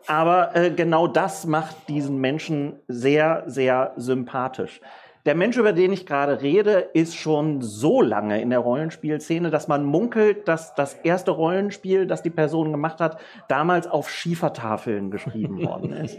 Aber 0.07 0.57
äh, 0.57 0.71
genau 0.71 1.07
das 1.07 1.47
macht 1.47 1.89
diesen 1.89 2.19
Menschen 2.19 2.81
sehr, 2.89 3.45
sehr 3.47 3.93
sympathisch. 3.97 4.81
Der 5.25 5.37
Mensch, 5.37 5.57
über 5.57 5.73
den 5.73 5.93
ich 5.93 6.05
gerade 6.05 6.43
rede, 6.43 6.89
ist 6.95 7.15
schon 7.15 7.63
so 7.63 8.03
lange 8.03 8.41
in 8.41 8.51
der 8.51 8.59
Rollenspielszene, 8.59 9.51
dass 9.51 9.69
man 9.69 9.85
munkelt, 9.85 10.49
dass 10.49 10.75
das 10.75 10.95
erste 10.95 11.31
Rollenspiel, 11.31 12.07
das 12.09 12.23
die 12.23 12.31
Person 12.31 12.73
gemacht 12.73 12.99
hat, 12.99 13.21
damals 13.47 13.87
auf 13.87 14.11
Schiefertafeln 14.11 15.13
geschrieben 15.13 15.65
worden 15.65 15.93
ist. 16.05 16.19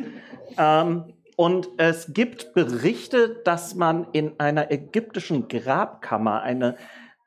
Ähm, 0.58 1.04
und 1.36 1.68
es 1.78 2.14
gibt 2.14 2.54
Berichte, 2.54 3.42
dass 3.44 3.76
man 3.76 4.08
in 4.14 4.40
einer 4.40 4.72
ägyptischen 4.72 5.50
Grabkammer 5.50 6.42
eine 6.42 6.78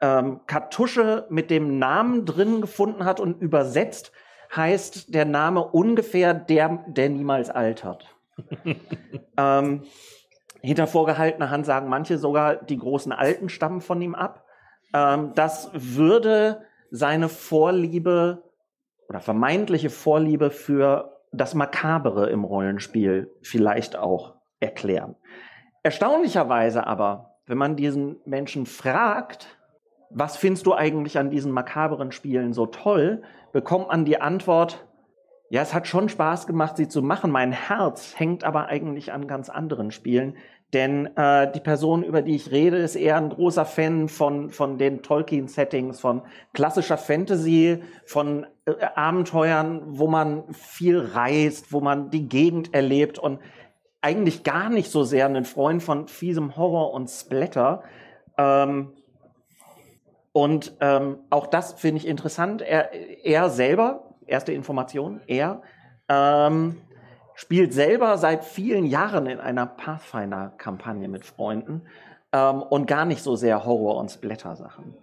ähm, 0.00 0.40
Kartusche 0.46 1.26
mit 1.30 1.50
dem 1.50 1.78
Namen 1.78 2.24
drin 2.24 2.60
gefunden 2.60 3.04
hat 3.04 3.20
und 3.20 3.40
übersetzt 3.40 4.12
heißt 4.54 5.14
der 5.14 5.24
Name 5.24 5.62
ungefähr 5.62 6.34
der, 6.34 6.84
der 6.86 7.08
niemals 7.08 7.50
altert. 7.50 8.14
ähm, 9.36 9.82
hinter 10.60 10.86
vorgehaltener 10.86 11.50
Hand 11.50 11.66
sagen 11.66 11.88
manche 11.88 12.18
sogar, 12.18 12.56
die 12.56 12.78
großen 12.78 13.12
Alten 13.12 13.48
stammen 13.48 13.80
von 13.80 14.00
ihm 14.02 14.14
ab. 14.14 14.44
Ähm, 14.92 15.32
das 15.34 15.70
würde 15.72 16.62
seine 16.90 17.28
Vorliebe 17.28 18.42
oder 19.08 19.20
vermeintliche 19.20 19.90
Vorliebe 19.90 20.50
für 20.50 21.20
das 21.32 21.54
Makabere 21.54 22.30
im 22.30 22.44
Rollenspiel 22.44 23.30
vielleicht 23.42 23.96
auch 23.96 24.34
erklären. 24.60 25.16
Erstaunlicherweise 25.82 26.86
aber, 26.86 27.36
wenn 27.46 27.58
man 27.58 27.76
diesen 27.76 28.16
Menschen 28.24 28.66
fragt, 28.66 29.55
was 30.10 30.36
findest 30.36 30.66
du 30.66 30.74
eigentlich 30.74 31.18
an 31.18 31.30
diesen 31.30 31.52
makaberen 31.52 32.12
Spielen 32.12 32.52
so 32.52 32.66
toll, 32.66 33.22
bekommt 33.52 33.88
man 33.88 34.04
die 34.04 34.20
Antwort, 34.20 34.86
ja, 35.48 35.62
es 35.62 35.72
hat 35.72 35.86
schon 35.86 36.08
Spaß 36.08 36.46
gemacht, 36.46 36.76
sie 36.76 36.88
zu 36.88 37.02
machen. 37.02 37.30
Mein 37.30 37.52
Herz 37.52 38.14
hängt 38.18 38.42
aber 38.42 38.66
eigentlich 38.66 39.12
an 39.12 39.28
ganz 39.28 39.48
anderen 39.48 39.92
Spielen. 39.92 40.36
Denn 40.72 41.16
äh, 41.16 41.52
die 41.52 41.60
Person, 41.60 42.02
über 42.02 42.22
die 42.22 42.34
ich 42.34 42.50
rede, 42.50 42.78
ist 42.78 42.96
eher 42.96 43.16
ein 43.16 43.28
großer 43.28 43.64
Fan 43.64 44.08
von, 44.08 44.50
von 44.50 44.78
den 44.78 45.02
Tolkien-Settings, 45.02 46.00
von 46.00 46.22
klassischer 46.52 46.98
Fantasy, 46.98 47.82
von 48.04 48.46
äh, 48.64 48.72
Abenteuern, 48.96 49.82
wo 49.86 50.08
man 50.08 50.52
viel 50.52 50.98
reist, 50.98 51.72
wo 51.72 51.80
man 51.80 52.10
die 52.10 52.28
Gegend 52.28 52.74
erlebt 52.74 53.20
und 53.20 53.38
eigentlich 54.02 54.42
gar 54.42 54.68
nicht 54.68 54.90
so 54.90 55.04
sehr 55.04 55.26
ein 55.26 55.44
Freund 55.44 55.82
von 55.82 56.08
fiesem 56.08 56.56
Horror 56.56 56.92
und 56.92 57.08
Splatter. 57.08 57.84
Ähm, 58.36 58.92
und 60.36 60.76
ähm, 60.80 61.20
auch 61.30 61.46
das 61.46 61.72
finde 61.80 62.02
ich 62.02 62.06
interessant. 62.06 62.60
Er, 62.60 62.92
er 63.24 63.48
selber, 63.48 64.16
erste 64.26 64.52
Information, 64.52 65.22
er 65.26 65.62
ähm, 66.10 66.76
spielt 67.34 67.72
selber 67.72 68.18
seit 68.18 68.44
vielen 68.44 68.84
Jahren 68.84 69.24
in 69.24 69.40
einer 69.40 69.64
Pathfinder-Kampagne 69.64 71.08
mit 71.08 71.24
Freunden 71.24 71.86
ähm, 72.32 72.60
und 72.60 72.86
gar 72.86 73.06
nicht 73.06 73.22
so 73.22 73.34
sehr 73.34 73.64
Horror- 73.64 73.96
und 73.96 74.10
Splatter-Sachen. 74.10 74.94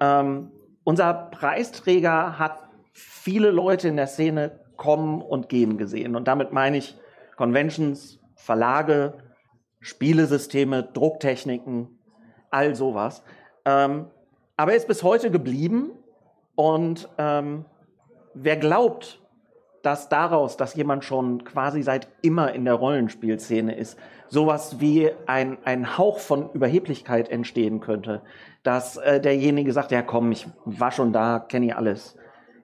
Ähm, 0.00 0.50
unser 0.82 1.12
Preisträger 1.12 2.38
hat 2.38 2.66
viele 2.94 3.50
Leute 3.50 3.86
in 3.86 3.96
der 3.96 4.06
Szene 4.06 4.60
kommen 4.78 5.20
und 5.20 5.50
gehen 5.50 5.76
gesehen. 5.76 6.16
Und 6.16 6.26
damit 6.26 6.54
meine 6.54 6.78
ich 6.78 6.96
Conventions, 7.36 8.18
Verlage, 8.34 9.18
Spielesysteme, 9.80 10.84
Drucktechniken, 10.84 12.00
all 12.48 12.74
sowas. 12.74 13.22
Ähm, 13.66 14.06
aber 14.60 14.72
er 14.72 14.76
ist 14.76 14.88
bis 14.88 15.02
heute 15.02 15.30
geblieben 15.30 15.90
und 16.54 17.08
ähm, 17.16 17.64
wer 18.34 18.58
glaubt, 18.58 19.18
dass 19.82 20.10
daraus, 20.10 20.58
dass 20.58 20.74
jemand 20.74 21.02
schon 21.02 21.44
quasi 21.44 21.82
seit 21.82 22.08
immer 22.20 22.52
in 22.52 22.66
der 22.66 22.74
Rollenspielszene 22.74 23.74
ist, 23.74 23.98
sowas 24.28 24.78
wie 24.78 25.12
ein, 25.24 25.56
ein 25.64 25.96
Hauch 25.96 26.18
von 26.18 26.50
Überheblichkeit 26.52 27.30
entstehen 27.30 27.80
könnte, 27.80 28.20
dass 28.62 28.98
äh, 28.98 29.18
derjenige 29.18 29.72
sagt, 29.72 29.92
ja 29.92 30.02
komm, 30.02 30.30
ich 30.30 30.46
war 30.66 30.92
schon 30.92 31.14
da, 31.14 31.38
kenne 31.38 31.64
ich 31.64 31.74
alles, 31.74 32.18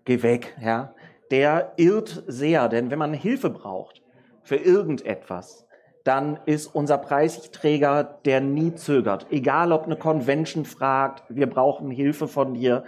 geh 0.04 0.22
weg, 0.22 0.54
ja, 0.60 0.92
der 1.30 1.72
irrt 1.76 2.24
sehr, 2.26 2.68
denn 2.68 2.90
wenn 2.90 2.98
man 2.98 3.14
Hilfe 3.14 3.48
braucht 3.48 4.02
für 4.42 4.56
irgendetwas, 4.56 5.65
dann 6.06 6.38
ist 6.46 6.68
unser 6.68 6.98
Preisträger, 6.98 8.04
der 8.24 8.40
nie 8.40 8.74
zögert. 8.74 9.26
Egal, 9.30 9.72
ob 9.72 9.84
eine 9.84 9.96
Convention 9.96 10.64
fragt, 10.64 11.24
wir 11.28 11.48
brauchen 11.48 11.90
Hilfe 11.90 12.28
von 12.28 12.54
dir, 12.54 12.84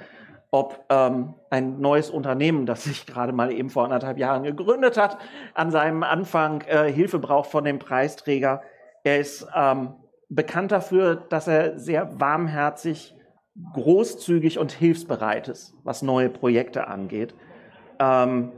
ob 0.51 0.85
ähm, 0.89 1.35
ein 1.51 1.81
neues 1.81 2.11
Unternehmen, 2.11 2.65
das 2.65 2.85
sich 2.85 3.07
gerade 3.07 3.33
mal 3.33 3.51
eben 3.51 3.71
vor 3.71 3.85
anderthalb 3.85 4.19
Jahren 4.19 4.45
gegründet 4.45 4.97
hat, 4.97 5.19
an 5.55 5.71
seinem 5.71 6.05
Anfang 6.05 6.63
äh, 6.63 6.93
Hilfe 6.93 7.19
braucht 7.19 7.51
von 7.51 7.65
dem 7.65 7.81
Preisträger. 7.81 8.63
Er 9.03 9.19
ist 9.19 9.47
ähm, 9.55 9.95
bekannt 10.29 10.71
dafür, 10.71 11.17
dass 11.17 11.49
er 11.49 11.79
sehr 11.79 12.21
warmherzig, 12.21 13.15
großzügig 13.75 14.59
und 14.59 14.71
hilfsbereit 14.71 15.49
ist, 15.49 15.75
was 15.83 16.03
neue 16.03 16.29
Projekte 16.29 16.87
angeht. 16.87 17.35
Ähm, 17.99 18.53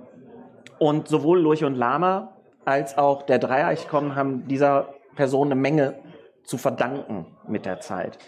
und 0.79 1.09
sowohl 1.09 1.41
Lurch 1.41 1.65
und 1.65 1.75
Lama 1.75 2.37
als 2.65 2.99
auch 2.99 3.23
der 3.23 3.39
Dreieichkon 3.39 4.15
haben 4.15 4.47
dieser 4.47 4.95
Person 5.17 5.49
eine 5.49 5.55
Menge 5.55 5.95
zu 6.45 6.59
verdanken 6.59 7.27
mit 7.47 7.67
der 7.67 7.81
Zeit. 7.81 8.19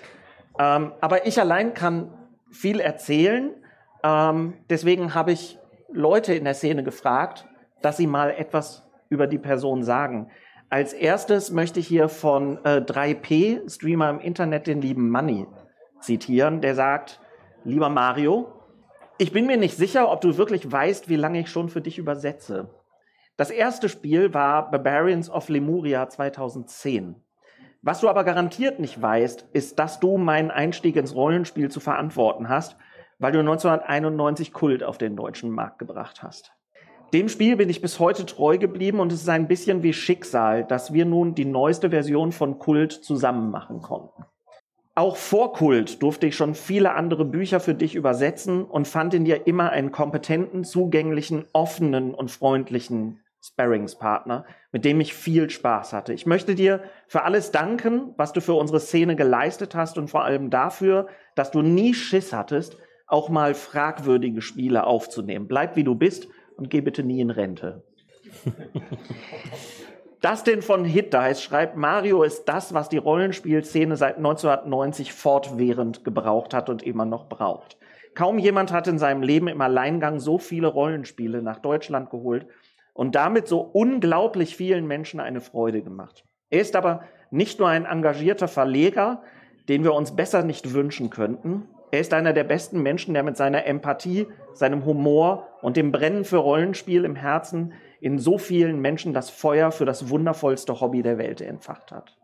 Ähm, 0.58 0.92
aber 1.00 1.26
ich 1.26 1.40
allein 1.40 1.74
kann 1.74 2.12
viel 2.50 2.80
erzählen. 2.80 3.54
Ähm, 4.02 4.54
deswegen 4.68 5.14
habe 5.14 5.32
ich 5.32 5.58
Leute 5.90 6.34
in 6.34 6.44
der 6.44 6.54
Szene 6.54 6.82
gefragt, 6.82 7.46
dass 7.80 7.96
sie 7.96 8.06
mal 8.06 8.30
etwas 8.30 8.88
über 9.08 9.26
die 9.26 9.38
Person 9.38 9.82
sagen. 9.82 10.30
Als 10.70 10.92
erstes 10.92 11.50
möchte 11.50 11.80
ich 11.80 11.86
hier 11.86 12.08
von 12.08 12.58
äh, 12.64 12.80
3P, 12.80 13.70
Streamer 13.70 14.10
im 14.10 14.20
Internet, 14.20 14.66
den 14.66 14.80
lieben 14.80 15.10
Money, 15.10 15.46
zitieren. 16.00 16.60
Der 16.60 16.74
sagt, 16.74 17.20
lieber 17.64 17.90
Mario, 17.90 18.52
ich 19.18 19.32
bin 19.32 19.46
mir 19.46 19.58
nicht 19.58 19.76
sicher, 19.76 20.10
ob 20.10 20.20
du 20.22 20.36
wirklich 20.38 20.70
weißt, 20.70 21.08
wie 21.08 21.16
lange 21.16 21.40
ich 21.40 21.50
schon 21.50 21.68
für 21.68 21.80
dich 21.80 21.98
übersetze. 21.98 22.70
Das 23.42 23.50
erste 23.50 23.88
Spiel 23.88 24.34
war 24.34 24.70
Barbarians 24.70 25.28
of 25.28 25.48
Lemuria 25.48 26.08
2010. 26.08 27.16
Was 27.82 27.98
du 27.98 28.08
aber 28.08 28.22
garantiert 28.22 28.78
nicht 28.78 29.02
weißt, 29.02 29.48
ist, 29.52 29.80
dass 29.80 29.98
du 29.98 30.16
meinen 30.16 30.52
Einstieg 30.52 30.94
ins 30.94 31.16
Rollenspiel 31.16 31.68
zu 31.68 31.80
verantworten 31.80 32.48
hast, 32.48 32.76
weil 33.18 33.32
du 33.32 33.40
1991 33.40 34.52
Kult 34.52 34.84
auf 34.84 34.96
den 34.96 35.16
deutschen 35.16 35.50
Markt 35.50 35.80
gebracht 35.80 36.22
hast. 36.22 36.52
Dem 37.12 37.28
Spiel 37.28 37.56
bin 37.56 37.68
ich 37.68 37.80
bis 37.80 37.98
heute 37.98 38.26
treu 38.26 38.58
geblieben 38.58 39.00
und 39.00 39.10
es 39.10 39.22
ist 39.22 39.28
ein 39.28 39.48
bisschen 39.48 39.82
wie 39.82 39.92
Schicksal, 39.92 40.62
dass 40.62 40.92
wir 40.92 41.04
nun 41.04 41.34
die 41.34 41.44
neueste 41.44 41.90
Version 41.90 42.30
von 42.30 42.60
Kult 42.60 42.92
zusammen 42.92 43.50
machen 43.50 43.82
konnten. 43.82 44.22
Auch 44.94 45.16
vor 45.16 45.52
Kult 45.52 46.00
durfte 46.00 46.28
ich 46.28 46.36
schon 46.36 46.54
viele 46.54 46.92
andere 46.92 47.24
Bücher 47.24 47.58
für 47.58 47.74
dich 47.74 47.96
übersetzen 47.96 48.64
und 48.64 48.86
fand 48.86 49.14
in 49.14 49.24
dir 49.24 49.48
immer 49.48 49.70
einen 49.70 49.90
kompetenten, 49.90 50.62
zugänglichen, 50.62 51.46
offenen 51.52 52.14
und 52.14 52.30
freundlichen 52.30 53.18
Sparringspartner, 53.42 54.44
mit 54.70 54.84
dem 54.84 55.00
ich 55.00 55.14
viel 55.14 55.50
Spaß 55.50 55.92
hatte. 55.92 56.12
Ich 56.12 56.26
möchte 56.26 56.54
dir 56.54 56.82
für 57.08 57.24
alles 57.24 57.50
danken, 57.50 58.14
was 58.16 58.32
du 58.32 58.40
für 58.40 58.54
unsere 58.54 58.78
Szene 58.78 59.16
geleistet 59.16 59.74
hast 59.74 59.98
und 59.98 60.08
vor 60.08 60.24
allem 60.24 60.48
dafür, 60.48 61.08
dass 61.34 61.50
du 61.50 61.60
nie 61.60 61.92
Schiss 61.92 62.32
hattest, 62.32 62.76
auch 63.08 63.28
mal 63.28 63.54
fragwürdige 63.54 64.42
Spiele 64.42 64.84
aufzunehmen. 64.84 65.48
Bleib 65.48 65.74
wie 65.74 65.84
du 65.84 65.96
bist 65.96 66.28
und 66.56 66.70
geh 66.70 66.80
bitte 66.80 67.02
nie 67.02 67.20
in 67.20 67.30
Rente. 67.30 67.82
Dustin 70.22 70.62
von 70.62 70.84
Hitdice 70.84 71.42
schreibt, 71.42 71.76
Mario 71.76 72.22
ist 72.22 72.44
das, 72.44 72.72
was 72.72 72.88
die 72.88 72.98
Rollenspielszene 72.98 73.96
seit 73.96 74.18
1990 74.18 75.12
fortwährend 75.12 76.04
gebraucht 76.04 76.54
hat 76.54 76.70
und 76.70 76.84
immer 76.84 77.04
noch 77.04 77.28
braucht. 77.28 77.76
Kaum 78.14 78.38
jemand 78.38 78.72
hat 78.72 78.86
in 78.86 78.98
seinem 78.98 79.22
Leben 79.22 79.48
im 79.48 79.60
Alleingang 79.60 80.20
so 80.20 80.38
viele 80.38 80.68
Rollenspiele 80.68 81.42
nach 81.42 81.58
Deutschland 81.58 82.10
geholt 82.10 82.46
und 82.92 83.14
damit 83.14 83.48
so 83.48 83.60
unglaublich 83.60 84.56
vielen 84.56 84.86
Menschen 84.86 85.20
eine 85.20 85.40
Freude 85.40 85.82
gemacht. 85.82 86.24
Er 86.50 86.60
ist 86.60 86.76
aber 86.76 87.04
nicht 87.30 87.58
nur 87.58 87.68
ein 87.68 87.86
engagierter 87.86 88.48
Verleger, 88.48 89.22
den 89.68 89.84
wir 89.84 89.94
uns 89.94 90.14
besser 90.14 90.42
nicht 90.42 90.74
wünschen 90.74 91.10
könnten. 91.10 91.68
Er 91.90 92.00
ist 92.00 92.12
einer 92.12 92.32
der 92.32 92.44
besten 92.44 92.82
Menschen, 92.82 93.14
der 93.14 93.22
mit 93.22 93.36
seiner 93.36 93.66
Empathie, 93.66 94.26
seinem 94.52 94.84
Humor 94.84 95.48
und 95.62 95.76
dem 95.76 95.92
Brennen 95.92 96.24
für 96.24 96.38
Rollenspiel 96.38 97.04
im 97.04 97.16
Herzen 97.16 97.72
in 98.00 98.18
so 98.18 98.36
vielen 98.36 98.80
Menschen 98.80 99.14
das 99.14 99.30
Feuer 99.30 99.70
für 99.70 99.84
das 99.84 100.10
wundervollste 100.10 100.80
Hobby 100.80 101.02
der 101.02 101.18
Welt 101.18 101.40
entfacht 101.40 101.92
hat. 101.92 102.18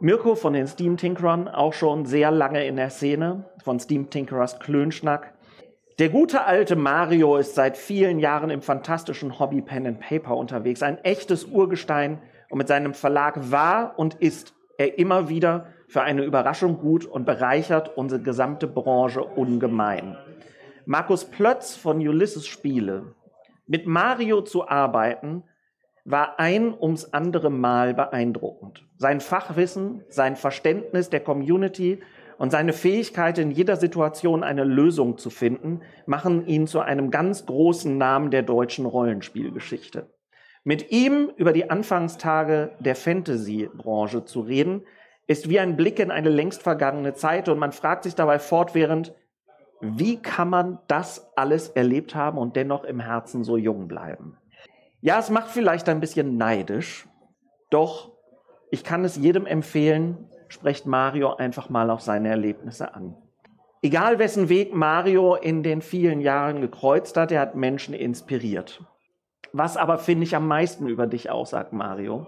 Mirko 0.00 0.34
von 0.34 0.52
den 0.52 0.66
Steam 0.66 0.96
Tinkerern, 0.96 1.48
auch 1.48 1.72
schon 1.72 2.04
sehr 2.04 2.30
lange 2.30 2.66
in 2.66 2.76
der 2.76 2.90
Szene, 2.90 3.50
von 3.62 3.80
Steam 3.80 4.10
Tinkerers 4.10 4.60
Klönschnack, 4.60 5.33
der 5.98 6.08
gute 6.08 6.44
alte 6.44 6.74
Mario 6.74 7.36
ist 7.36 7.54
seit 7.54 7.76
vielen 7.76 8.18
Jahren 8.18 8.50
im 8.50 8.62
fantastischen 8.62 9.38
Hobby 9.38 9.62
Pen 9.62 9.86
and 9.86 10.00
Paper 10.00 10.36
unterwegs, 10.36 10.82
ein 10.82 10.98
echtes 11.04 11.44
Urgestein 11.44 12.20
und 12.50 12.58
mit 12.58 12.68
seinem 12.68 12.94
Verlag 12.94 13.52
war 13.52 13.98
und 13.98 14.14
ist 14.14 14.54
er 14.76 14.98
immer 14.98 15.28
wieder 15.28 15.66
für 15.86 16.02
eine 16.02 16.24
Überraschung 16.24 16.78
gut 16.78 17.04
und 17.04 17.24
bereichert 17.24 17.96
unsere 17.96 18.20
gesamte 18.20 18.66
Branche 18.66 19.22
ungemein. 19.22 20.16
Markus 20.84 21.24
Plötz 21.24 21.76
von 21.76 21.98
Ulysses 21.98 22.46
Spiele. 22.46 23.14
Mit 23.66 23.86
Mario 23.86 24.42
zu 24.42 24.68
arbeiten 24.68 25.44
war 26.04 26.38
ein 26.38 26.74
ums 26.78 27.12
andere 27.12 27.50
Mal 27.50 27.94
beeindruckend. 27.94 28.84
Sein 28.98 29.20
Fachwissen, 29.20 30.02
sein 30.08 30.36
Verständnis 30.36 31.08
der 31.08 31.20
Community 31.20 32.02
und 32.38 32.50
seine 32.50 32.72
Fähigkeit, 32.72 33.38
in 33.38 33.50
jeder 33.50 33.76
Situation 33.76 34.42
eine 34.42 34.64
Lösung 34.64 35.18
zu 35.18 35.30
finden, 35.30 35.82
machen 36.06 36.46
ihn 36.46 36.66
zu 36.66 36.80
einem 36.80 37.10
ganz 37.10 37.46
großen 37.46 37.96
Namen 37.96 38.30
der 38.30 38.42
deutschen 38.42 38.86
Rollenspielgeschichte. 38.86 40.08
Mit 40.64 40.90
ihm 40.90 41.30
über 41.36 41.52
die 41.52 41.70
Anfangstage 41.70 42.72
der 42.80 42.96
Fantasy-Branche 42.96 44.24
zu 44.24 44.40
reden, 44.40 44.82
ist 45.26 45.48
wie 45.48 45.58
ein 45.58 45.76
Blick 45.76 45.98
in 45.98 46.10
eine 46.10 46.30
längst 46.30 46.62
vergangene 46.62 47.14
Zeit 47.14 47.48
und 47.48 47.58
man 47.58 47.72
fragt 47.72 48.04
sich 48.04 48.14
dabei 48.14 48.38
fortwährend, 48.38 49.14
wie 49.80 50.16
kann 50.16 50.48
man 50.48 50.78
das 50.86 51.30
alles 51.36 51.68
erlebt 51.68 52.14
haben 52.14 52.38
und 52.38 52.56
dennoch 52.56 52.84
im 52.84 53.00
Herzen 53.00 53.44
so 53.44 53.56
jung 53.56 53.88
bleiben? 53.88 54.38
Ja, 55.00 55.18
es 55.18 55.28
macht 55.28 55.50
vielleicht 55.50 55.88
ein 55.90 56.00
bisschen 56.00 56.38
neidisch, 56.38 57.06
doch 57.68 58.12
ich 58.70 58.84
kann 58.84 59.04
es 59.04 59.16
jedem 59.16 59.44
empfehlen, 59.44 60.30
sprecht 60.54 60.86
Mario 60.86 61.34
einfach 61.34 61.68
mal 61.68 61.90
auf 61.90 62.00
seine 62.00 62.28
Erlebnisse 62.28 62.94
an. 62.94 63.16
Egal 63.82 64.18
wessen 64.18 64.48
Weg 64.48 64.74
Mario 64.74 65.34
in 65.34 65.62
den 65.62 65.82
vielen 65.82 66.20
Jahren 66.20 66.62
gekreuzt 66.62 67.18
hat, 67.18 67.30
er 67.30 67.42
hat 67.42 67.54
Menschen 67.54 67.92
inspiriert. 67.92 68.82
Was 69.52 69.76
aber 69.76 69.98
finde 69.98 70.24
ich 70.24 70.34
am 70.34 70.48
meisten 70.48 70.88
über 70.88 71.06
dich 71.06 71.30
aussagt, 71.30 71.72
Mario, 71.72 72.26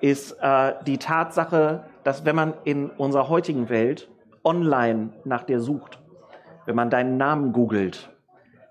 ist 0.00 0.32
äh, 0.40 0.74
die 0.86 0.98
Tatsache, 0.98 1.84
dass 2.02 2.24
wenn 2.24 2.34
man 2.34 2.54
in 2.64 2.90
unserer 2.90 3.28
heutigen 3.28 3.68
Welt 3.68 4.10
online 4.42 5.12
nach 5.24 5.44
dir 5.44 5.60
sucht, 5.60 6.00
wenn 6.66 6.74
man 6.74 6.90
deinen 6.90 7.16
Namen 7.16 7.52
googelt, 7.52 8.10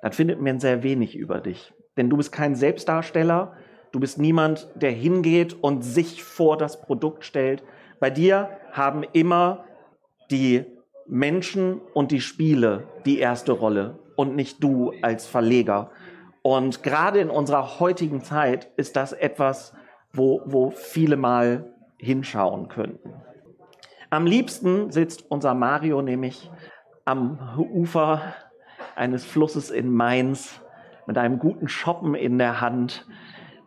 dann 0.02 0.12
findet 0.12 0.42
man 0.42 0.60
sehr 0.60 0.84
wenig 0.84 1.16
über 1.16 1.40
dich. 1.40 1.74
Denn 1.96 2.10
du 2.10 2.18
bist 2.18 2.32
kein 2.32 2.56
Selbstdarsteller, 2.56 3.54
du 3.92 4.00
bist 4.00 4.18
niemand, 4.18 4.68
der 4.76 4.92
hingeht 4.92 5.56
und 5.62 5.84
sich 5.84 6.24
vor 6.24 6.58
das 6.58 6.82
Produkt 6.82 7.24
stellt, 7.24 7.64
bei 8.00 8.10
dir 8.10 8.50
haben 8.72 9.04
immer 9.04 9.66
die 10.32 10.66
Menschen 11.08 11.82
und 11.94 12.12
die 12.12 12.22
Spiele 12.22 12.88
die 13.06 13.20
erste 13.20 13.52
Rolle 13.52 14.00
und 14.16 14.36
nicht 14.36 14.64
du 14.64 14.94
als 15.02 15.28
Verleger. 15.28 15.92
Und 16.42 16.84
gerade 16.84 17.20
in 17.20 17.30
unserer 17.30 17.80
heutigen 17.80 18.22
Zeit 18.22 18.70
ist 18.78 18.96
das 18.96 19.12
etwas, 19.12 19.74
wo, 20.14 20.42
wo 20.46 20.72
viele 20.72 21.18
mal 21.18 21.74
hinschauen 21.98 22.68
könnten. 22.70 23.14
Am 24.10 24.26
liebsten 24.26 24.92
sitzt 24.92 25.30
unser 25.30 25.54
Mario 25.54 26.02
nämlich 26.02 26.50
am 27.06 27.58
Ufer 27.58 28.34
eines 28.96 29.26
Flusses 29.26 29.72
in 29.72 29.92
Mainz 29.92 30.62
mit 31.06 31.18
einem 31.18 31.40
guten 31.40 31.68
Shoppen 31.68 32.16
in 32.16 32.38
der 32.38 32.62
Hand, 32.62 33.08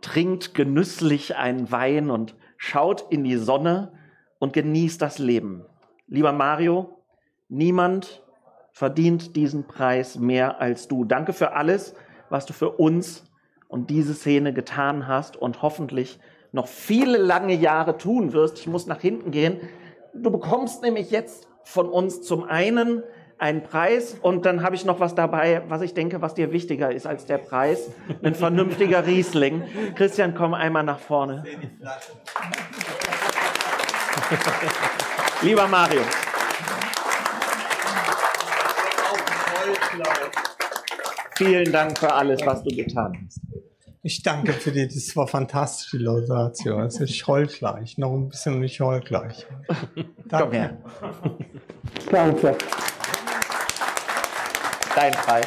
trinkt 0.01 0.55
genüsslich 0.55 1.37
einen 1.37 1.71
Wein 1.71 2.11
und 2.11 2.35
schaut 2.57 3.05
in 3.11 3.25
die 3.25 3.37
Sonne 3.37 3.93
und 4.43 4.53
genieß 4.53 4.99
das 4.99 5.21
Leben. 5.21 5.65
Lieber 6.09 6.33
Mario, 6.33 6.99
niemand 7.49 8.25
verdient 8.73 9.37
diesen 9.37 9.69
Preis 9.69 10.19
mehr 10.19 10.61
als 10.61 10.89
du. 10.89 11.05
Danke 11.05 11.33
für 11.33 11.53
alles, 11.53 11.95
was 12.29 12.45
du 12.45 12.53
für 12.53 12.71
uns 12.71 13.23
und 13.69 13.89
diese 13.89 14.15
Szene 14.15 14.53
getan 14.53 15.07
hast 15.07 15.37
und 15.37 15.63
hoffentlich 15.63 16.19
noch 16.51 16.67
viele 16.67 17.19
lange 17.19 17.55
Jahre 17.55 17.99
tun 17.99 18.33
wirst. 18.33 18.59
Ich 18.59 18.67
muss 18.67 18.89
nach 18.89 19.01
hinten 19.01 19.31
gehen. 19.31 19.61
Du 20.13 20.33
bekommst 20.33 20.83
nämlich 20.83 21.13
jetzt 21.13 21.47
von 21.63 21.89
uns 21.89 22.23
zum 22.23 22.43
einen 22.43 23.05
einen 23.39 23.63
Preis 23.63 24.17
und 24.23 24.45
dann 24.45 24.65
habe 24.65 24.75
ich 24.75 24.85
noch 24.85 24.99
was 24.99 25.15
dabei, 25.15 25.63
was 25.69 25.83
ich 25.83 25.95
denke, 25.95 26.21
was 26.21 26.35
dir 26.35 26.51
wichtiger 26.51 26.91
ist 26.91 27.07
als 27.07 27.27
der 27.27 27.39
Preis. 27.39 27.93
Ein 28.25 28.35
vernünftiger 28.35 29.07
Riesling. 29.07 29.63
Christian, 29.95 30.35
komm 30.35 30.53
einmal 30.53 30.83
nach 30.83 30.99
vorne. 30.99 31.45
Lieber 35.43 35.67
Mario. 35.69 36.03
Vielen 41.37 41.73
Dank 41.73 41.99
für 41.99 42.13
alles, 42.13 42.41
was 42.45 42.63
du 42.63 42.75
getan 42.75 43.27
hast. 43.27 43.41
Ich 44.05 44.23
danke 44.23 44.53
für 44.53 44.73
die, 44.73 44.89
das 44.89 45.15
war 45.15 45.29
fantastisch, 45.29 45.93
die 45.93 45.99
Laudatio. 45.99 46.79
Also 46.79 47.05
ich 47.05 47.27
heul 47.29 47.47
gleich, 47.47 47.99
noch 47.99 48.13
ein 48.13 48.29
bisschen 48.29 48.57
und 48.57 48.65
ich 48.65 48.81
heul 48.81 49.01
gleich. 49.01 49.47
Danke. 50.29 50.45
Komm 50.45 50.53
her. 50.53 50.79
Danke. 52.11 52.57
Dein 54.95 55.13
Preis. 55.13 55.47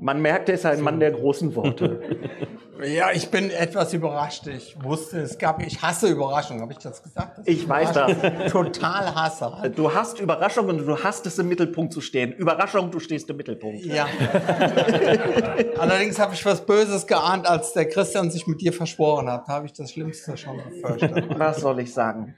Man 0.00 0.20
merkt, 0.20 0.48
er 0.48 0.56
ist 0.56 0.66
ein 0.66 0.80
Mann 0.80 1.00
der 1.00 1.12
großen 1.12 1.54
Worte. 1.54 2.00
Ja, 2.82 3.12
ich 3.12 3.30
bin 3.30 3.50
etwas 3.50 3.92
überrascht. 3.94 4.46
Ich 4.48 4.76
wusste, 4.82 5.20
es 5.20 5.38
gab, 5.38 5.64
ich 5.64 5.80
hasse 5.80 6.08
Überraschungen. 6.08 6.62
Habe 6.62 6.72
ich 6.72 6.78
das 6.78 7.02
gesagt? 7.02 7.40
Ich, 7.44 7.62
ich 7.62 7.68
weiß 7.68 7.92
das. 7.92 8.50
Total 8.50 9.14
hasse. 9.14 9.72
Du 9.74 9.94
hast 9.94 10.20
Überraschungen 10.20 10.80
und 10.80 10.86
du 10.86 11.02
hast 11.02 11.24
es 11.26 11.38
im 11.38 11.48
Mittelpunkt 11.48 11.92
zu 11.92 12.00
stehen. 12.00 12.32
Überraschung, 12.32 12.90
du 12.90 12.98
stehst 12.98 13.30
im 13.30 13.36
Mittelpunkt. 13.36 13.84
Ja. 13.84 14.06
Allerdings 15.78 16.18
habe 16.18 16.34
ich 16.34 16.44
was 16.44 16.66
Böses 16.66 17.06
geahnt, 17.06 17.46
als 17.46 17.72
der 17.72 17.88
Christian 17.88 18.30
sich 18.30 18.46
mit 18.46 18.60
dir 18.60 18.72
verschworen 18.72 19.30
hat. 19.30 19.48
Da 19.48 19.54
habe 19.54 19.66
ich 19.66 19.72
das 19.72 19.92
Schlimmste 19.92 20.36
schon 20.36 20.56
befürchtet. 20.56 21.26
Was 21.38 21.60
soll 21.60 21.78
ich 21.80 21.92
sagen? 21.92 22.34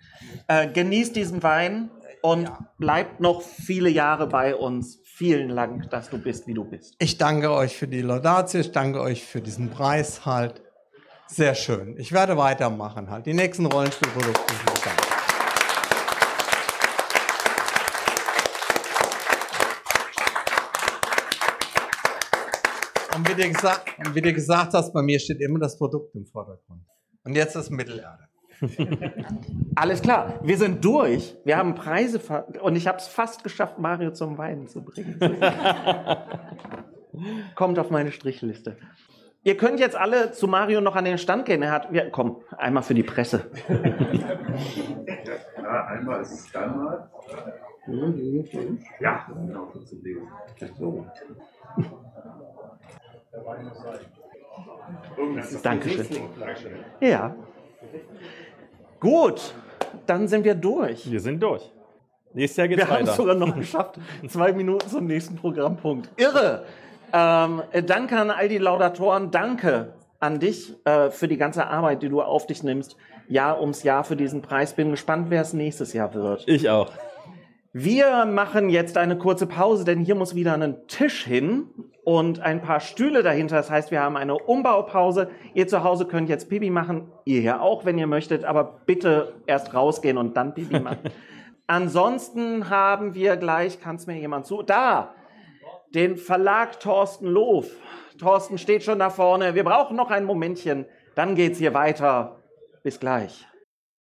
Äh, 0.49 0.69
genießt 0.69 1.17
diesen 1.17 1.43
Wein 1.43 1.91
und 2.23 2.45
ja. 2.45 2.59
bleibt 2.79 3.21
noch 3.21 3.41
viele 3.41 3.89
Jahre 3.89 4.27
bei 4.27 4.55
uns 4.55 5.01
vielen 5.17 5.57
Dank, 5.57 5.89
dass 5.89 6.11
du 6.11 6.19
bist, 6.19 6.47
wie 6.47 6.53
du 6.53 6.65
bist. 6.65 6.95
Ich 6.99 7.17
danke 7.17 7.51
euch 7.51 7.77
für 7.77 7.89
die 7.89 8.03
Laudatio, 8.03 8.61
ich 8.61 8.73
danke 8.73 9.01
euch 9.01 9.25
für 9.25 9.41
diesen 9.41 9.71
Preis 9.71 10.27
halt. 10.27 10.63
Sehr 11.27 11.55
schön. 11.55 11.97
Ich 11.99 12.13
werde 12.13 12.37
weitermachen 12.37 13.11
halt. 13.11 13.25
Die 13.25 13.33
nächsten 13.33 13.65
Rollenspielprodukte 13.67 14.55
sind 14.55 14.87
da. 14.87 14.91
Und 23.17 23.27
wie, 24.15 24.21
du 24.21 24.33
gesagt, 24.35 24.75
hast, 24.75 24.93
bei 24.93 25.01
mir 25.01 25.19
steht 25.19 25.41
immer 25.41 25.59
das 25.59 25.79
Produkt 25.79 26.15
im 26.15 26.27
Vordergrund. 26.27 26.83
Und 27.25 27.35
jetzt 27.35 27.57
das 27.57 27.71
Mittelerde. 27.71 28.26
Alles 29.75 30.03
klar, 30.03 30.41
wir 30.43 30.57
sind 30.57 30.85
durch. 30.85 31.37
Wir 31.45 31.57
haben 31.57 31.75
Preise 31.75 32.21
und 32.63 32.77
ich 32.77 32.87
habe 32.87 32.99
es 32.99 33.07
fast 33.07 33.45
geschafft, 33.45 33.79
Mario 33.79 34.13
zum 34.13 34.39
Weinen 34.39 34.67
zu 34.69 34.83
bringen. 34.83 35.19
Kommt 37.55 37.79
auf 37.79 37.91
meine 37.91 38.13
Strichliste. 38.13 38.77
Ihr 39.43 39.57
könnt 39.57 39.79
jetzt 39.79 39.97
alle 39.97 40.33
zu 40.33 40.49
Mario 40.49 40.81
noch 40.81 40.97
an 40.97 41.05
den 41.05 41.19
Stand 41.19 41.47
gehen. 41.47 41.63
Er 41.63 41.71
hat, 41.71 41.93
ja, 41.93 42.11
komm, 42.11 42.43
einmal 42.59 42.83
für 42.83 42.95
die 42.95 43.05
Presse. 43.05 43.51
Ja, 45.67 45.85
einmal 45.87 46.23
ist 46.23 46.31
es 46.31 46.49
Standard. 46.49 47.11
Ja, 49.01 49.27
genau, 49.29 49.73
so. 50.79 51.07
Dankeschön. 55.63 56.07
Ja. 57.01 57.35
Gut, 59.07 59.55
dann 60.05 60.27
sind 60.27 60.45
wir 60.45 60.57
durch. 60.57 61.09
Wir 61.09 61.21
sind 61.21 61.41
durch. 61.41 61.63
Nächstes 62.35 62.57
Jahr 62.57 62.67
geht's 62.67 62.83
wir 62.83 62.89
weiter. 62.89 62.95
Wir 62.95 63.07
haben 63.07 63.09
es 63.09 63.17
sogar 63.17 63.35
noch 63.37 63.55
geschafft. 63.55 64.01
Zwei 64.29 64.53
Minuten 64.53 64.89
zum 64.89 65.07
nächsten 65.07 65.37
Programmpunkt. 65.37 66.11
Irre! 66.17 66.65
Ähm, 67.13 67.63
äh, 67.71 67.85
danke 67.85 68.19
an 68.19 68.33
all 68.33 68.49
die 68.49 68.59
Laudatoren. 68.59 69.31
Danke 69.31 69.93
an 70.19 70.41
dich 70.41 70.75
äh, 70.85 71.11
für 71.11 71.29
die 71.29 71.37
ganze 71.37 71.69
Arbeit, 71.69 72.03
die 72.03 72.09
du 72.09 72.21
auf 72.21 72.49
dich 72.49 72.65
nimmst. 72.65 72.97
Jahr 73.29 73.61
ums 73.61 73.85
Jahr 73.85 74.03
für 74.03 74.17
diesen 74.17 74.43
Preis. 74.43 74.75
Bin 74.75 74.91
gespannt, 74.91 75.27
wer 75.31 75.43
es 75.43 75.53
nächstes 75.53 75.93
Jahr 75.93 76.13
wird. 76.13 76.43
Ich 76.49 76.69
auch. 76.69 76.91
Wir 77.79 78.25
machen 78.25 78.71
jetzt 78.71 78.97
eine 78.97 79.19
kurze 79.19 79.47
Pause, 79.47 79.85
denn 79.85 80.01
hier 80.01 80.15
muss 80.15 80.35
wieder 80.35 80.55
ein 80.55 80.87
Tisch 80.89 81.25
hin 81.25 81.69
und 82.05 82.41
ein 82.41 82.63
paar 82.63 82.81
Stühle 82.81 83.23
dahinter. 83.23 83.57
Das 83.57 83.71
heißt, 83.71 83.91
wir 83.91 84.01
haben 84.01 84.17
eine 84.17 84.39
Umbaupause. 84.39 85.29
Ihr 85.53 85.69
zu 85.69 85.85
Hause 85.85 86.07
könnt 86.07 86.31
jetzt 86.31 86.49
Pipi 86.49 86.71
machen, 86.71 87.13
ihr 87.27 87.43
hier 87.43 87.61
auch, 87.61 87.85
wenn 87.85 87.99
ihr 87.99 88.07
möchtet, 88.07 88.47
aber 88.47 88.81
bitte 88.87 89.35
erst 89.47 89.75
rausgehen 89.75 90.17
und 90.17 90.39
dann 90.39 90.55
Pipi 90.55 90.81
machen. 90.81 91.01
Ansonsten 91.67 92.71
haben 92.71 93.15
wir 93.15 93.37
gleich, 93.37 93.79
kann 93.79 93.97
es 93.97 94.07
mir 94.07 94.17
jemand 94.17 94.47
zu, 94.47 94.63
da, 94.63 95.13
den 95.95 96.17
Verlag 96.17 96.81
Thorsten 96.81 97.27
Loof. 97.27 97.71
Thorsten 98.19 98.57
steht 98.57 98.85
schon 98.85 99.01
da 99.01 99.11
vorne. 99.11 99.55
Wir 99.55 99.65
brauchen 99.65 99.99
noch 99.99 100.11
ein 100.11 100.25
Momentchen, 100.25 100.87
dann 101.15 101.35
geht's 101.35 101.59
hier 101.59 101.75
weiter. 101.75 102.41
Bis 102.83 102.99
gleich. 102.99 103.47